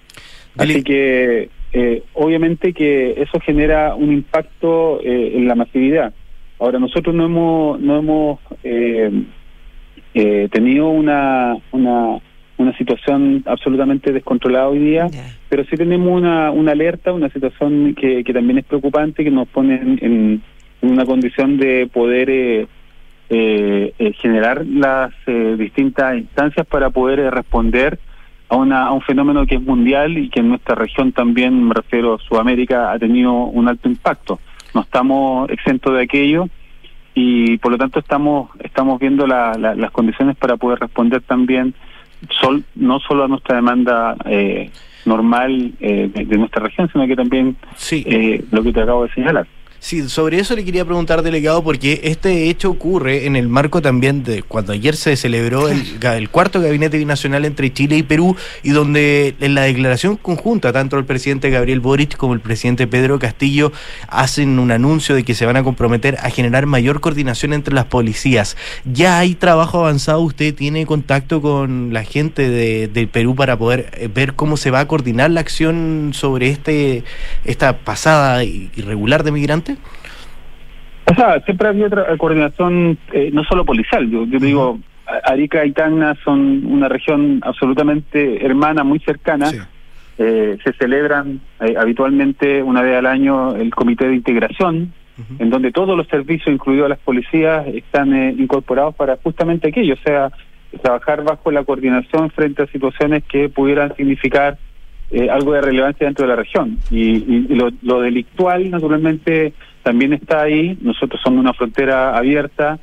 así 0.58 0.84
que 0.84 1.50
eh, 1.74 2.04
obviamente 2.14 2.74
que 2.74 3.22
eso 3.22 3.40
genera 3.40 3.96
un 3.96 4.12
impacto 4.12 5.00
eh, 5.02 5.34
en 5.36 5.48
la 5.48 5.56
masividad. 5.56 6.14
Ahora, 6.60 6.80
nosotros 6.80 7.16
no 7.16 7.26
hemos, 7.26 7.80
no 7.80 7.98
hemos 7.98 8.40
eh, 8.64 9.10
eh, 10.14 10.48
tenido 10.52 10.90
una, 10.90 11.56
una, 11.72 12.20
una 12.58 12.78
situación 12.78 13.44
absolutamente 13.48 14.12
descontrolada 14.12 14.68
hoy 14.68 14.80
día, 14.80 15.08
pero 15.50 15.64
sí 15.66 15.76
tenemos 15.76 16.10
una, 16.16 16.52
una 16.52 16.74
alerta, 16.74 17.14
una 17.14 17.30
situación 17.30 17.96
que, 17.96 18.24
que 18.24 18.34
también 18.34 18.60
es 18.60 18.66
preocupante, 18.66 19.24
que 19.24 19.32
nos 19.32 19.48
pone 19.48 19.76
en, 19.76 20.00
en 20.82 20.90
una 20.92 21.06
condición 21.06 21.58
de 21.58 21.90
poder 21.92 22.30
eh, 22.30 22.68
eh, 23.30 24.14
generar 24.22 24.66
las 24.68 25.14
distintas 25.58 26.18
instancias 26.18 26.68
para 26.68 26.90
poder 26.90 27.20
responder 27.34 27.98
a, 28.52 28.58
una, 28.58 28.88
a 28.88 28.92
un 28.92 29.02
fenómeno 29.02 29.46
que 29.46 29.56
es 29.56 29.62
mundial 29.62 30.18
y 30.18 30.30
que 30.30 30.42
en 30.42 30.50
nuestra 30.50 30.76
región 30.76 31.14
también, 31.14 31.64
me 31.64 31.74
refiero 31.74 32.16
a 32.16 32.20
Sudamérica, 32.20 32.92
ha 32.92 33.00
tenido 33.00 33.32
un 33.32 33.70
alto 33.70 33.88
impacto. 33.88 34.40
No 34.74 34.82
estamos 34.82 35.50
exentos 35.50 35.96
de 35.96 36.04
aquello 36.04 36.48
y 37.14 37.58
por 37.58 37.72
lo 37.72 37.78
tanto 37.78 38.00
estamos 38.00 38.50
estamos 38.62 39.00
viendo 39.00 39.26
la, 39.26 39.54
las 39.54 39.92
condiciones 39.92 40.36
para 40.36 40.58
poder 40.58 40.80
responder 40.80 41.22
también 41.22 41.74
sol, 42.42 42.64
no 42.76 43.00
solo 43.00 43.24
a 43.24 43.28
nuestra 43.30 43.56
demanda 43.56 44.18
eh, 44.26 44.70
normal 45.06 45.72
eh, 45.80 46.10
de, 46.14 46.38
nuestra 46.38 46.62
región, 46.62 46.90
sino 46.92 47.08
que 47.08 47.16
también 47.16 47.56
eh, 47.92 48.44
lo 48.52 48.64
que 48.64 48.74
te 48.74 48.82
acabo 48.82 49.06
de 49.06 49.14
señalar. 49.14 49.48
Sí, 49.84 50.08
sobre 50.10 50.38
eso 50.38 50.56
le 50.56 50.64
quería 50.64 50.86
preguntar, 50.86 51.24
delegado, 51.24 51.64
porque 51.64 52.02
este 52.04 52.52
hecho 52.52 52.70
ocurre 52.70 53.26
en 53.26 53.36
el 53.36 53.50
marco 53.50 53.82
también 53.82 54.24
de 54.24 54.44
cuando 54.44 54.74
ayer 54.74 54.96
se 54.96 55.16
celebró 55.16 55.70
el, 55.70 55.98
el, 56.00 56.30
cuarto 56.30 56.62
gabinete 56.62 57.00
binacional 57.00 57.46
entre 57.46 57.74
Chile 57.74 57.98
y 57.98 58.04
Perú, 58.04 58.36
y 58.62 58.70
donde 58.70 59.34
en 59.40 59.56
la 59.56 59.64
declaración 59.64 60.18
conjunta, 60.18 60.72
tanto 60.72 61.00
el 61.00 61.06
presidente 61.06 61.50
Gabriel 61.50 61.80
Boric 61.80 62.16
como 62.16 62.36
el 62.36 62.42
presidente 62.42 62.86
Pedro 62.86 63.18
Castillo 63.18 63.72
hacen 64.08 64.60
un 64.60 64.70
anuncio 64.70 65.16
de 65.16 65.24
que 65.24 65.34
se 65.34 65.48
van 65.48 65.58
a 65.58 65.64
comprometer 65.64 66.16
a 66.22 66.30
generar 66.30 66.68
mayor 66.68 67.02
coordinación 67.02 67.52
entre 67.52 67.74
las 67.74 67.86
policías. 67.86 68.58
¿Ya 68.86 69.18
hay 69.18 69.34
trabajo 69.34 69.80
avanzado? 69.80 70.22
¿Usted 70.22 70.54
tiene 70.54 70.86
contacto 70.86 71.42
con 71.42 71.92
la 71.92 72.04
gente 72.04 72.52
de, 72.52 72.88
de 72.88 73.08
Perú 73.08 73.34
para 73.34 73.58
poder 73.58 73.90
eh, 73.94 74.08
ver 74.14 74.36
cómo 74.36 74.58
se 74.58 74.70
va 74.70 74.82
a 74.82 74.88
coordinar 74.88 75.32
la 75.32 75.42
acción 75.42 76.12
sobre 76.14 76.50
este 76.50 77.04
esta 77.46 77.80
pasada 77.80 78.44
irregular 78.44 79.24
de 79.24 79.32
migrantes? 79.32 79.71
O 81.06 81.14
sea, 81.16 81.40
siempre 81.42 81.68
ha 81.68 81.72
habido 81.72 81.88
otra 81.88 82.18
coordinación, 82.18 82.98
eh, 83.12 83.30
no 83.34 83.44
solo 83.44 83.66
policial, 83.66 84.10
yo, 84.10 84.26
yo 84.26 84.40
digo, 84.40 84.80
Arica 85.24 85.66
y 85.66 85.72
Tacna 85.72 86.16
son 86.24 86.66
una 86.66 86.88
región 86.88 87.42
absolutamente 87.44 88.46
hermana, 88.46 88.84
muy 88.84 89.00
cercana. 89.00 89.48
Sí. 89.48 89.60
Eh, 90.18 90.58
se 90.64 90.74
celebran 90.74 91.40
eh, 91.62 91.74
habitualmente 91.80 92.62
una 92.62 92.82
vez 92.82 92.96
al 92.96 93.08
año 93.08 93.56
el 93.56 93.74
comité 93.74 94.08
de 94.08 94.16
integración, 94.16 94.94
uh 95.18 95.22
-huh. 95.22 95.42
en 95.42 95.50
donde 95.50 95.72
todos 95.72 95.98
los 95.98 96.08
servicios, 96.08 96.54
incluidos 96.54 96.90
las 96.90 97.00
policías, 97.00 97.66
están 97.68 98.14
eh, 98.14 98.36
incorporados 98.38 98.94
para 98.96 99.18
justamente 99.18 99.70
aquello, 99.70 99.96
o 99.96 100.04
sea, 100.06 100.32
trabajar 100.84 101.24
bajo 101.24 101.50
la 101.50 101.64
coordinación 101.64 102.30
frente 102.30 102.62
a 102.62 102.68
situaciones 102.68 103.24
que 103.24 103.50
pudieran 103.50 103.96
significar 103.96 104.58
eh, 105.12 105.30
algo 105.30 105.54
de 105.54 105.62
relevancia 105.62 106.06
dentro 106.08 106.26
de 106.26 106.30
la 106.30 106.36
región. 106.36 106.78
Y, 106.90 107.56
lo, 107.56 107.70
lo, 107.82 108.02
delictual, 108.02 108.70
naturalmente, 108.70 109.54
también 109.84 110.14
está 110.14 110.44
ahí. 110.44 110.78
Nosotros 110.82 111.20
somos 111.24 111.40
una 111.40 111.54
frontera 111.54 112.18
abierta, 112.18 112.80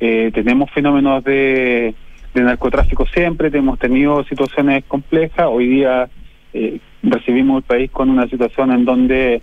eh, 0.00 0.30
tenemos 0.34 0.70
fenómenos 0.70 1.22
de, 1.24 1.94
de, 2.34 2.42
narcotráfico 2.42 3.06
siempre, 3.06 3.50
hemos 3.52 3.78
tenido 3.78 4.24
situaciones 4.24 4.84
complejas. 4.86 5.46
Hoy 5.48 5.68
día 5.68 6.08
eh, 6.52 6.80
recibimos 7.02 7.58
el 7.58 7.62
país 7.62 7.90
con 7.90 8.10
una 8.10 8.26
situación 8.26 8.72
en 8.72 8.84
donde 8.84 9.42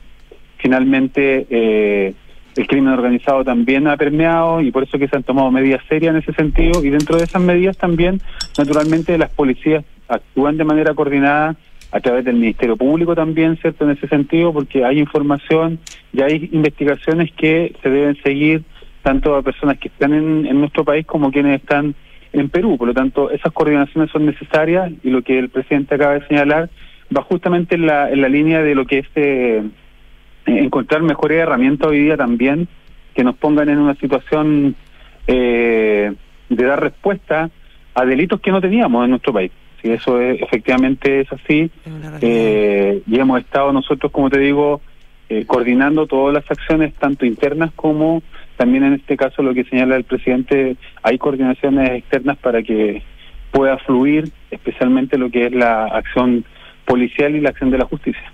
finalmente 0.57 1.47
eh, 1.49 2.13
el 2.55 2.67
crimen 2.67 2.93
organizado 2.93 3.43
también 3.43 3.87
ha 3.87 3.95
permeado 3.95 4.61
y 4.61 4.71
por 4.71 4.83
eso 4.83 4.99
que 4.99 5.07
se 5.07 5.15
han 5.15 5.23
tomado 5.23 5.49
medidas 5.49 5.81
serias 5.87 6.13
en 6.13 6.21
ese 6.21 6.33
sentido. 6.33 6.83
Y 6.83 6.89
dentro 6.89 7.17
de 7.17 7.23
esas 7.23 7.41
medidas 7.41 7.77
también, 7.77 8.21
naturalmente, 8.57 9.17
las 9.17 9.29
policías 9.29 9.85
actúan 10.07 10.57
de 10.57 10.65
manera 10.65 10.93
coordinada 10.93 11.55
a 11.91 11.99
través 11.99 12.25
del 12.25 12.35
Ministerio 12.35 12.77
Público 12.77 13.15
también, 13.15 13.57
¿cierto? 13.57 13.85
En 13.85 13.91
ese 13.91 14.07
sentido, 14.07 14.53
porque 14.53 14.85
hay 14.85 14.99
información 14.99 15.79
y 16.13 16.21
hay 16.21 16.49
investigaciones 16.51 17.31
que 17.33 17.73
se 17.81 17.89
deben 17.89 18.15
seguir 18.21 18.63
tanto 19.01 19.35
a 19.35 19.41
personas 19.41 19.79
que 19.79 19.87
están 19.87 20.13
en, 20.13 20.45
en, 20.45 20.59
nuestro 20.59 20.83
país 20.83 21.05
como 21.05 21.31
quienes 21.31 21.61
están 21.61 21.95
en 22.33 22.49
Perú. 22.49 22.77
Por 22.77 22.89
lo 22.89 22.93
tanto, 22.93 23.31
esas 23.31 23.51
coordinaciones 23.51 24.11
son 24.11 24.25
necesarias 24.25 24.91
y 25.03 25.09
lo 25.09 25.21
que 25.23 25.39
el 25.39 25.49
presidente 25.49 25.95
acaba 25.95 26.13
de 26.13 26.27
señalar 26.27 26.69
va 27.15 27.23
justamente 27.23 27.75
en 27.75 27.87
la, 27.87 28.11
en 28.11 28.21
la 28.21 28.29
línea 28.29 28.61
de 28.61 28.75
lo 28.75 28.85
que 28.85 28.99
es 28.99 29.07
eh, 29.15 29.63
encontrar 30.45 31.01
mejores 31.01 31.39
herramientas 31.39 31.87
hoy 31.87 32.03
día 32.03 32.17
también 32.17 32.67
que 33.15 33.23
nos 33.23 33.35
pongan 33.35 33.69
en 33.69 33.79
una 33.79 33.95
situación 33.95 34.75
eh, 35.25 36.13
de 36.49 36.65
dar 36.65 36.81
respuesta 36.81 37.49
a 37.95 38.05
delitos 38.05 38.39
que 38.41 38.51
no 38.51 38.61
teníamos 38.61 39.03
en 39.03 39.09
nuestro 39.11 39.33
país 39.33 39.51
si 39.81 39.91
eso 39.91 40.19
es, 40.21 40.41
efectivamente 40.41 41.21
es 41.21 41.31
así, 41.31 41.71
eh, 42.21 43.01
y 43.05 43.19
hemos 43.19 43.39
estado 43.41 43.71
nosotros, 43.71 44.11
como 44.11 44.29
te 44.29 44.39
digo, 44.39 44.81
eh, 45.29 45.45
coordinando 45.45 46.07
todas 46.07 46.33
las 46.33 46.49
acciones, 46.49 46.93
tanto 46.95 47.25
internas 47.25 47.71
como 47.75 48.23
también 48.57 48.83
en 48.83 48.93
este 48.93 49.15
caso 49.15 49.41
lo 49.41 49.53
que 49.53 49.63
señala 49.63 49.95
el 49.95 50.03
presidente, 50.03 50.75
hay 51.01 51.17
coordinaciones 51.17 51.91
externas 51.91 52.37
para 52.37 52.61
que 52.61 53.01
pueda 53.51 53.77
fluir, 53.77 54.31
especialmente 54.51 55.17
lo 55.17 55.29
que 55.29 55.45
es 55.45 55.53
la 55.53 55.85
acción 55.85 56.43
policial 56.85 57.35
y 57.35 57.41
la 57.41 57.51
acción 57.51 57.71
de 57.71 57.77
la 57.77 57.85
justicia. 57.85 58.33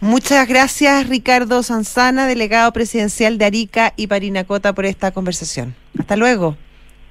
Muchas 0.00 0.46
gracias 0.46 1.08
Ricardo 1.08 1.62
Sanzana, 1.62 2.26
delegado 2.26 2.72
presidencial 2.72 3.38
de 3.38 3.46
Arica 3.46 3.94
y 3.96 4.06
Parinacota, 4.06 4.74
por 4.74 4.84
esta 4.84 5.12
conversación. 5.12 5.74
Hasta 5.98 6.16
luego. 6.16 6.56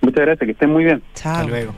Muchas 0.02 0.26
gracias, 0.26 0.46
que 0.46 0.52
estén 0.52 0.70
muy 0.70 0.84
bien. 0.84 1.02
Chao. 1.16 1.38
Hasta 1.38 1.48
luego. 1.48 1.74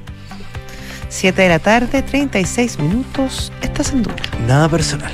7 1.10 1.42
de 1.42 1.50
la 1.50 1.60
tarde, 1.60 2.02
36 2.04 2.80
minutos. 2.80 3.52
Estás 3.62 3.92
en 3.92 4.04
duda. 4.04 4.16
Nada 4.48 4.70
personal. 4.70 5.12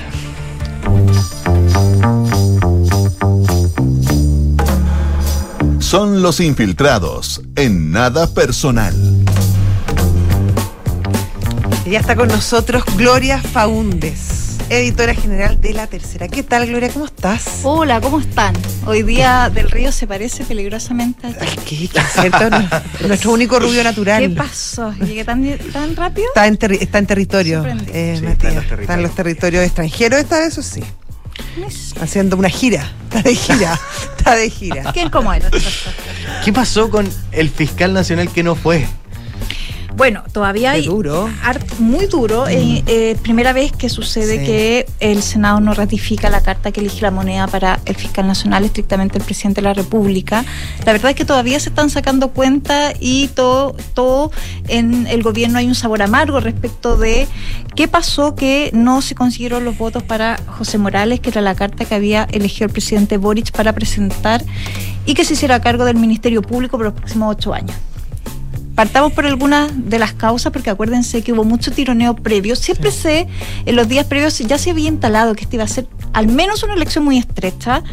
Son 5.80 6.22
los 6.22 6.40
infiltrados 6.42 7.42
en 7.56 7.92
nada 7.92 8.28
personal. 8.34 8.94
Y 11.86 11.92
ya 11.92 12.00
está 12.00 12.16
con 12.16 12.28
nosotros 12.28 12.84
Gloria 12.98 13.40
Faúndes, 13.40 14.45
editora 14.70 15.14
general 15.14 15.60
de 15.62 15.74
La 15.74 15.88
Tercera. 15.88 16.28
¿Qué 16.28 16.42
tal, 16.44 16.66
Gloria? 16.68 16.90
¿Cómo 16.90 17.06
estás? 17.06 17.60
Hola, 17.64 18.02
¿cómo 18.02 18.20
están? 18.20 18.54
Hoy 18.86 19.04
día 19.04 19.50
del 19.54 19.70
río 19.70 19.92
se 19.92 20.08
parece 20.08 20.44
peligrosamente 20.44 21.28
a 21.28 21.32
ti. 21.32 21.38
Ay, 21.42 21.56
¿qué? 21.66 21.88
¿Qué 21.88 22.02
cierto? 22.02 22.50
Nuestro 23.08 23.32
único 23.34 23.60
rubio 23.60 23.84
natural. 23.84 24.22
¿Qué 24.24 24.30
pasó? 24.30 24.92
¿Llegué 24.94 25.24
tan, 25.24 25.46
tan 25.72 25.96
rápido? 25.96 26.28
Está 26.30 26.48
en, 26.48 26.58
terri 26.58 26.78
está 26.82 26.98
en 26.98 27.06
territorio, 27.06 27.66
eh, 27.94 28.16
Sí, 28.20 28.26
Matías. 28.26 28.34
está 28.34 28.48
en 28.50 28.56
los 28.56 28.64
Está 28.66 28.74
en 28.74 28.78
territorios. 28.78 29.02
los 29.04 29.16
territorios 29.16 29.64
extranjeros 29.66 30.20
esta 30.20 30.40
vez, 30.40 30.48
eso 30.48 30.64
sí. 30.64 30.84
Haciendo 32.02 32.36
una 32.38 32.50
gira. 32.50 32.92
Está 33.06 33.22
de 33.22 33.36
gira. 33.36 33.80
está 34.18 34.36
de 34.36 34.50
gira. 34.50 34.92
¿Quién 34.94 35.10
como 35.10 35.32
él? 35.34 35.44
¿Qué 36.44 36.52
pasó 36.52 36.90
con 36.90 37.08
el 37.32 37.50
fiscal 37.50 37.94
nacional 37.94 38.30
que 38.32 38.44
no 38.44 38.56
fue? 38.56 38.88
Bueno, 39.98 40.24
todavía 40.34 40.72
Qué 40.72 40.78
hay 40.80 40.86
duro. 40.88 41.30
muy 41.80 42.06
duro. 42.08 42.48
eh, 42.50 42.84
eh, 42.86 43.16
primera 43.22 43.54
vez 43.54 43.72
que 43.72 43.88
sucede 43.90 44.40
Sí. 44.40 44.46
que 44.46 44.86
el 45.00 45.22
Senado 45.24 45.62
no 45.62 45.74
ratifica 45.74 46.30
la 46.30 46.42
carta 46.42 46.72
que 46.74 46.82
elige 46.82 47.02
la 47.02 47.12
moneda 47.12 47.48
para 47.48 47.80
el 47.86 47.96
fiscal 47.96 48.28
nacional, 48.28 48.66
estrictamente 48.66 49.18
el 49.20 49.24
presidente 49.24 49.62
de 49.62 49.68
la 49.68 49.74
República. 49.74 50.44
La 50.86 50.92
verdad 50.92 51.12
es 51.12 51.16
que 51.16 51.24
todavía 51.24 51.60
se 51.62 51.70
están 51.70 51.90
sacando 51.90 52.30
cuenta 52.30 52.92
y 53.00 53.30
todo, 53.30 53.76
todo 53.94 54.32
en 54.68 55.08
el 55.08 55.24
gobierno 55.24 55.60
hay 55.60 55.68
un 55.68 55.76
sabor 55.76 56.02
amargo 56.02 56.42
respecto 56.42 56.98
de 56.98 57.28
qué 57.76 57.88
pasó 57.88 58.36
que 58.36 58.72
no 58.74 59.02
se 59.02 59.16
consiguieron 59.16 59.64
los 59.64 59.78
votos 59.78 60.04
para 60.04 60.38
José 60.58 60.78
Morales, 60.78 61.22
que 61.22 61.30
era 61.30 61.40
la 61.42 61.56
carta 61.56 61.86
que 61.86 61.96
había 61.96 62.28
elegido 62.32 62.66
el 62.66 62.72
presidente 62.74 63.18
Boric 63.18 63.52
para 63.52 63.72
presentar 63.74 64.44
y 65.06 65.14
que 65.14 65.24
se 65.24 65.34
hiciera 65.36 65.62
cargo 65.62 65.86
del 65.86 65.96
Ministerio 65.96 66.42
Público 66.42 66.76
por 66.78 66.86
los 66.88 66.94
próximos 66.96 67.34
ocho 67.38 67.54
años. 67.54 67.78
Partamos 68.76 69.14
por 69.14 69.26
algunas 69.26 69.72
de 69.90 70.00
las 70.00 70.14
causas, 70.14 70.52
porque 70.52 70.70
acuérdense 70.70 71.22
que 71.22 71.32
hubo 71.32 71.46
mucho 71.46 71.72
tironeo 71.72 72.16
previo. 72.16 72.56
Siempre 72.56 72.92
se, 72.92 73.28
en 73.66 73.76
los 73.76 73.88
días 73.88 74.06
previos, 74.06 74.38
ya 74.40 74.58
se 74.58 74.72
había 74.72 74.90
instalado 74.90 75.34
que 75.34 75.44
esta 75.44 75.56
iba 75.56 75.64
a 75.64 75.68
ser 75.68 75.88
al 76.14 76.28
menos 76.28 76.64
una 76.64 76.74
elección 76.74 77.04
muy 77.04 77.18
estrecha, 77.18 77.84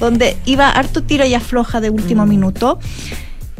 donde 0.00 0.36
iba 0.44 0.68
harto 0.68 1.02
tira 1.02 1.26
y 1.26 1.34
afloja 1.34 1.80
de 1.80 1.90
último 1.90 2.26
minuto. 2.26 2.78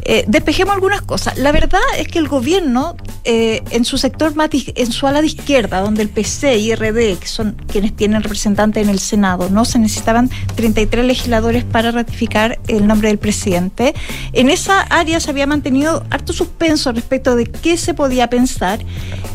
Eh, 0.04 0.24
despejemos 0.26 0.74
algunas 0.74 1.02
cosas. 1.02 1.38
La 1.38 1.52
verdad 1.52 1.80
es 1.98 2.08
que 2.08 2.18
el 2.18 2.28
gobierno, 2.28 2.96
eh, 3.24 3.62
en 3.70 3.84
su 3.84 3.98
sector 3.98 4.34
más 4.34 4.50
en 4.52 4.92
su 4.92 5.06
ala 5.06 5.20
de 5.20 5.28
izquierda, 5.28 5.80
donde 5.80 6.02
el 6.02 6.08
PC 6.08 6.58
y 6.58 6.74
RD, 6.74 7.18
que 7.18 7.26
son 7.26 7.56
quienes 7.68 7.94
tienen 7.94 8.22
representantes 8.22 8.82
en 8.82 8.90
el 8.90 8.98
Senado, 8.98 9.48
no 9.50 9.64
se 9.64 9.78
necesitaban 9.78 10.30
33 10.56 11.04
legisladores 11.04 11.64
para 11.64 11.90
ratificar 11.90 12.58
el 12.68 12.86
nombre 12.86 13.08
del 13.08 13.18
presidente. 13.18 13.94
En 14.32 14.50
esa 14.50 14.80
área 14.80 15.20
se 15.20 15.30
había 15.30 15.46
mantenido 15.46 16.04
harto 16.10 16.32
suspenso 16.32 16.92
respecto 16.92 17.36
de 17.36 17.46
qué 17.46 17.76
se 17.76 17.94
podía 17.94 18.28
pensar 18.28 18.80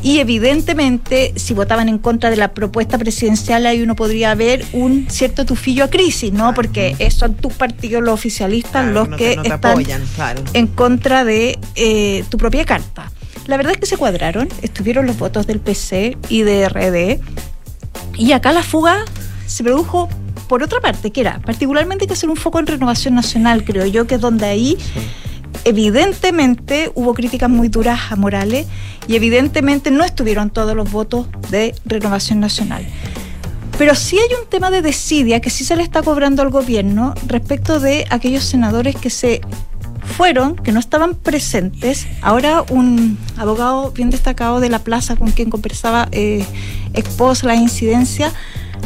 y 0.04 0.20
evidentemente 0.20 1.34
si 1.36 1.54
votaban 1.54 1.90
en 1.90 1.98
contra 1.98 2.30
de 2.30 2.36
la 2.36 2.54
propuesta 2.54 2.98
presidencial 2.98 3.66
ahí 3.66 3.82
uno 3.82 3.96
podría 3.96 4.36
ver 4.36 4.66
un 4.74 5.08
cierto 5.10 5.46
tufillo 5.46 5.86
a 5.86 5.90
crisis, 5.90 6.32
¿no? 6.32 6.54
Porque 6.54 6.96
son 7.10 7.36
tus 7.36 7.54
partidos 7.54 8.04
los 8.04 8.14
oficialistas 8.14 8.68
Claro, 8.72 8.92
los 8.92 9.10
no 9.10 9.18
que 9.18 9.30
te, 9.30 9.36
no 9.38 9.42
te 9.44 9.50
están 9.50 9.72
apoyan, 9.72 10.06
claro. 10.16 10.42
En 10.58 10.66
contra 10.68 11.24
de 11.24 11.60
eh, 11.76 12.24
tu 12.30 12.38
propia 12.38 12.66
carta. 12.66 13.12
La 13.46 13.58
verdad 13.58 13.74
es 13.74 13.80
que 13.80 13.86
se 13.86 13.96
cuadraron, 13.96 14.50
estuvieron 14.62 15.06
los 15.06 15.18
votos 15.18 15.46
del 15.46 15.60
PC 15.60 16.18
y 16.30 16.42
de 16.42 16.68
RD, 16.68 17.22
y 18.18 18.32
acá 18.32 18.52
la 18.52 18.64
fuga 18.64 19.06
se 19.46 19.64
produjo 19.64 20.10
por 20.48 20.64
otra 20.64 20.82
parte, 20.82 21.12
que 21.12 21.22
era 21.22 21.40
particularmente 21.40 22.04
hay 22.04 22.08
que 22.08 22.14
hacer 22.14 22.30
un 22.30 22.36
foco 22.36 22.60
en 22.60 22.68
renovación 22.68 23.14
nacional, 23.14 23.64
creo 23.64 23.86
yo, 23.86 24.08
que 24.08 24.16
es 24.16 24.22
donde 24.22 24.48
ahí 24.48 24.78
evidentemente 25.64 26.92
hubo 26.96 27.14
críticas 27.14 27.50
muy 27.50 27.70
duras 27.70 28.12
a 28.12 28.16
Morales 28.16 28.66
y 29.08 29.16
evidentemente 29.16 29.92
no 29.92 30.04
estuvieron 30.04 30.50
todos 30.50 30.76
los 30.76 30.92
votos 30.92 31.28
de 31.52 31.76
renovación 31.86 32.40
nacional. 32.40 32.86
Pero 33.78 33.94
sí 33.94 34.18
hay 34.18 34.36
un 34.42 34.50
tema 34.50 34.72
de 34.72 34.82
desidia 34.82 35.40
que 35.40 35.52
sí 35.52 35.64
se 35.64 35.76
le 35.76 35.84
está 35.84 36.02
cobrando 36.02 36.42
al 36.42 36.50
gobierno 36.50 37.14
respecto 37.28 37.80
de 37.80 38.08
aquellos 38.10 38.44
senadores 38.44 38.96
que 38.96 39.12
se 39.12 39.42
fueron, 40.08 40.56
que 40.56 40.72
no 40.72 40.80
estaban 40.80 41.16
presentes. 41.16 42.08
Ahora 42.22 42.64
un 42.70 43.18
abogado 43.38 43.92
bien 43.92 44.10
destacado 44.10 44.60
de 44.60 44.70
la 44.70 44.80
plaza 44.80 45.16
con 45.16 45.32
quien 45.32 45.50
conversaba 45.50 46.08
eh, 46.12 46.46
expos 46.94 47.44
la 47.44 47.56
incidencia, 47.56 48.32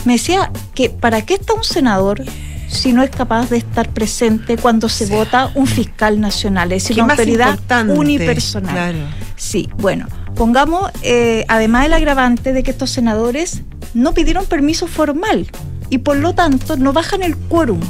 me 0.06 0.14
decía 0.14 0.52
que 0.74 0.90
para 0.90 1.26
qué 1.26 1.36
está 1.36 1.54
un 1.54 1.64
senador 1.64 2.24
si 2.72 2.94
no 2.94 3.04
es 3.04 3.10
capaz 3.10 3.50
de 3.50 3.58
estar 3.58 3.90
presente 3.90 4.58
cuando 4.58 4.88
se 4.88 5.06
vota 5.06 5.52
un 5.56 5.68
fiscal 5.68 6.22
nacional, 6.22 6.72
es 6.72 6.84
decir, 6.84 6.96
¿Qué 6.96 7.02
una 7.02 7.14
autoridad 7.14 7.60
unipersonal. 7.90 8.74
Claro. 8.74 8.98
Sí, 9.36 9.70
bueno, 9.78 10.08
pongamos 10.36 10.90
eh, 11.02 11.46
además 11.50 11.86
el 11.86 11.94
agravante 11.94 12.54
de 12.54 12.64
que 12.64 12.72
estos 12.72 12.90
senadores 12.90 13.62
no 13.94 14.14
pidieron 14.14 14.46
permiso 14.46 14.88
formal 14.88 15.48
y 15.90 15.98
por 16.00 16.16
lo 16.18 16.34
tanto 16.34 16.78
no 16.78 16.94
bajan 16.94 17.24
el 17.24 17.36
quórum. 17.36 17.82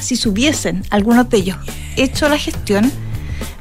Si 0.00 0.16
se 0.16 0.28
hubiesen 0.28 0.82
algunos 0.90 1.28
de 1.30 1.36
ellos 1.38 1.56
hecho 1.96 2.28
la 2.28 2.38
gestión, 2.38 2.90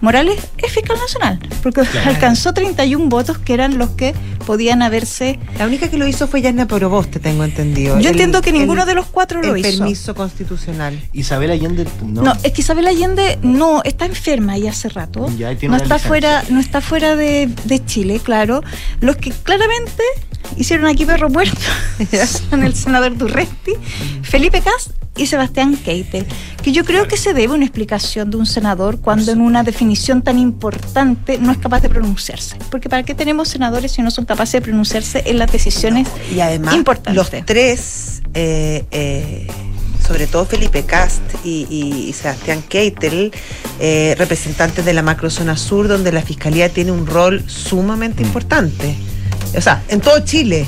Morales 0.02 0.40
es 0.58 0.72
fiscal 0.72 0.98
nacional, 0.98 1.40
porque 1.62 1.82
alcanzó 2.06 2.54
31 2.54 3.10
votos 3.10 3.38
que 3.38 3.54
eran 3.54 3.78
los 3.78 3.90
que 3.92 4.14
podían 4.46 4.82
haberse... 4.82 5.40
La 5.58 5.66
única 5.68 5.90
que 5.90 5.98
lo 5.98 6.08
hizo 6.08 6.26
fue 6.28 6.42
Yasna 6.42 6.68
Proboste, 6.68 7.20
tengo 7.20 7.44
entendido. 7.44 7.96
Yo 7.96 8.02
El- 8.08 8.08
entiendo 8.12 8.42
que 8.42 8.54
ninguno 8.54 8.84
el- 8.84 8.88
de 8.88 8.96
los 8.96 9.08
cuatro 9.08 9.42
lo 9.42 9.54
el 9.56 9.66
hizo. 9.66 9.78
permiso 9.80 10.16
constitucional. 10.16 10.98
Isabel 11.12 11.52
Allende, 11.52 11.86
no. 12.02 12.22
No, 12.22 12.34
es 12.44 12.54
que 12.54 12.62
Isabel 12.62 12.88
Allende 12.88 13.40
no 13.42 13.84
está 13.84 14.06
enferma 14.06 14.58
ya 14.58 14.70
hace 14.70 14.88
rato. 14.88 15.28
Ya, 15.38 15.54
tiene 15.56 15.68
no 15.68 15.74
una 15.76 15.84
está 15.84 15.96
licencia. 15.96 16.08
fuera, 16.08 16.44
no 16.50 16.60
está 16.62 16.80
fuera 16.82 17.16
de, 17.18 17.50
de 17.66 17.86
Chile, 17.86 18.22
claro. 18.24 18.64
Los 19.02 19.18
que 19.18 19.32
claramente 19.32 20.04
hicieron 20.58 20.88
aquí 20.88 21.06
perro 21.06 21.30
muerto 21.30 21.60
son 22.50 22.64
el 22.64 22.76
senador 22.76 23.16
Durresti, 23.18 23.74
Felipe 24.24 24.62
Cas 24.62 24.92
y 25.18 25.26
Sebastián 25.28 25.76
Keitel. 25.76 26.26
Que 26.64 26.72
yo 26.72 26.84
creo 26.86 27.08
que 27.08 27.18
se 27.18 27.34
debe 27.34 27.54
una 27.54 27.66
explicación 27.66 28.30
de 28.32 28.38
un 28.38 28.46
senador 28.46 29.00
cuando 29.00 29.32
en 29.32 29.42
una 29.42 29.64
definición 29.64 30.22
tan 30.22 30.38
importante 30.40 31.38
no 31.40 31.52
es 31.52 31.58
capaz 31.58 31.82
de 31.82 31.90
pronunciarse. 31.90 32.58
Porque 32.70 32.90
¿para 32.90 33.04
qué 33.04 33.14
tenemos 33.16 33.48
senadores 33.50 33.92
si 33.94 34.02
no 34.02 34.12
son 34.12 34.26
capaces 34.26 34.54
de 34.54 34.62
pronunciarse 34.62 35.24
en 35.26 35.40
las 35.40 35.52
decisiones 35.52 36.08
Y 36.34 36.40
además, 36.42 36.74
importantes? 36.76 37.16
los 37.16 37.30
tres, 37.46 38.22
eh, 38.34 38.86
eh, 38.92 39.48
sobre 40.06 40.28
todo 40.28 40.46
Felipe 40.46 40.84
Cast 40.84 41.22
y, 41.44 41.66
y- 41.70 42.10
y 42.10 42.14
Sebastián 42.14 42.62
Keitel, 42.68 43.32
eh, 43.80 44.16
representantes 44.18 44.86
de 44.86 44.94
la 44.94 45.02
macrozona 45.02 45.56
sur, 45.58 45.88
donde 45.88 46.12
la 46.12 46.22
fiscalía 46.22 46.70
tiene 46.70 46.92
un 46.92 47.06
rol 47.06 47.44
sumamente 47.48 48.24
importante. 48.24 48.96
O 49.58 49.62
sea, 49.62 49.84
en 49.90 50.02
todo 50.02 50.20
Chile. 50.22 50.68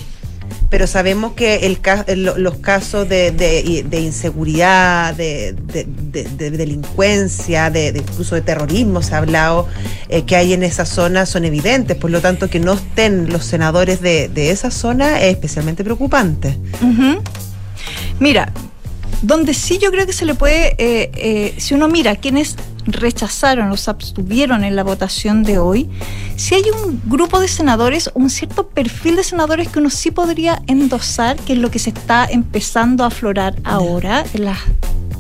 Pero 0.69 0.87
sabemos 0.87 1.33
que 1.33 1.65
el, 2.07 2.23
los 2.37 2.55
casos 2.59 3.07
de, 3.09 3.85
inseguridad, 3.91 5.13
de, 5.15 5.53
de- 5.53 5.83
de- 5.85 6.23
de 6.23 6.51
delincuencia, 6.51 7.69
de, 7.69 7.89
incluso 7.89 8.35
de 8.35 8.41
terrorismo, 8.41 9.01
se 9.01 9.13
ha 9.13 9.17
hablado, 9.17 9.67
eh, 10.07 10.23
que 10.23 10.37
hay 10.37 10.53
en 10.53 10.63
esa 10.63 10.85
zona 10.85 11.25
son 11.25 11.43
evidentes. 11.43 11.97
Por 11.97 12.09
lo 12.09 12.21
tanto, 12.21 12.49
que 12.49 12.59
no 12.61 12.73
estén 12.73 13.31
los 13.33 13.43
senadores 13.43 13.99
de, 14.01 14.29
esa 14.49 14.71
zona 14.71 15.19
es 15.21 15.33
especialmente 15.33 15.83
preocupante. 15.83 16.57
Mira, 18.19 18.51
donde 19.21 19.53
sí 19.53 19.77
yo 19.77 19.91
creo 19.91 20.05
que 20.05 20.13
se 20.13 20.25
le 20.25 20.35
puede, 20.35 20.75
eh, 20.77 21.11
eh, 21.15 21.55
si 21.57 21.73
uno 21.73 21.87
mira 21.89 22.15
quienes 22.15 22.55
rechazaron, 22.85 23.69
los 23.69 23.87
abstuvieron 23.87 24.63
en 24.63 24.75
la 24.75 24.83
votación 24.83 25.43
de 25.43 25.59
hoy, 25.59 25.89
si 26.35 26.55
hay 26.55 26.63
un 26.85 27.01
grupo 27.05 27.39
de 27.39 27.47
senadores, 27.47 28.09
un 28.13 28.29
cierto 28.29 28.67
perfil 28.69 29.15
de 29.15 29.23
senadores 29.23 29.67
que 29.67 29.79
uno 29.79 29.89
sí 29.89 30.11
podría 30.11 30.61
endosar, 30.67 31.37
que 31.37 31.53
es 31.53 31.59
lo 31.59 31.69
que 31.71 31.79
se 31.79 31.89
está 31.91 32.25
empezando 32.25 33.03
a 33.03 33.07
aflorar 33.07 33.55
ahora, 33.63 34.23
en 34.33 34.45
las 34.45 34.59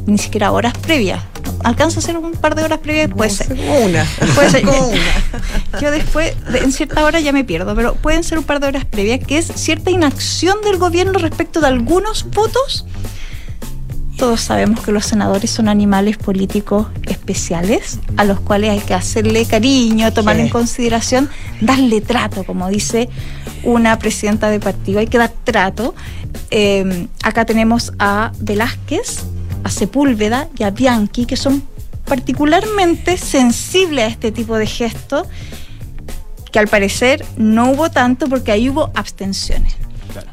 ni 0.07 0.17
siquiera 0.17 0.51
horas 0.51 0.75
previas. 0.79 1.21
¿Alcanza 1.63 1.99
a 1.99 2.01
ser 2.01 2.17
un 2.17 2.31
par 2.31 2.55
de 2.55 2.63
horas 2.63 2.79
previas? 2.79 3.09
Puede 3.15 3.29
ser. 3.29 3.51
Una. 3.83 4.03
Puede 4.33 4.49
ser. 4.49 4.65
Una. 4.67 5.79
Yo 5.79 5.91
después, 5.91 6.33
de- 6.51 6.59
en 6.59 6.71
cierta 6.71 7.03
hora 7.05 7.19
ya 7.19 7.31
me 7.31 7.43
pierdo, 7.43 7.75
pero 7.75 7.93
pueden 7.95 8.23
ser 8.23 8.39
un 8.39 8.43
par 8.43 8.59
de 8.59 8.67
horas 8.67 8.85
previas, 8.85 9.19
que 9.25 9.37
es 9.37 9.45
cierta 9.55 9.91
inacción 9.91 10.57
del 10.63 10.77
gobierno 10.77 11.19
respecto 11.19 11.61
de 11.61 11.67
algunos 11.67 12.25
votos. 12.31 12.85
Todos 14.21 14.41
sabemos 14.41 14.81
que 14.81 14.91
los 14.91 15.07
senadores 15.07 15.49
son 15.49 15.67
animales 15.67 16.15
políticos 16.15 16.85
especiales, 17.07 17.97
a 18.17 18.23
los 18.23 18.39
cuales 18.39 18.69
hay 18.69 18.79
que 18.79 18.93
hacerle 18.93 19.47
cariño, 19.47 20.13
tomar 20.13 20.35
Sí. 20.35 20.43
en 20.43 20.49
consideración, 20.49 21.27
darle 21.59 22.01
trato, 22.01 22.43
como 22.43 22.69
dice 22.69 23.09
una 23.63 23.97
presidenta 23.97 24.51
de 24.51 24.59
partido, 24.59 24.99
hay 24.99 25.07
que 25.07 25.17
dar 25.17 25.31
trato. 25.43 25.95
Eh, 26.51 27.07
acá 27.23 27.45
tenemos 27.45 27.93
a 27.97 28.31
Velázquez, 28.39 29.23
a 29.63 29.71
Sepúlveda 29.71 30.49
y 30.55 30.65
a 30.65 30.69
Bianchi, 30.69 31.25
que 31.25 31.35
son 31.35 31.63
particularmente 32.05 33.17
sensibles 33.17 34.03
a 34.03 34.07
este 34.09 34.31
tipo 34.31 34.55
de 34.55 34.67
gestos, 34.67 35.25
que 36.51 36.59
al 36.59 36.67
parecer 36.67 37.25
no 37.37 37.71
hubo 37.71 37.89
tanto 37.89 38.27
porque 38.27 38.51
ahí 38.51 38.69
hubo 38.69 38.91
abstenciones. 38.93 39.73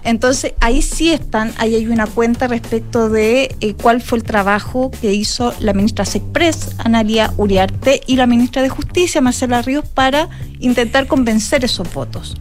Entonces 0.05 0.55
ahí 0.61 0.83
sí 0.83 1.11
están, 1.11 1.53
ahí 1.59 1.75
hay 1.75 1.87
una 1.87 2.07
cuenta 2.07 2.49
respecto 2.49 3.09
de 3.09 3.55
eh, 3.61 3.75
cuál 3.75 4.01
fue 4.01 4.19
el 4.19 4.25
trabajo 4.25 4.91
que 4.91 5.13
hizo 5.13 5.55
la 5.61 5.73
ministra 5.73 6.05
Sexpress, 6.05 6.75
Analia 6.79 7.33
Uriarte, 7.37 8.01
y 8.07 8.17
la 8.17 8.27
ministra 8.27 8.63
de 8.63 8.69
Justicia, 8.69 9.21
Marcela 9.21 9.63
Ríos, 9.63 9.87
para 9.87 10.29
intentar 10.59 11.07
convencer 11.07 11.65
esos 11.65 11.93
votos. 11.93 12.37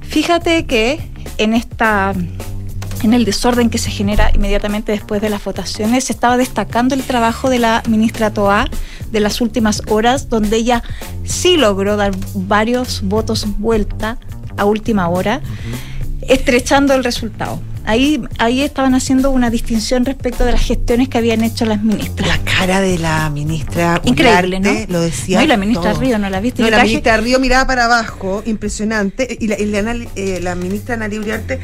Fíjate 0.00 0.66
que 0.66 1.00
en 1.38 1.54
esta 1.54 2.14
en 3.02 3.14
el 3.14 3.24
desorden 3.24 3.70
que 3.70 3.78
se 3.78 3.90
genera 3.90 4.30
inmediatamente 4.34 4.92
después 4.92 5.22
de 5.22 5.30
las 5.30 5.42
votaciones, 5.42 6.04
se 6.04 6.12
estaba 6.12 6.36
destacando 6.36 6.94
el 6.94 7.02
trabajo 7.02 7.48
de 7.48 7.58
la 7.58 7.82
ministra 7.88 8.30
Toá 8.30 8.66
de 9.10 9.20
las 9.20 9.40
últimas 9.40 9.82
horas, 9.88 10.28
donde 10.28 10.56
ella 10.56 10.82
sí 11.24 11.56
logró 11.56 11.96
dar 11.96 12.12
varios 12.34 13.02
votos 13.02 13.46
vuelta 13.58 14.18
a 14.56 14.64
última 14.64 15.08
hora, 15.08 15.40
estrechando 16.30 16.94
el 16.94 17.04
resultado. 17.04 17.60
Ahí, 17.86 18.20
ahí 18.38 18.60
estaban 18.60 18.94
haciendo 18.94 19.30
una 19.30 19.50
distinción 19.50 20.04
respecto 20.04 20.44
de 20.44 20.52
las 20.52 20.60
gestiones 20.62 21.08
que 21.08 21.18
habían 21.18 21.42
hecho 21.42 21.64
las 21.64 21.82
ministras. 21.82 22.28
La 22.28 22.38
cara 22.38 22.80
de 22.80 22.98
la 22.98 23.28
ministra 23.30 24.00
Increíble, 24.04 24.60
¿no? 24.60 24.70
lo 24.88 25.00
decía. 25.00 25.38
No, 25.38 25.44
y 25.44 25.46
la 25.48 25.56
ministra 25.56 25.92
todo. 25.92 26.00
Río, 26.00 26.18
¿no 26.18 26.28
la 26.30 26.40
viste? 26.40 26.62
No, 26.62 26.68
la 26.70 26.76
traje- 26.76 26.88
ministra 26.88 27.16
Río 27.16 27.40
miraba 27.40 27.66
para 27.66 27.86
abajo, 27.86 28.42
impresionante. 28.46 29.36
Y 29.40 29.48
la, 29.48 29.58
y 29.58 29.64
la, 29.66 29.96
eh, 30.14 30.40
la 30.42 30.54
ministra 30.54 30.94
Analia 30.94 31.18
Uriarte, 31.18 31.58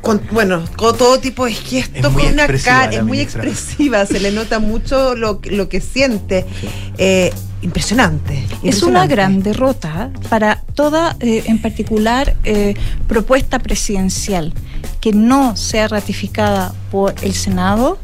con, 0.00 0.22
bueno, 0.30 0.64
con 0.76 0.96
todo 0.96 1.18
tipo 1.18 1.44
de 1.44 1.52
gestos, 1.52 2.04
Es 2.04 2.10
muy 2.12 2.22
con 2.22 2.32
una 2.32 2.42
expresiva 2.44 2.74
cara, 2.80 2.92
es 2.96 3.02
muy 3.02 3.10
ministra. 3.18 3.42
expresiva, 3.44 4.06
se 4.06 4.20
le 4.20 4.30
nota 4.30 4.58
mucho 4.60 5.14
lo, 5.16 5.40
que- 5.40 5.50
lo 5.50 5.68
que 5.68 5.80
siente. 5.80 6.46
Eh, 6.96 7.32
impresionante. 7.62 8.46
Es 8.62 8.82
una 8.82 9.06
gran 9.06 9.42
derrota 9.42 10.10
para 10.30 10.59
toda, 10.80 11.14
eh, 11.20 11.42
en 11.44 11.60
particular, 11.60 12.36
eh, 12.42 12.72
propuesta 13.06 13.58
presidencial 13.58 14.54
que 15.02 15.12
no 15.12 15.54
sea 15.54 15.88
ratificada 15.88 16.72
por 16.90 17.14
el 17.20 17.34
Senado. 17.34 17.98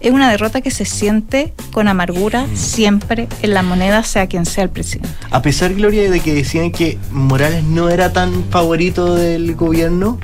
Es 0.00 0.12
una 0.12 0.30
derrota 0.30 0.62
que 0.62 0.70
se 0.70 0.86
siente 0.86 1.52
con 1.72 1.88
amargura 1.88 2.46
siempre 2.54 3.28
en 3.42 3.52
la 3.52 3.62
moneda, 3.62 4.02
sea 4.02 4.28
quien 4.28 4.46
sea 4.46 4.64
el 4.64 4.70
presidente. 4.70 5.10
A 5.30 5.42
pesar, 5.42 5.74
Gloria, 5.74 6.10
de 6.10 6.20
que 6.20 6.32
decían 6.32 6.70
que 6.70 6.96
Morales 7.10 7.64
no 7.64 7.90
era 7.90 8.14
tan 8.14 8.44
favorito 8.44 9.14
del 9.14 9.54
gobierno, 9.54 10.18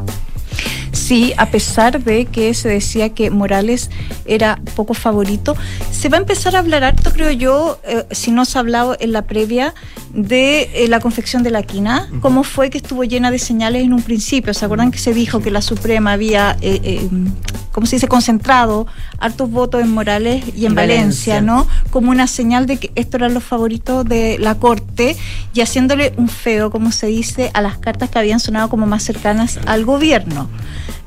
Sí, 0.93 1.32
a 1.36 1.51
pesar 1.51 2.03
de 2.03 2.26
que 2.26 2.55
se 2.55 2.68
decía 2.68 3.11
que 3.11 3.30
Morales 3.30 3.91
era 4.24 4.61
poco 4.74 4.95
favorito, 4.95 5.57
se 5.91 6.09
va 6.09 6.16
a 6.16 6.20
empezar 6.20 6.57
a 6.57 6.61
hablar 6.61 6.84
harto, 6.84 7.12
creo 7.12 7.30
yo, 7.30 7.78
eh, 7.84 8.07
si 8.11 8.30
no 8.30 8.45
se 8.45 8.59
ha 8.59 8.61
hablado 8.61 8.97
en 8.99 9.12
la 9.12 9.22
previa, 9.22 9.74
de 10.12 10.70
eh, 10.74 10.89
la 10.89 11.01
confección 11.01 11.43
de 11.43 11.51
la 11.51 11.62
quina, 11.62 12.09
cómo 12.20 12.43
fue 12.43 12.70
que 12.70 12.78
estuvo 12.78 13.05
llena 13.05 13.30
de 13.30 13.39
señales 13.39 13.84
en 13.84 13.93
un 13.93 14.03
principio. 14.03 14.55
¿Se 14.55 14.64
acuerdan 14.64 14.91
que 14.91 14.99
se 14.99 15.12
dijo 15.12 15.41
que 15.41 15.51
la 15.51 15.62
Suprema 15.62 16.12
había, 16.12 16.57
eh, 16.61 16.80
eh, 16.82 17.09
¿cómo 17.72 17.86
se 17.86 17.97
dice?, 17.97 18.09
concentrado 18.09 18.86
hartos 19.18 19.50
votos 19.50 19.82
en 19.82 19.92
Morales 19.92 20.44
y 20.56 20.66
en 20.66 20.74
Valencia. 20.74 21.34
Valencia, 21.34 21.40
¿no? 21.40 21.66
Como 21.90 22.10
una 22.10 22.26
señal 22.26 22.66
de 22.66 22.78
que 22.78 22.92
estos 22.94 23.20
eran 23.20 23.34
los 23.34 23.44
favoritos 23.44 24.04
de 24.04 24.38
la 24.38 24.56
Corte 24.56 25.16
y 25.54 25.60
haciéndole 25.60 26.12
un 26.16 26.28
feo, 26.28 26.70
como 26.70 26.92
se 26.92 27.06
dice, 27.08 27.50
a 27.54 27.60
las 27.60 27.78
cartas 27.78 28.10
que 28.10 28.18
habían 28.18 28.40
sonado 28.40 28.68
como 28.68 28.86
más 28.86 29.02
cercanas 29.02 29.58
al 29.66 29.84
gobierno. 29.84 30.48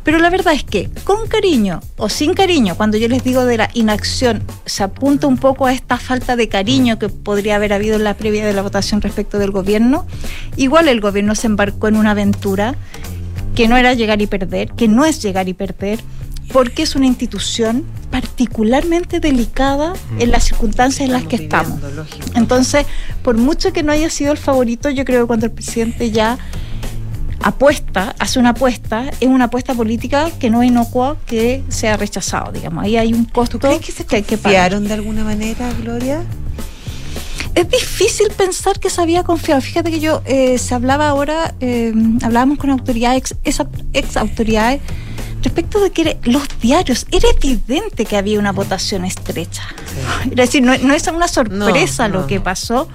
Pero 0.04 0.18
la 0.18 0.32
verdad 0.32 0.54
es 0.54 0.64
que 0.64 0.90
con 1.04 1.28
cariño 1.28 1.80
o 1.98 2.10
sin 2.10 2.34
cariño, 2.34 2.76
cuando 2.76 2.98
yo 2.98 3.08
les 3.08 3.24
digo 3.24 3.46
de 3.46 3.58
la 3.58 3.70
inacción, 3.74 4.42
se 4.66 4.84
apunta 4.84 5.28
un 5.28 5.38
poco 5.38 5.68
a 5.68 5.74
esta 5.74 5.98
falta 5.98 6.36
de 6.36 6.50
cariño 6.50 6.98
que 6.98 7.10
podría 7.10 7.58
haber 7.58 7.72
habido 7.72 7.98
en 7.98 8.04
la 8.04 8.16
previa 8.16 8.46
de 8.46 8.54
la 8.54 8.64
votación 8.64 9.02
respecto 9.02 9.38
del 9.38 9.52
gobierno, 9.52 10.08
igual 10.58 10.88
el 10.88 11.02
gobierno 11.02 11.36
se 11.36 11.48
embarcó 11.48 11.88
en 11.88 11.98
una 11.98 12.12
aventura 12.12 12.76
que 13.54 13.68
no 13.68 13.78
era 13.78 13.94
llegar 13.94 14.22
y 14.22 14.28
perder, 14.28 14.72
que 14.72 14.88
no 14.88 15.06
es 15.06 15.22
llegar 15.22 15.48
y 15.50 15.54
perder, 15.54 16.00
porque 16.54 16.84
es 16.84 16.96
una 16.96 17.06
institución 17.08 17.86
particularmente 18.10 19.20
delicada 19.20 19.94
en 20.20 20.32
las 20.32 20.44
circunstancias 20.46 21.02
en 21.08 21.14
las 21.14 21.24
que 21.24 21.38
estamos. 21.38 21.80
Entonces, 22.36 22.86
por 23.24 23.38
mucho 23.38 23.72
que 23.74 23.84
no 23.84 23.92
haya 23.92 24.10
sido 24.10 24.32
el 24.32 24.38
favorito, 24.38 24.90
yo 24.90 25.06
creo 25.06 25.22
que 25.24 25.28
cuando 25.28 25.46
el 25.46 25.52
presidente 25.52 26.12
ya 26.12 26.38
apuesta, 27.44 28.16
hace 28.20 28.38
una 28.40 28.50
apuesta, 28.50 29.10
es 29.20 29.28
una 29.28 29.46
apuesta 29.46 29.74
política 29.74 30.30
que 30.40 30.50
no 30.50 30.62
es 30.62 30.68
inocua 30.70 31.18
que 31.26 31.64
sea 31.70 31.98
rechazado, 31.98 32.52
digamos. 32.52 32.84
Ahí 32.84 32.98
hay 32.98 33.14
un 33.14 33.26
costo 33.26 33.58
¿Tú 33.58 33.68
crees 33.68 33.82
que 33.82 33.92
se 33.92 34.06
que 34.06 34.24
confiaron 34.24 34.88
de 34.88 34.94
alguna 34.94 35.24
manera, 35.24 35.72
Gloria? 35.82 36.22
Es 37.56 37.68
difícil 37.70 38.28
pensar 38.38 38.80
que 38.80 38.90
se 38.90 39.02
había 39.02 39.24
confiado. 39.24 39.60
Fíjate 39.62 39.92
que 39.92 40.00
yo, 40.00 40.22
eh, 40.26 40.58
se 40.58 40.74
hablaba 40.74 41.10
ahora, 41.10 41.54
eh, 41.60 41.94
hablábamos 42.22 42.58
con 42.58 42.70
autoridades, 42.70 43.32
ex- 43.44 43.66
ex 43.94 44.18
autoridades 44.18 44.80
respecto 45.44 45.82
de 45.82 45.92
que 45.92 46.20
los 46.24 46.44
diarios, 46.62 47.06
era 47.12 47.28
evidente 47.30 48.06
que 48.06 48.18
había 48.18 48.40
una 48.40 48.52
votación 48.52 49.06
estrecha. 49.06 49.64
Es 50.26 50.36
decir, 50.36 50.64
no, 50.64 50.74
es 50.74 51.08
una 51.08 51.28
sorpresa 51.28 52.08
lo 52.08 52.28
que 52.28 52.40
pasó, 52.40 52.88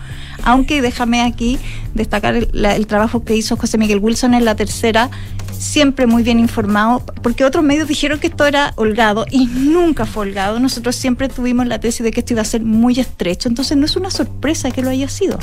aunque 0.42 0.82
déjame 0.82 1.22
aquí 1.22 1.59
destacar 1.94 2.34
el, 2.34 2.86
trabajo 2.86 3.24
que 3.24 3.34
hizo 3.34 3.57
José 3.57 3.78
Miguel 3.78 3.99
Wilson 3.99 4.34
en 4.34 4.44
la 4.44 4.55
tercera, 4.55 5.11
siempre 5.59 6.07
muy 6.07 6.22
bien 6.22 6.38
informado, 6.38 7.05
porque 7.22 7.44
otros 7.44 7.64
medios 7.64 7.88
dijeron 7.88 8.18
que 8.20 8.28
esto 8.28 8.47
era 8.47 8.72
holgado 8.76 9.26
y 9.30 9.47
nunca 9.47 10.07
fue 10.07 10.26
holgado. 10.26 10.61
Nosotros 10.61 10.94
siempre 10.94 11.28
tuvimos 11.28 11.66
la 11.66 11.80
tesis 11.80 12.05
de 12.05 12.11
que 12.11 12.20
esto 12.20 12.34
iba 12.34 12.42
a 12.42 12.47
ser 12.47 12.62
muy 12.62 12.99
estrecho, 13.01 13.49
entonces 13.49 13.76
no 13.76 13.86
es 13.86 13.97
una 13.97 14.11
sorpresa 14.11 14.70
que 14.70 14.82
lo 14.82 14.90
haya 14.90 15.09
sido. 15.09 15.38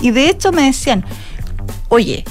Y 0.00 0.10
de 0.10 0.28
hecho 0.28 0.52
me 0.52 0.62
decían, 0.62 1.04
oye, 1.88 2.24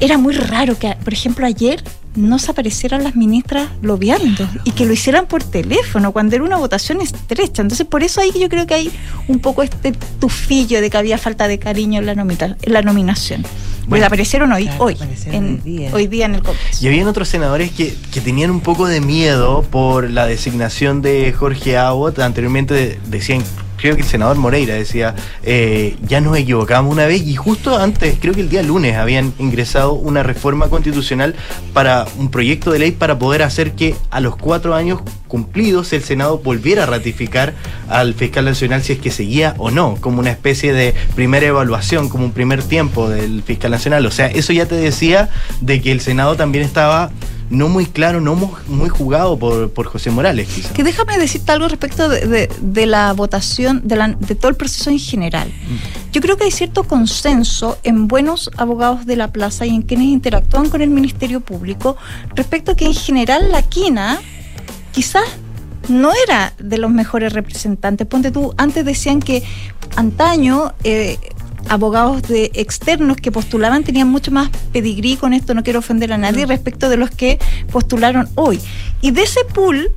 era 0.00 0.18
muy 0.18 0.34
raro 0.34 0.78
que, 0.78 0.96
por 1.04 1.12
ejemplo, 1.12 1.46
ayer 1.46 1.82
no 2.14 2.38
se 2.38 2.50
aparecieran 2.50 3.02
las 3.02 3.16
ministras 3.16 3.68
lobeando 3.82 4.48
y 4.64 4.72
que 4.72 4.86
lo 4.86 4.92
hicieran 4.92 5.26
por 5.26 5.42
teléfono 5.42 6.12
cuando 6.12 6.36
era 6.36 6.44
una 6.44 6.56
votación 6.56 7.00
estrecha. 7.00 7.62
Entonces, 7.62 7.86
por 7.86 8.02
eso 8.02 8.20
ahí 8.20 8.32
yo 8.38 8.48
creo 8.48 8.66
que 8.66 8.74
hay 8.74 8.92
un 9.28 9.38
poco 9.38 9.62
este 9.62 9.92
tufillo 10.20 10.80
de 10.80 10.90
que 10.90 10.96
había 10.96 11.18
falta 11.18 11.48
de 11.48 11.58
cariño 11.58 12.00
en 12.00 12.06
la, 12.06 12.12
en 12.12 12.72
la 12.72 12.82
nominación. 12.82 13.44
Bueno, 13.86 14.06
aparecieron 14.06 14.50
hoy, 14.52 14.70
hoy, 14.78 14.96
en, 15.26 15.60
hoy, 15.92 16.06
día. 16.06 16.26
en 16.26 16.36
el 16.36 16.42
Congreso. 16.42 16.84
Y 16.84 16.88
habían 16.88 17.06
otros 17.06 17.28
senadores 17.28 17.70
que, 17.70 17.94
que, 18.12 18.22
tenían 18.22 18.50
un 18.50 18.60
poco 18.60 18.86
de 18.86 19.02
miedo 19.02 19.62
por 19.62 20.10
la 20.10 20.26
designación 20.26 21.02
de 21.02 21.32
Jorge 21.32 21.76
Abbott. 21.76 22.18
Anteriormente 22.20 22.98
decían 23.10 23.42
creo 23.84 23.96
que 23.96 24.02
el 24.02 24.08
senador 24.08 24.38
Moreira 24.38 24.72
decía, 24.72 25.14
eh, 25.42 25.98
ya 26.08 26.22
nos 26.22 26.38
equivocamos 26.38 26.90
una 26.90 27.04
vez 27.04 27.20
y 27.20 27.36
justo 27.36 27.76
antes, 27.76 28.16
creo 28.18 28.32
que 28.32 28.40
el 28.40 28.48
día 28.48 28.62
lunes, 28.62 28.96
habían 28.96 29.34
ingresado 29.38 29.92
una 29.92 30.22
reforma 30.22 30.68
constitucional 30.68 31.34
para 31.74 32.06
un 32.16 32.30
proyecto 32.30 32.70
de 32.72 32.78
ley 32.78 32.92
para 32.92 33.18
poder 33.18 33.42
hacer 33.42 33.72
que 33.72 33.94
a 34.10 34.20
los 34.20 34.36
cuatro 34.36 34.74
años 34.74 35.02
cumplidos 35.28 35.92
el 35.92 36.02
Senado 36.02 36.38
volviera 36.38 36.84
a 36.84 36.86
ratificar 36.86 37.52
al 37.90 38.14
fiscal 38.14 38.46
nacional 38.46 38.82
si 38.82 38.94
es 38.94 39.00
que 39.00 39.10
seguía 39.10 39.54
o 39.58 39.70
no, 39.70 39.98
como 40.00 40.18
una 40.18 40.30
especie 40.30 40.72
de 40.72 40.94
primera 41.14 41.44
evaluación, 41.44 42.08
como 42.08 42.24
un 42.24 42.32
primer 42.32 42.62
tiempo 42.62 43.10
del 43.10 43.42
fiscal 43.42 43.70
nacional. 43.70 44.06
O 44.06 44.10
sea, 44.10 44.28
eso 44.28 44.54
ya 44.54 44.64
te 44.64 44.76
decía 44.76 45.28
de 45.60 45.82
que 45.82 45.92
el 45.92 46.00
Senado 46.00 46.36
también 46.36 46.64
estaba 46.64 47.10
no 47.50 47.68
muy 47.68 47.86
claro, 47.86 48.20
no 48.20 48.34
muy 48.34 48.88
jugado 48.88 49.38
por, 49.38 49.70
por 49.70 49.86
José 49.86 50.10
Morales, 50.10 50.48
quizás. 50.48 50.72
Que 50.72 50.82
déjame 50.82 51.18
decirte 51.18 51.52
algo 51.52 51.68
respecto 51.68 52.08
de, 52.08 52.48
de, 52.60 52.86
la 52.86 53.12
votación, 53.12 53.82
de, 53.84 53.96
la, 53.96 54.08
de, 54.08 54.34
todo 54.34 54.50
el 54.50 54.56
proceso 54.56 54.90
en 54.90 54.98
general. 54.98 55.48
Mm. 55.48 56.12
Yo 56.12 56.20
creo 56.20 56.36
que 56.36 56.44
hay 56.44 56.50
cierto 56.50 56.84
consenso 56.84 57.78
en 57.82 58.08
buenos 58.08 58.50
abogados 58.56 59.06
de 59.06 59.16
la 59.16 59.32
plaza 59.32 59.66
y 59.66 59.74
en 59.74 59.82
quienes 59.82 60.06
interactúan 60.06 60.68
con 60.68 60.80
el 60.80 60.90
Ministerio 60.90 61.40
Público 61.40 61.96
respecto 62.34 62.72
a 62.72 62.76
que 62.76 62.86
en 62.86 62.94
general 62.94 63.50
la 63.50 63.62
quina 63.62 64.20
quizás 64.92 65.24
no 65.88 66.12
era 66.26 66.54
de 66.58 66.78
los 66.78 66.90
mejores 66.90 67.32
representantes. 67.32 68.06
Ponte 68.06 68.30
tú, 68.30 68.54
antes 68.56 68.84
decían 68.84 69.20
que 69.20 69.42
antaño 69.96 70.72
eh, 70.82 71.18
abogados 71.68 72.22
de 72.22 72.50
externos 72.54 73.16
que 73.16 73.32
postulaban 73.32 73.84
tenían 73.84 74.08
mucho 74.08 74.30
más 74.30 74.50
pedigrí 74.72 75.16
con 75.16 75.32
esto, 75.32 75.54
no 75.54 75.62
quiero 75.62 75.78
ofender 75.78 76.12
a 76.12 76.18
nadie, 76.18 76.46
respecto 76.46 76.88
de 76.88 76.96
los 76.96 77.10
que 77.10 77.38
postularon 77.72 78.28
hoy. 78.34 78.60
Y 79.00 79.10
de 79.10 79.22
ese 79.22 79.44
pool, 79.44 79.92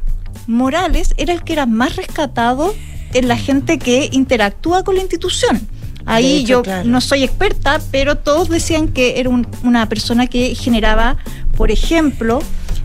Morales 0.48 1.14
era 1.18 1.34
el 1.34 1.44
que 1.44 1.54
era 1.54 1.66
más 1.66 1.96
rescatado 1.96 2.74
en 3.14 3.28
la 3.28 3.38
gente 3.38 3.80
que 3.80 4.10
interactúa 4.12 4.84
con 4.84 4.96
la 4.96 5.02
institución. 5.02 5.68
Ahí 6.06 6.46
yo 6.46 6.64
no 6.86 7.02
soy 7.02 7.24
experta, 7.24 7.82
pero 7.92 8.18
todos 8.18 8.48
decían 8.48 8.88
que 8.88 9.20
era 9.20 9.30
una 9.30 9.90
persona 9.90 10.28
que 10.28 10.56
generaba, 10.56 11.18
por 11.58 11.70
ejemplo, 11.70 12.40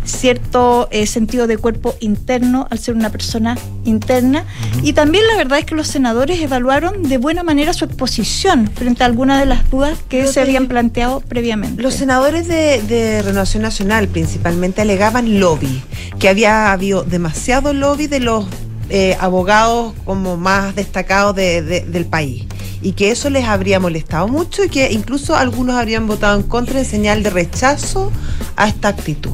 cierto 0.05 0.89
eh, 0.91 1.07
sentido 1.07 1.47
de 1.47 1.59
cuerpo 1.59 1.95
interno 2.01 2.67
al 2.71 2.79
ser 2.79 2.95
una 2.95 3.11
persona 3.11 3.57
interna. 3.85 4.45
Y 4.83 4.93
también 4.93 5.27
la 5.27 5.37
verdad 5.37 5.59
es 5.59 5.65
que 5.65 5.75
los 5.75 5.89
senadores 5.89 6.41
evaluaron 6.41 7.03
de 7.05 7.19
buena 7.19 7.43
manera 7.43 7.73
su 7.73 7.85
exposición 7.85 8.71
frente 8.75 9.03
a 9.03 9.07
algunas 9.07 9.41
de 9.41 9.47
las 9.47 9.71
dudas 9.71 9.99
que 10.09 10.27
se 10.27 10.41
habían 10.41 10.69
planteado 10.69 11.21
previamente. 11.21 11.83
Los 11.83 11.95
senadores 11.95 12.49
de, 12.49 13.23
Renovación 13.23 13.63
Nacional 13.63 14.09
principalmente 14.09 14.83
alegaban 14.83 15.41
lobby, 15.41 15.83
que 16.19 16.29
había 16.29 16.73
habido 16.73 17.03
demasiado 17.03 17.73
lobby 17.73 18.07
de 18.07 18.21
los 18.21 18.47
eh, 18.91 19.17
abogados 19.21 19.95
como 20.05 20.37
más 20.37 20.75
destacados 20.75 21.37
del 21.37 22.07
país 22.07 22.47
y 22.83 22.93
que 22.93 23.11
eso 23.11 23.31
les 23.31 23.45
habría 23.45 23.81
molestado 23.81 24.29
mucho 24.29 24.65
y 24.65 24.69
que 24.69 24.93
incluso 24.93 25.37
algunos 25.37 25.77
habrían 25.77 26.07
votado 26.07 26.39
en 26.39 26.43
contra 26.43 26.81
en 26.81 26.85
señal 26.85 27.23
de 27.23 27.31
rechazo 27.31 28.11
a 28.57 28.69
esta 28.69 28.89
actitud. 28.89 29.33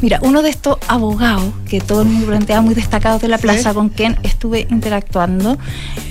Mira, 0.00 0.18
uno 0.22 0.42
de 0.42 0.50
estos 0.50 0.78
abogados 0.86 1.52
que 1.68 1.80
todo 1.80 2.02
el 2.02 2.08
mundo 2.08 2.26
planteaba 2.26 2.62
muy 2.62 2.74
destacados 2.74 3.22
de 3.22 3.28
la 3.28 3.38
plaza 3.38 3.72
con 3.74 3.88
quien 3.88 4.18
estuve 4.22 4.66
interactuando, 4.70 5.58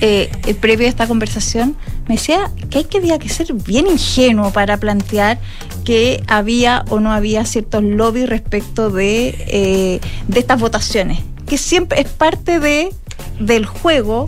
eh, 0.01 0.31
previo 0.59 0.87
a 0.87 0.89
esta 0.89 1.07
conversación, 1.07 1.75
me 2.07 2.15
decía 2.15 2.51
que 2.69 2.79
hay 2.79 2.83
que, 2.85 2.97
había 2.97 3.19
que 3.19 3.29
ser 3.29 3.53
bien 3.53 3.87
ingenuo 3.87 4.51
para 4.51 4.77
plantear 4.77 5.39
que 5.85 6.23
había 6.27 6.85
o 6.89 6.99
no 6.99 7.11
había 7.11 7.45
ciertos 7.45 7.83
lobbies 7.83 8.29
respecto 8.29 8.89
de, 8.89 9.35
eh, 9.47 9.99
de 10.27 10.39
estas 10.39 10.59
votaciones, 10.59 11.19
que 11.45 11.57
siempre 11.57 12.01
es 12.01 12.09
parte 12.09 12.59
de, 12.59 12.93
del 13.39 13.65
juego 13.65 14.25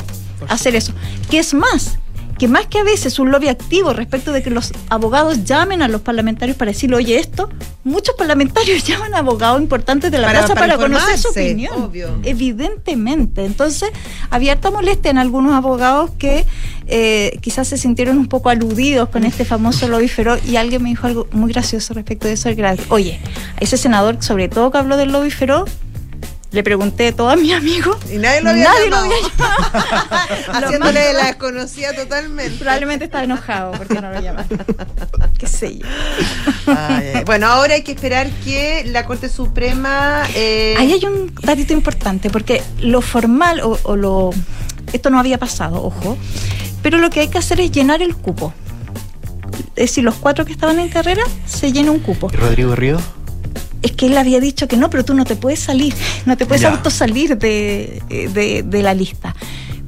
hacer 0.47 0.75
eso. 0.75 0.93
Que 1.29 1.39
es 1.39 1.53
más, 1.53 1.97
que 2.37 2.47
más 2.47 2.67
que 2.67 2.79
a 2.79 2.83
veces 2.83 3.19
un 3.19 3.31
lobby 3.31 3.47
activo 3.47 3.93
respecto 3.93 4.31
de 4.31 4.43
que 4.43 4.49
los 4.49 4.73
abogados 4.89 5.45
llamen 5.45 5.81
a 5.81 5.87
los 5.87 6.01
parlamentarios 6.01 6.57
para 6.57 6.71
decirle, 6.71 6.97
oye, 6.97 7.17
esto, 7.17 7.49
muchos 7.83 8.15
parlamentarios 8.15 8.83
llaman 8.87 9.13
a 9.13 9.19
abogados 9.19 9.61
importantes 9.61 10.11
de 10.11 10.17
la 10.17 10.31
casa 10.31 10.55
para, 10.55 10.77
conocer 10.77 11.17
su 11.17 11.29
opinión. 11.29 11.91
Evidentemente. 12.23 13.45
Entonces, 13.45 13.89
había 14.29 14.53
harta 14.53 14.71
molestia 14.71 15.11
en 15.11 15.17
algunos 15.17 15.53
abogados 15.53 16.11
que 16.17 16.45
eh, 16.87 17.37
quizás 17.41 17.67
se 17.67 17.77
sintieron 17.77 18.17
un 18.17 18.27
poco 18.27 18.49
aludidos 18.49 19.09
con 19.09 19.23
este 19.23 19.45
famoso 19.45 19.87
lobby 19.87 20.07
feroz 20.07 20.45
y 20.45 20.57
alguien 20.57 20.83
me 20.83 20.89
dijo 20.89 21.07
algo 21.07 21.27
muy 21.31 21.51
gracioso 21.51 21.93
respecto 21.93 22.27
de 22.27 22.33
eso. 22.33 22.49
Oye, 22.89 23.19
a 23.55 23.59
ese 23.59 23.77
senador, 23.77 24.17
sobre 24.21 24.49
todo 24.49 24.71
que 24.71 24.77
habló 24.77 24.97
del 24.97 25.11
lobby 25.11 25.31
feroz, 25.31 25.69
le 26.55 26.63
pregunté 26.63 27.09
a 27.09 27.11
todos 27.11 27.37
mis 27.39 27.53
amigos. 27.53 27.97
Y 28.11 28.17
nadie 28.17 28.41
lo 28.41 28.49
había 28.49 28.63
nadie 28.63 28.89
Lo 28.89 28.95
había 28.95 29.15
Haciéndole 30.53 31.13
la 31.13 31.25
desconocida 31.27 31.93
totalmente. 31.93 32.57
Probablemente 32.57 33.05
estaba 33.05 33.25
enojado 33.25 33.73
porque 33.73 33.95
no 33.95 34.11
lo 34.11 34.21
llamaron. 34.21 34.65
Qué 35.37 35.47
sé 35.47 35.77
yo. 35.77 35.85
bueno, 37.25 37.47
ahora 37.47 37.73
hay 37.73 37.83
que 37.83 37.91
esperar 37.91 38.29
que 38.45 38.83
la 38.85 39.05
Corte 39.05 39.27
Suprema. 39.27 40.23
Eh... 40.33 40.75
Ahí 40.77 40.93
hay 40.93 41.05
un 41.05 41.35
datito 41.43 41.73
importante, 41.73 42.29
porque 42.29 42.63
lo 42.79 43.01
formal 43.01 43.61
o, 43.61 43.95
lo. 43.97 44.31
Esto 44.93 45.09
no 45.09 45.19
había 45.19 45.37
pasado, 45.37 45.83
ojo. 45.83 46.17
Pero 46.81 46.99
lo 46.99 47.09
que 47.09 47.19
hay 47.19 47.27
que 47.27 47.37
hacer 47.37 47.59
es 47.59 47.71
llenar 47.71 48.01
el 48.01 48.15
cupo. 48.15 48.53
Es 49.75 49.89
decir, 49.89 50.05
los 50.05 50.15
cuatro 50.15 50.45
que 50.45 50.53
estaban 50.53 50.79
en 50.79 50.87
carrera 50.87 51.23
se 51.45 51.73
llena 51.73 51.91
un 51.91 51.99
cupo. 51.99 52.29
¿Y 52.31 52.37
Rodrigo 52.37 52.75
Río? 52.75 52.97
Es 53.85 53.91
que 53.91 54.07
él 54.07 54.17
había 54.17 54.39
dicho 54.39 54.67
que 54.67 54.77
no, 54.77 54.89
pero 54.89 55.05
tú 55.05 55.13
no 55.13 55.25
te 55.25 55.35
puedes 55.35 55.59
salir, 55.59 55.93
no 56.25 56.35
te 56.35 56.45
puedes 56.45 56.65
autosalir 56.65 57.37
de, 57.37 58.01
de, 58.09 58.63
de 58.63 58.81
la 58.81 58.93
lista. 58.95 59.35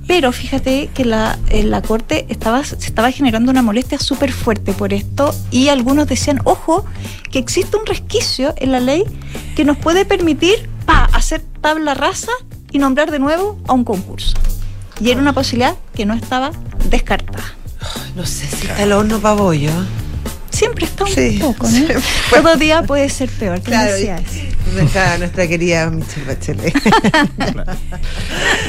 Pero 0.06 0.32
fíjate 0.32 0.90
que 0.94 1.04
la, 1.04 1.38
en 1.50 1.72
la 1.72 1.82
Corte 1.82 2.28
estaba, 2.30 2.64
se 2.64 2.76
estaba 2.76 3.12
generando 3.12 3.52
una 3.52 3.62
molestia 3.62 4.00
súper 4.00 4.32
fuerte 4.32 4.72
por 4.72 4.94
esto 4.94 5.36
y 5.52 5.68
algunos 5.68 6.08
decían, 6.08 6.40
ojo, 6.46 6.86
que 7.32 7.40
existe 7.40 7.76
un 7.76 7.86
resquicio 7.86 8.54
en 8.58 8.72
la 8.72 8.80
ley 8.80 9.04
que 9.56 9.66
nos 9.66 9.78
puede 9.78 10.06
permitir 10.06 10.70
pa, 10.86 11.06
hacer 11.06 11.42
tabla 11.62 11.94
rasa 11.94 12.32
y 12.72 12.78
nombrar 12.78 13.10
de 13.12 13.20
nuevo 13.20 13.60
a 13.68 13.74
un 13.74 13.84
concurso. 13.84 14.38
Y 15.02 15.10
era 15.10 15.20
una 15.20 15.34
posibilidad 15.34 15.76
que 15.96 16.06
no 16.06 16.14
estaba 16.14 16.52
descartada. 16.90 17.56
No 18.16 18.26
sé 18.26 18.46
si 18.48 18.68
está 18.68 18.84
el 18.84 18.94
horno 18.94 19.20
pabollo 19.20 19.72
siempre 20.52 20.86
está 20.86 21.06
un 21.06 21.40
poco, 21.40 21.68
¿no? 21.70 21.88
Todo 22.30 22.56
día 22.58 22.84
puede 22.84 23.10
ser 23.10 23.30
peor, 23.30 23.62
que 23.62 23.72
claro, 23.72 23.94
nuestra, 24.74 25.18
nuestra 25.18 25.48
querida 25.48 25.90
Michelle 25.90 26.26
Bachelet. 26.26 26.74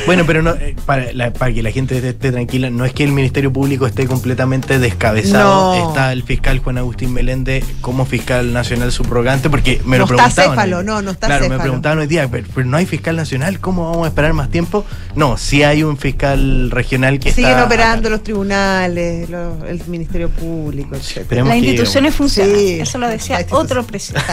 bueno, 0.07 0.25
pero 0.27 0.43
no, 0.43 0.55
eh, 0.55 0.75
para, 0.87 1.53
que 1.53 1.63
la 1.63 1.71
gente 1.71 1.97
esté, 1.97 2.33
tranquila, 2.33 2.71
no 2.71 2.85
es 2.85 2.93
que 2.93 3.05
el 3.05 3.13
Ministerio 3.13 3.53
Público 3.53 3.87
esté 3.87 4.07
completamente 4.07 4.79
descabezado. 4.79 5.89
Está 5.89 6.13
el 6.13 6.23
fiscal 6.23 6.59
Juan 6.61 6.79
Agustín 6.79 7.13
Meléndez 7.13 7.65
como 7.81 8.07
fiscal 8.07 8.53
nacional 8.53 8.93
subrogante, 8.93 9.51
porque 9.51 9.81
me 9.85 9.99
lo 9.99 10.07
preguntaban. 10.07 10.31
Está 10.31 10.51
céfalo, 10.51 10.83
no, 10.83 11.03
no 11.03 11.11
está 11.11 11.27
Claro, 11.27 11.49
me 11.49 11.59
preguntaban 11.59 11.99
hoy 11.99 12.07
día, 12.07 12.29
pero, 12.29 12.65
no 12.65 12.77
hay 12.77 12.87
fiscal 12.87 13.17
nacional, 13.17 13.61
¿cómo 13.61 13.91
vamos 13.91 14.07
a 14.07 14.09
esperar 14.09 14.33
más 14.33 14.51
tiempo? 14.51 14.85
No, 15.15 15.37
sí 15.37 15.63
hay 15.63 15.83
un 15.83 15.97
fiscal 15.97 16.71
regional 16.71 17.19
que 17.19 17.33
Siguen 17.33 17.59
operando 17.61 18.11
los 18.11 18.23
tribunales, 18.23 19.29
el 19.29 19.83
Ministerio 19.87 20.31
Público, 20.31 20.97
etc 20.97 21.59
instituciones 21.59 22.15
funcionan. 22.15 22.57
Eso 22.57 22.99
lo 22.99 23.09
decía 23.09 23.45
otro 23.51 23.85
presidente. 23.85 24.27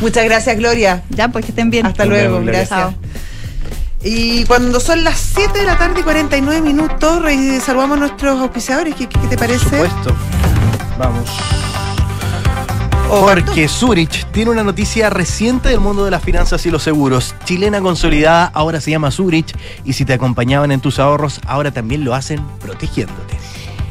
Muchas 0.00 0.24
gracias, 0.24 0.56
Gloria. 0.56 1.02
Ya, 1.10 1.28
pues 1.28 1.44
que 1.44 1.52
estén 1.52 1.70
bien. 1.70 1.86
Hasta 1.86 2.04
luego, 2.04 2.40
gracias. 2.42 2.94
Y 4.02 4.44
cuando 4.44 4.78
son 4.78 5.02
las 5.02 5.18
7 5.18 5.58
de 5.58 5.64
la 5.64 5.76
tarde 5.76 6.00
y 6.00 6.02
49 6.02 6.60
minutos, 6.60 7.22
saludamos 7.64 7.96
a 7.96 8.00
nuestros 8.00 8.40
auspiciadores. 8.40 8.94
¿Qué, 8.94 9.06
te 9.06 9.36
parece? 9.36 9.76
Por 9.76 9.88
supuesto. 9.88 10.16
Vamos. 10.98 11.28
Porque 13.08 13.68
Zurich 13.68 14.26
tiene 14.32 14.50
una 14.50 14.62
noticia 14.62 15.08
reciente 15.08 15.70
del 15.70 15.80
mundo 15.80 16.04
de 16.04 16.10
las 16.10 16.22
finanzas 16.22 16.64
y 16.66 16.70
los 16.70 16.82
seguros. 16.82 17.34
Chilena 17.44 17.80
consolidada 17.80 18.50
ahora 18.52 18.82
se 18.82 18.90
llama 18.90 19.10
Zurich 19.10 19.56
y 19.84 19.94
si 19.94 20.04
te 20.04 20.12
acompañaban 20.12 20.70
en 20.72 20.80
tus 20.80 20.98
ahorros, 20.98 21.40
ahora 21.46 21.70
también 21.70 22.04
lo 22.04 22.14
hacen 22.14 22.44
protegiéndote. 22.60 23.37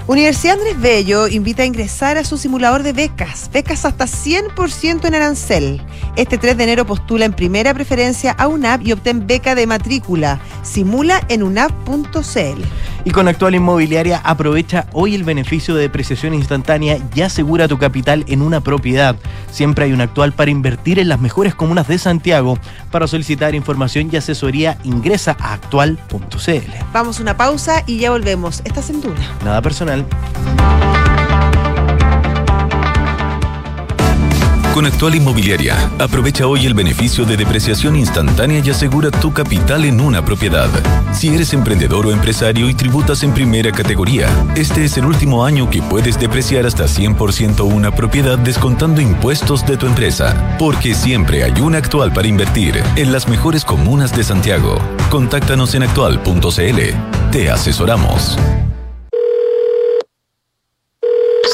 Universidad 0.07 0.53
Andrés 0.53 0.79
Bello 0.79 1.27
invita 1.27 1.63
a 1.63 1.65
ingresar 1.65 2.17
a 2.17 2.23
su 2.23 2.37
simulador 2.37 2.81
de 2.81 2.93
becas, 2.93 3.49
becas 3.51 3.83
hasta 3.83 4.05
100% 4.05 5.05
en 5.05 5.15
arancel. 5.15 5.81
Este 6.15 6.37
3 6.37 6.55
de 6.55 6.63
enero 6.63 6.85
postula 6.85 7.25
en 7.25 7.33
primera 7.33 7.73
preferencia 7.73 8.31
a 8.31 8.47
UNAP 8.47 8.87
y 8.87 8.93
obtén 8.93 9.27
beca 9.27 9.53
de 9.53 9.67
matrícula. 9.67 10.39
Simula 10.63 11.21
en 11.27 11.43
unap.cl. 11.43 12.61
Y 13.07 13.11
con 13.11 13.29
Actual 13.29 13.55
Inmobiliaria 13.55 14.19
aprovecha 14.21 14.85
hoy 14.91 15.15
el 15.15 15.23
beneficio 15.23 15.73
de 15.73 15.83
depreciación 15.83 16.33
instantánea 16.33 16.97
y 17.15 17.21
asegura 17.21 17.69
tu 17.69 17.77
capital 17.77 18.25
en 18.27 18.41
una 18.41 18.59
propiedad. 18.59 19.15
Siempre 19.49 19.85
hay 19.85 19.93
un 19.93 20.01
actual 20.01 20.33
para 20.33 20.51
invertir 20.51 20.99
en 20.99 21.07
las 21.07 21.21
mejores 21.21 21.55
comunas 21.55 21.87
de 21.87 21.99
Santiago. 21.99 22.59
Para 22.91 23.07
solicitar 23.07 23.55
información 23.55 24.09
y 24.11 24.17
asesoría 24.17 24.77
ingresa 24.83 25.37
a 25.39 25.53
actual.cl. 25.53 26.71
Vamos 26.91 27.19
a 27.19 27.21
una 27.21 27.37
pausa 27.37 27.81
y 27.87 27.97
ya 27.97 28.11
volvemos. 28.11 28.61
Estás 28.65 28.89
en 28.89 28.99
Duna. 28.99 29.37
Nada 29.41 29.61
personal. 29.61 30.05
Con 34.77 34.85
Actual 34.85 35.15
Inmobiliaria, 35.15 35.89
aprovecha 35.97 36.45
hoy 36.45 36.67
el 36.67 36.75
beneficio 36.75 37.25
de 37.25 37.35
depreciación 37.35 37.95
instantánea 37.95 38.61
y 38.63 38.69
asegura 38.69 39.09
tu 39.09 39.33
capital 39.33 39.85
en 39.85 39.99
una 39.99 40.23
propiedad. 40.23 40.69
Si 41.11 41.29
eres 41.29 41.51
emprendedor 41.53 42.05
o 42.05 42.11
empresario 42.11 42.69
y 42.69 42.75
tributas 42.75 43.23
en 43.23 43.33
primera 43.33 43.71
categoría, 43.71 44.29
este 44.55 44.85
es 44.85 44.95
el 44.99 45.05
último 45.05 45.43
año 45.43 45.67
que 45.67 45.81
puedes 45.81 46.19
depreciar 46.19 46.67
hasta 46.67 46.83
100% 46.83 47.63
una 47.63 47.89
propiedad 47.89 48.37
descontando 48.37 49.01
impuestos 49.01 49.65
de 49.65 49.77
tu 49.77 49.87
empresa. 49.87 50.55
Porque 50.59 50.93
siempre 50.93 51.43
hay 51.43 51.59
un 51.59 51.73
actual 51.73 52.13
para 52.13 52.27
invertir 52.27 52.79
en 52.97 53.11
las 53.11 53.27
mejores 53.27 53.65
comunas 53.65 54.15
de 54.15 54.23
Santiago. 54.23 54.77
Contáctanos 55.09 55.73
en 55.73 55.81
actual.cl. 55.81 57.31
Te 57.31 57.49
asesoramos. 57.49 58.37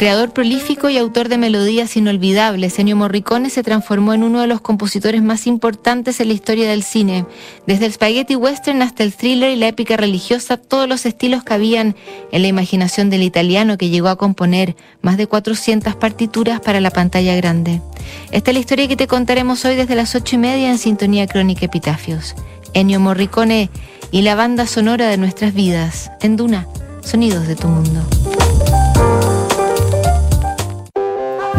Creador 0.00 0.30
prolífico 0.30 0.88
y 0.88 0.96
autor 0.96 1.28
de 1.28 1.36
melodías 1.36 1.94
inolvidables, 1.94 2.78
Ennio 2.78 2.96
Morricone 2.96 3.50
se 3.50 3.62
transformó 3.62 4.14
en 4.14 4.22
uno 4.22 4.40
de 4.40 4.46
los 4.46 4.62
compositores 4.62 5.20
más 5.22 5.46
importantes 5.46 6.20
en 6.20 6.28
la 6.28 6.32
historia 6.32 6.70
del 6.70 6.82
cine. 6.82 7.26
Desde 7.66 7.84
el 7.84 7.92
spaghetti 7.92 8.34
western 8.34 8.80
hasta 8.80 9.04
el 9.04 9.12
thriller 9.12 9.50
y 9.50 9.56
la 9.56 9.68
épica 9.68 9.98
religiosa, 9.98 10.56
todos 10.56 10.88
los 10.88 11.04
estilos 11.04 11.42
cabían 11.42 11.96
en 12.32 12.40
la 12.40 12.48
imaginación 12.48 13.10
del 13.10 13.22
italiano 13.22 13.76
que 13.76 13.90
llegó 13.90 14.08
a 14.08 14.16
componer 14.16 14.74
más 15.02 15.18
de 15.18 15.26
400 15.26 15.94
partituras 15.96 16.60
para 16.60 16.80
la 16.80 16.90
pantalla 16.90 17.36
grande. 17.36 17.82
Esta 18.30 18.52
es 18.52 18.54
la 18.54 18.60
historia 18.60 18.88
que 18.88 18.96
te 18.96 19.06
contaremos 19.06 19.66
hoy 19.66 19.76
desde 19.76 19.96
las 19.96 20.14
ocho 20.14 20.36
y 20.36 20.38
media 20.38 20.70
en 20.70 20.78
Sintonía 20.78 21.26
Crónica 21.26 21.66
Epitafios. 21.66 22.34
Ennio 22.72 23.00
Morricone 23.00 23.68
y 24.10 24.22
la 24.22 24.34
banda 24.34 24.66
sonora 24.66 25.08
de 25.08 25.16
nuestras 25.16 25.54
vidas. 25.54 26.10
En 26.20 26.36
Duna, 26.36 26.66
sonidos 27.02 27.46
de 27.46 27.56
tu 27.56 27.68
mundo. 27.68 28.02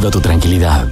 tu 0.00 0.20
tranquilidad. 0.20 0.88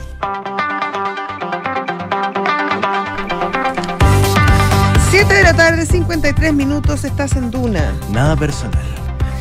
7 5.10 5.34
de 5.34 5.42
la 5.42 5.54
tarde, 5.54 5.84
53 5.86 6.54
minutos, 6.54 7.04
estás 7.04 7.36
en 7.36 7.50
Duna. 7.50 7.92
Nada 8.10 8.36
personal. 8.36 8.82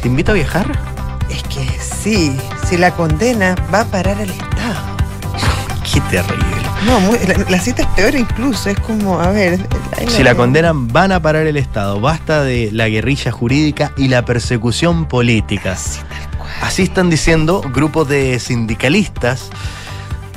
¿Te 0.02 0.08
invito 0.10 0.32
a 0.32 0.36
viajar? 0.36 0.68
Es 1.30 1.44
que 1.44 1.66
sí, 1.80 2.36
si 2.68 2.78
la 2.78 2.92
condena 2.92 3.56
va 3.74 3.82
a 3.82 3.86
parar 3.86 4.18
al 4.18 4.30
Estado. 4.30 4.76
Qué 5.94 6.02
terrible. 6.10 6.46
No, 6.86 7.00
muy- 7.00 7.20
la, 7.20 7.36
la 7.50 7.60
cita 7.60 7.84
es 7.84 7.88
peor 7.90 8.16
incluso, 8.16 8.70
es 8.70 8.80
como, 8.80 9.20
a 9.20 9.30
ver... 9.30 9.60
Si 10.08 10.24
la 10.24 10.34
condenan, 10.36 10.88
van 10.88 11.12
a 11.12 11.22
parar 11.22 11.46
el 11.46 11.56
Estado. 11.58 12.02
Basta 12.02 12.42
de 12.44 12.70
la 12.72 12.90
guerrilla 12.90 13.32
jurídica 13.32 13.92
y 13.96 14.08
la 14.08 14.26
persecución 14.26 15.06
política. 15.06 15.78
Así 16.72 16.84
están 16.84 17.10
diciendo 17.10 17.62
grupos 17.74 18.08
de 18.08 18.40
sindicalistas 18.40 19.50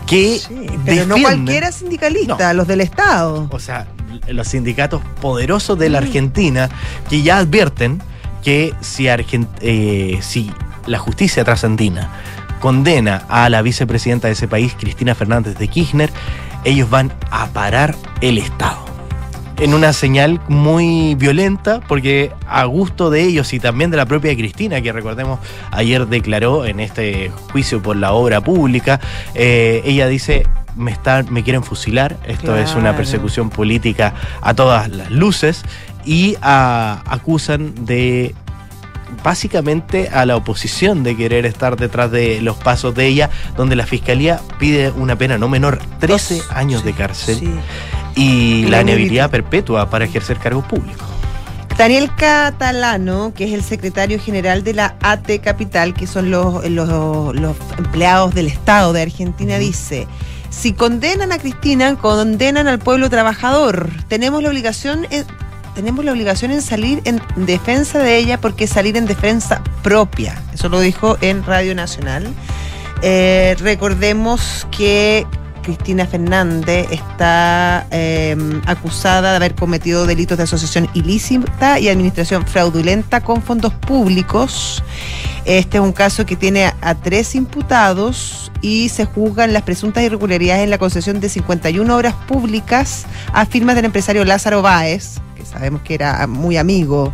que 0.04 0.40
Sí, 0.40 0.66
pero 0.84 1.06
no 1.06 1.16
cualquiera 1.16 1.70
sindicalista, 1.70 2.52
los 2.54 2.66
del 2.66 2.80
Estado. 2.80 3.46
o 3.52 3.58
sea, 3.60 3.86
los 4.26 4.48
sindicatos 4.48 5.00
poderosos 5.20 5.78
de 5.78 5.90
la 5.90 5.98
Argentina 5.98 6.68
que 7.08 7.22
ya 7.22 7.38
advierten 7.38 8.02
que 8.42 8.74
si, 8.80 9.04
Argen- 9.04 9.46
eh, 9.60 10.18
si 10.22 10.50
la 10.86 10.98
justicia 10.98 11.44
trasandina 11.44 12.10
condena 12.58 13.22
a 13.28 13.48
la 13.48 13.62
vicepresidenta 13.62 14.26
de 14.26 14.32
ese 14.32 14.48
país, 14.48 14.74
Cristina 14.76 15.14
Fernández 15.14 15.56
de 15.56 15.68
Kirchner, 15.68 16.10
ellos 16.64 16.90
van 16.90 17.12
a 17.30 17.46
parar 17.46 17.94
el 18.20 18.38
Estado. 18.38 18.84
En 19.58 19.72
una 19.72 19.92
señal 19.92 20.40
muy 20.48 21.14
violenta, 21.14 21.80
porque 21.86 22.32
a 22.48 22.64
gusto 22.64 23.10
de 23.10 23.22
ellos 23.22 23.52
y 23.52 23.60
también 23.60 23.90
de 23.90 23.96
la 23.96 24.06
propia 24.06 24.34
Cristina, 24.34 24.80
que 24.80 24.92
recordemos 24.92 25.38
ayer 25.70 26.08
declaró 26.08 26.66
en 26.66 26.80
este 26.80 27.30
juicio 27.52 27.80
por 27.80 27.96
la 27.96 28.12
obra 28.12 28.40
pública, 28.40 29.00
eh, 29.34 29.82
ella 29.84 30.08
dice, 30.08 30.46
me, 30.76 30.90
están, 30.90 31.32
me 31.32 31.44
quieren 31.44 31.62
fusilar, 31.62 32.16
esto 32.26 32.56
es 32.56 32.74
una 32.74 32.96
persecución 32.96 33.48
política 33.48 34.14
a 34.42 34.54
todas 34.54 34.90
las 34.90 35.10
luces, 35.12 35.62
y 36.04 36.36
ah, 36.42 37.02
acusan 37.06 37.86
de 37.86 38.34
básicamente 39.22 40.08
a 40.08 40.26
la 40.26 40.36
oposición 40.36 41.02
de 41.02 41.16
querer 41.16 41.46
estar 41.46 41.76
detrás 41.76 42.10
de 42.10 42.40
los 42.40 42.56
pasos 42.56 42.94
de 42.94 43.06
ella, 43.06 43.30
donde 43.56 43.76
la 43.76 43.86
fiscalía 43.86 44.40
pide 44.58 44.90
una 44.90 45.16
pena 45.16 45.38
no 45.38 45.48
menor, 45.48 45.78
13 46.00 46.42
años 46.50 46.84
de 46.84 46.92
cárcel. 46.92 47.38
Sí. 47.38 47.54
Y 48.14 48.66
la 48.66 48.82
inhabilidad 48.82 49.30
perpetua 49.30 49.90
para 49.90 50.04
ejercer 50.04 50.38
cargos 50.38 50.64
públicos. 50.64 51.06
Daniel 51.76 52.10
Catalano, 52.16 53.32
que 53.34 53.44
es 53.44 53.52
el 53.52 53.62
secretario 53.64 54.20
general 54.20 54.62
de 54.62 54.74
la 54.74 54.94
AT 55.00 55.28
Capital, 55.42 55.92
que 55.92 56.06
son 56.06 56.30
los, 56.30 56.64
los, 56.70 57.34
los 57.34 57.56
empleados 57.76 58.32
del 58.34 58.46
Estado 58.46 58.92
de 58.92 59.02
Argentina, 59.02 59.58
dice, 59.58 60.06
si 60.50 60.72
condenan 60.72 61.32
a 61.32 61.38
Cristina, 61.38 61.96
condenan 61.96 62.68
al 62.68 62.78
pueblo 62.78 63.10
trabajador. 63.10 63.90
Tenemos 64.06 64.42
la 64.42 64.50
obligación 64.50 65.06
en, 65.10 65.26
tenemos 65.74 66.04
la 66.04 66.12
obligación 66.12 66.52
en 66.52 66.62
salir 66.62 67.02
en 67.04 67.20
defensa 67.44 67.98
de 67.98 68.18
ella 68.18 68.40
porque 68.40 68.68
salir 68.68 68.96
en 68.96 69.06
defensa 69.06 69.62
propia. 69.82 70.40
Eso 70.54 70.68
lo 70.68 70.78
dijo 70.78 71.18
en 71.20 71.44
Radio 71.44 71.74
Nacional. 71.74 72.28
Eh, 73.02 73.56
recordemos 73.58 74.66
que 74.70 75.26
Cristina 75.64 76.06
Fernández 76.06 76.86
está 76.90 77.86
eh, 77.90 78.36
acusada 78.66 79.30
de 79.30 79.36
haber 79.36 79.54
cometido 79.54 80.06
delitos 80.06 80.36
de 80.38 80.44
asociación 80.44 80.88
ilícita 80.94 81.80
y 81.80 81.88
administración 81.88 82.46
fraudulenta 82.46 83.22
con 83.22 83.42
fondos 83.42 83.72
públicos. 83.74 84.84
Este 85.44 85.78
es 85.78 85.82
un 85.82 85.92
caso 85.92 86.24
que 86.24 86.36
tiene 86.36 86.66
a, 86.66 86.76
a 86.80 86.94
tres 86.94 87.34
imputados 87.34 88.52
y 88.60 88.88
se 88.90 89.04
juzgan 89.04 89.52
las 89.52 89.62
presuntas 89.62 90.04
irregularidades 90.04 90.64
en 90.64 90.70
la 90.70 90.78
concesión 90.78 91.20
de 91.20 91.28
51 91.28 91.96
obras 91.96 92.14
públicas 92.28 93.06
a 93.32 93.44
firmas 93.44 93.74
del 93.74 93.86
empresario 93.86 94.24
Lázaro 94.24 94.62
Báez, 94.62 95.16
que 95.36 95.44
sabemos 95.44 95.82
que 95.82 95.94
era 95.94 96.26
muy 96.26 96.56
amigo 96.56 97.12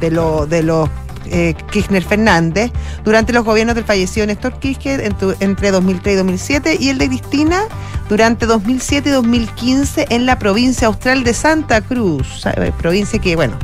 de, 0.00 0.10
lo, 0.10 0.46
de 0.46 0.62
los 0.62 0.88
eh, 1.26 1.54
Kirchner 1.70 2.02
Fernández 2.02 2.70
durante 3.04 3.32
los 3.32 3.44
gobiernos 3.44 3.74
del 3.74 3.84
fallecido 3.84 4.26
Néstor 4.26 4.58
Kirchner 4.58 5.02
entre 5.40 5.70
2003 5.70 6.14
y 6.14 6.16
2007 6.16 6.76
y 6.80 6.88
el 6.88 6.98
de 6.98 7.08
Cristina 7.08 7.62
durante 8.08 8.46
2007 8.46 9.08
y 9.08 9.12
2015 9.12 10.06
en 10.10 10.26
la 10.26 10.38
provincia 10.38 10.86
austral 10.88 11.24
de 11.24 11.34
Santa 11.34 11.80
Cruz, 11.80 12.40
¿sabe? 12.40 12.72
provincia 12.72 13.18
que, 13.18 13.36
bueno, 13.36 13.54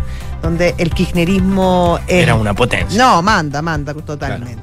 donde 0.42 0.74
el 0.78 0.90
kirchnerismo 0.90 1.98
es- 2.06 2.22
Era 2.22 2.34
una 2.34 2.54
potencia. 2.54 2.96
No, 2.98 3.20
manda, 3.22 3.60
manda 3.62 3.92
totalmente. 3.94 4.62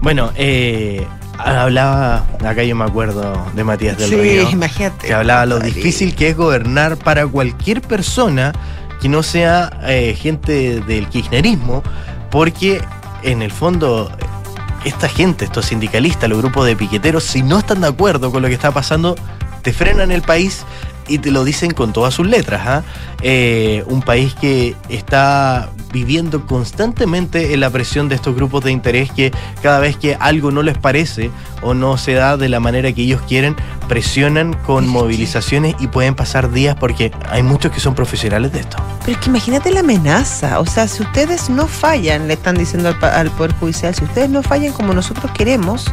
Bueno, 0.00 0.30
eh, 0.36 1.04
hablaba, 1.38 2.24
acá 2.44 2.62
yo 2.62 2.76
me 2.76 2.84
acuerdo 2.84 3.44
de 3.54 3.64
Matías 3.64 3.98
del 3.98 4.10
Sí, 4.10 4.16
Río, 4.16 4.50
imagínate. 4.50 5.08
que 5.08 5.14
hablaba 5.14 5.44
lo 5.46 5.58
difícil 5.58 6.14
que 6.14 6.28
es 6.28 6.36
gobernar 6.36 6.96
para 6.96 7.26
cualquier 7.26 7.80
persona 7.82 8.52
que 9.00 9.08
no 9.08 9.22
sea 9.22 9.70
eh, 9.82 10.14
gente 10.18 10.80
del 10.80 11.08
kirchnerismo, 11.08 11.82
porque 12.30 12.82
en 13.22 13.42
el 13.42 13.52
fondo 13.52 14.10
esta 14.84 15.08
gente, 15.08 15.44
estos 15.44 15.66
sindicalistas, 15.66 16.28
los 16.28 16.38
grupos 16.38 16.66
de 16.66 16.76
piqueteros, 16.76 17.24
si 17.24 17.42
no 17.42 17.58
están 17.58 17.80
de 17.80 17.88
acuerdo 17.88 18.30
con 18.30 18.42
lo 18.42 18.48
que 18.48 18.54
está 18.54 18.72
pasando, 18.72 19.16
te 19.62 19.72
frenan 19.72 20.12
el 20.12 20.22
país 20.22 20.64
y 21.08 21.18
te 21.18 21.30
lo 21.30 21.44
dicen 21.44 21.72
con 21.72 21.92
todas 21.92 22.14
sus 22.14 22.26
letras. 22.26 22.62
¿ah? 22.64 22.82
Eh, 23.22 23.84
un 23.86 24.02
país 24.02 24.34
que 24.34 24.76
está 24.88 25.70
viviendo 25.92 26.46
constantemente 26.46 27.54
en 27.54 27.60
la 27.60 27.70
presión 27.70 28.08
de 28.08 28.14
estos 28.14 28.34
grupos 28.34 28.64
de 28.64 28.72
interés 28.72 29.10
que 29.10 29.32
cada 29.62 29.78
vez 29.78 29.96
que 29.96 30.16
algo 30.20 30.50
no 30.50 30.62
les 30.62 30.78
parece 30.78 31.30
o 31.62 31.74
no 31.74 31.96
se 31.98 32.14
da 32.14 32.36
de 32.36 32.48
la 32.48 32.60
manera 32.60 32.92
que 32.92 33.02
ellos 33.02 33.20
quieren, 33.26 33.56
presionan 33.88 34.54
con 34.54 34.86
movilizaciones 34.86 35.74
y 35.80 35.88
pueden 35.88 36.14
pasar 36.14 36.50
días 36.50 36.76
porque 36.76 37.12
hay 37.28 37.42
muchos 37.42 37.72
que 37.72 37.80
son 37.80 37.94
profesionales 37.94 38.52
de 38.52 38.60
esto. 38.60 38.76
Pero 39.04 39.12
es 39.12 39.24
que 39.24 39.30
imagínate 39.30 39.70
la 39.70 39.80
amenaza. 39.80 40.60
O 40.60 40.66
sea, 40.66 40.88
si 40.88 41.02
ustedes 41.02 41.50
no 41.50 41.66
fallan, 41.66 42.28
le 42.28 42.34
están 42.34 42.56
diciendo 42.56 42.88
al, 42.88 43.04
al 43.04 43.30
Poder 43.30 43.54
Judicial, 43.54 43.94
si 43.94 44.04
ustedes 44.04 44.30
no 44.30 44.42
fallan 44.42 44.72
como 44.72 44.92
nosotros 44.92 45.32
queremos, 45.32 45.86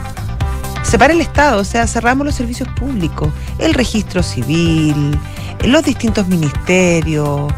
se 0.84 1.00
para 1.00 1.14
el 1.14 1.22
Estado, 1.22 1.62
o 1.62 1.64
sea, 1.64 1.88
cerramos 1.88 2.26
los 2.26 2.36
servicios 2.36 2.70
públicos, 2.70 3.30
el 3.58 3.74
registro 3.74 4.22
civil, 4.22 5.18
los 5.64 5.84
distintos 5.84 6.28
ministerios. 6.28 7.52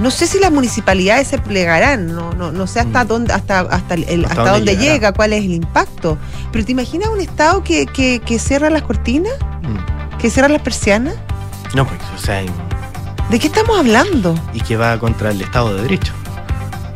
No 0.00 0.10
sé 0.10 0.26
si 0.26 0.38
las 0.40 0.50
municipalidades 0.50 1.28
se 1.28 1.38
plegarán, 1.38 2.08
no, 2.14 2.32
no, 2.32 2.50
no 2.50 2.66
sé 2.66 2.80
hasta 2.80 3.04
dónde, 3.04 3.32
hasta, 3.32 3.60
hasta, 3.60 3.94
el- 3.94 4.00
Mm. 4.22 4.24
¿Hasta 4.24 4.40
hasta, 4.42 4.52
dónde 4.52 4.76
llega, 4.76 5.12
cuál 5.12 5.32
es 5.32 5.44
el 5.44 5.52
impacto. 5.54 6.18
Pero 6.52 6.64
¿te 6.64 6.72
imaginas 6.72 7.08
un 7.10 7.20
Estado 7.20 7.62
que, 7.62 7.86
que, 7.86 8.20
que 8.20 8.38
cierra 8.38 8.70
las 8.70 8.82
cortinas? 8.82 9.32
Mm. 9.62 10.16
¿Que 10.18 10.30
cierra 10.30 10.48
las 10.48 10.62
persianas? 10.62 11.14
No, 11.74 11.86
pues, 11.86 12.00
o 12.14 12.18
sea, 12.18 12.42
¿De 13.30 13.38
qué 13.38 13.46
estamos 13.46 13.78
hablando? 13.78 14.34
y 14.52 14.60
que 14.60 14.76
va 14.76 14.98
contra 14.98 15.30
el 15.30 15.40
Estado 15.40 15.74
de 15.74 15.82
Derecho. 15.82 16.12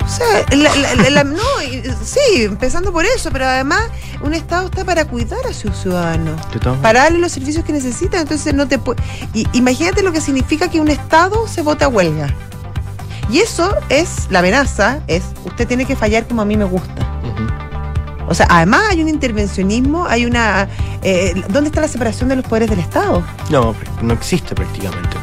O 0.05 0.11
sea, 0.11 0.26
la- 0.57 0.74
la- 0.74 0.94
la- 0.94 1.11
la- 1.11 1.24
no, 1.24 1.42
y- 1.70 1.82
sí, 2.05 2.42
empezando 2.44 2.92
por 2.92 3.05
eso, 3.05 3.30
pero 3.30 3.46
además 3.46 3.82
un 4.22 4.34
Estado 4.34 4.66
está 4.66 4.84
para 4.84 5.05
cuidar 5.05 5.40
a 5.49 5.53
sus 5.53 5.76
ciudadanos, 5.76 6.40
para 6.82 7.03
darle 7.05 7.18
los 7.18 7.30
servicios 7.32 7.64
que 7.64 7.72
necesitan. 7.72 8.22
Entonces 8.22 8.55
no 8.55 8.66
te. 8.66 8.80
Y 9.34 9.46
imagínate 9.53 10.03
lo 10.03 10.11
que 10.12 10.20
significa 10.20 10.68
que 10.68 10.80
un 10.80 10.88
Estado 10.88 11.46
se 11.46 11.61
vote 11.62 11.84
a 11.84 11.88
huelga. 11.88 12.34
Y 13.30 13.40
eso 13.40 13.74
es 13.88 14.26
la 14.30 14.38
amenaza, 14.38 15.00
es 15.06 15.22
usted 15.44 15.66
tiene 15.68 15.84
que 15.84 15.96
fallar 15.96 16.26
como 16.26 16.42
a 16.42 16.44
mí 16.44 16.56
me 16.56 16.64
gusta. 16.64 17.06
O 18.26 18.34
sea, 18.34 18.46
además 18.50 18.82
hay 18.90 19.02
un 19.02 19.08
intervencionismo, 19.08 20.06
hay 20.06 20.26
una. 20.26 20.68
eh, 21.02 21.34
¿Dónde 21.48 21.68
está 21.68 21.80
la 21.80 21.88
separación 21.88 22.28
de 22.28 22.36
los 22.36 22.44
poderes 22.44 22.68
del 22.68 22.78
Estado? 22.78 23.22
No, 23.50 23.74
no 24.02 24.14
existe 24.14 24.54
prácticamente. 24.54 25.16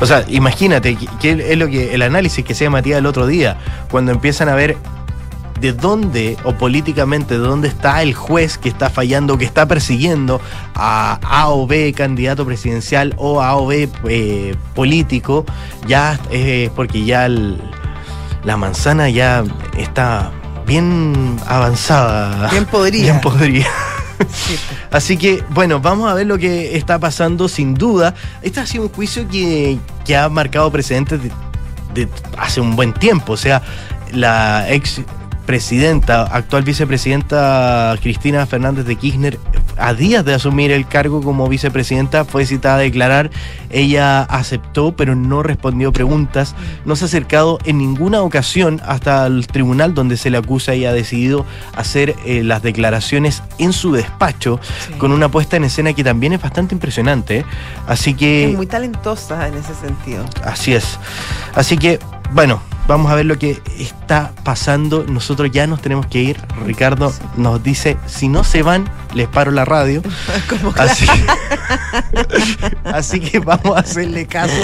O 0.00 0.06
sea, 0.06 0.24
imagínate, 0.28 0.96
que, 0.96 1.06
que 1.20 1.52
es 1.52 1.58
lo 1.58 1.68
que 1.68 1.94
el 1.94 2.02
análisis 2.02 2.44
que 2.44 2.52
hacía 2.52 2.70
Matías 2.70 2.98
el 2.98 3.06
otro 3.06 3.26
día, 3.26 3.56
cuando 3.90 4.12
empiezan 4.12 4.48
a 4.48 4.54
ver 4.54 4.76
de 5.60 5.72
dónde 5.72 6.36
o 6.44 6.52
políticamente 6.54 7.34
de 7.34 7.40
dónde 7.40 7.68
está 7.68 8.02
el 8.02 8.14
juez 8.14 8.58
que 8.58 8.68
está 8.68 8.90
fallando, 8.90 9.36
que 9.38 9.44
está 9.44 9.66
persiguiendo 9.66 10.40
a 10.74 11.18
A 11.22 11.48
o 11.50 11.66
B 11.66 11.92
candidato 11.92 12.44
presidencial 12.46 13.14
o 13.16 13.42
A 13.42 13.56
o 13.56 13.66
B 13.66 13.88
eh, 14.08 14.54
político, 14.74 15.44
ya 15.86 16.18
es 16.30 16.70
porque 16.70 17.04
ya 17.04 17.26
el- 17.26 17.60
la 18.44 18.56
manzana 18.56 19.08
ya 19.10 19.44
está 19.76 20.30
bien 20.66 21.36
avanzada. 21.46 22.48
Bien 22.50 22.64
podrida. 22.66 23.02
Bien 23.04 23.20
podrida. 23.20 23.66
Así 24.90 25.16
que, 25.16 25.42
bueno, 25.50 25.80
vamos 25.80 26.10
a 26.10 26.14
ver 26.14 26.26
lo 26.26 26.38
que 26.38 26.76
está 26.76 26.98
pasando 26.98 27.48
sin 27.48 27.74
duda. 27.74 28.14
Este 28.42 28.60
ha 28.60 28.66
sido 28.66 28.84
un 28.84 28.90
juicio 28.90 29.28
que, 29.28 29.78
que 30.04 30.16
ha 30.16 30.28
marcado 30.28 30.70
precedentes 30.70 31.20
de, 31.22 31.30
de 31.94 32.08
hace 32.38 32.60
un 32.60 32.74
buen 32.76 32.92
tiempo. 32.94 33.32
O 33.34 33.36
sea, 33.36 33.62
la 34.12 34.70
ex 34.70 35.02
presidenta, 35.48 36.24
actual 36.24 36.62
vicepresidenta 36.62 37.96
Cristina 38.02 38.44
Fernández 38.44 38.84
de 38.84 38.96
Kirchner, 38.96 39.38
a 39.78 39.94
días 39.94 40.22
de 40.22 40.34
asumir 40.34 40.70
el 40.70 40.86
cargo 40.86 41.22
como 41.22 41.48
vicepresidenta, 41.48 42.26
fue 42.26 42.44
citada 42.44 42.74
a 42.74 42.80
declarar. 42.80 43.30
Ella 43.70 44.24
aceptó, 44.24 44.94
pero 44.94 45.14
no 45.14 45.42
respondió 45.42 45.90
preguntas. 45.90 46.54
No 46.84 46.96
se 46.96 47.04
ha 47.04 47.06
acercado 47.06 47.58
en 47.64 47.78
ninguna 47.78 48.20
ocasión 48.20 48.82
hasta 48.84 49.26
el 49.26 49.46
tribunal 49.46 49.94
donde 49.94 50.18
se 50.18 50.28
le 50.28 50.36
acusa 50.36 50.74
y 50.74 50.84
ha 50.84 50.92
decidido 50.92 51.46
hacer 51.74 52.14
eh, 52.26 52.42
las 52.44 52.60
declaraciones 52.62 53.42
en 53.56 53.72
su 53.72 53.92
despacho, 53.92 54.60
con 54.98 55.12
una 55.12 55.30
puesta 55.30 55.56
en 55.56 55.64
escena 55.64 55.94
que 55.94 56.04
también 56.04 56.34
es 56.34 56.42
bastante 56.42 56.74
impresionante. 56.74 57.46
Así 57.86 58.12
que. 58.12 58.50
Es 58.50 58.54
muy 58.54 58.66
talentosa 58.66 59.48
en 59.48 59.54
ese 59.54 59.74
sentido. 59.74 60.26
Así 60.44 60.74
es. 60.74 60.98
Así 61.54 61.78
que, 61.78 61.98
bueno, 62.32 62.60
vamos 62.88 63.12
a 63.12 63.14
ver 63.14 63.26
lo 63.26 63.38
que 63.38 63.62
está 63.78 64.32
pasando. 64.42 65.04
Nosotros 65.04 65.50
ya 65.52 65.68
nos 65.68 65.80
tenemos 65.80 66.06
que 66.06 66.20
ir. 66.20 66.40
Ricardo 66.66 67.12
nos 67.36 67.62
dice, 67.62 67.96
si 68.06 68.28
no 68.28 68.42
se 68.42 68.62
van, 68.62 68.90
les 69.14 69.28
paro 69.28 69.52
la 69.52 69.64
radio. 69.64 70.02
Así, 70.76 71.06
así 72.84 73.20
que 73.20 73.38
vamos 73.38 73.76
a 73.76 73.80
hacerle 73.80 74.26
caso. 74.26 74.54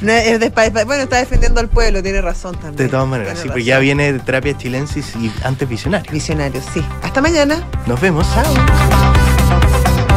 No, 0.00 0.12
es 0.12 0.40
de- 0.40 0.50
bueno, 0.84 1.02
está 1.02 1.16
defendiendo 1.18 1.60
al 1.60 1.68
pueblo, 1.68 2.02
tiene 2.02 2.22
razón 2.22 2.54
también. 2.54 2.76
De 2.76 2.88
todas 2.88 3.06
maneras, 3.08 3.34
Tiene 3.34 3.48
sí, 3.48 3.52
pues 3.52 3.64
ya 3.64 3.78
viene 3.78 4.12
de 4.12 4.18
terapia 4.20 4.56
chilensis 4.56 5.14
y 5.16 5.32
antes 5.44 5.68
visionario. 5.68 6.10
Visionario, 6.12 6.60
sí. 6.72 6.82
Hasta 7.02 7.20
mañana. 7.20 7.62
Nos 7.86 8.00
vemos. 8.00 8.26
Chao. 8.32 9.97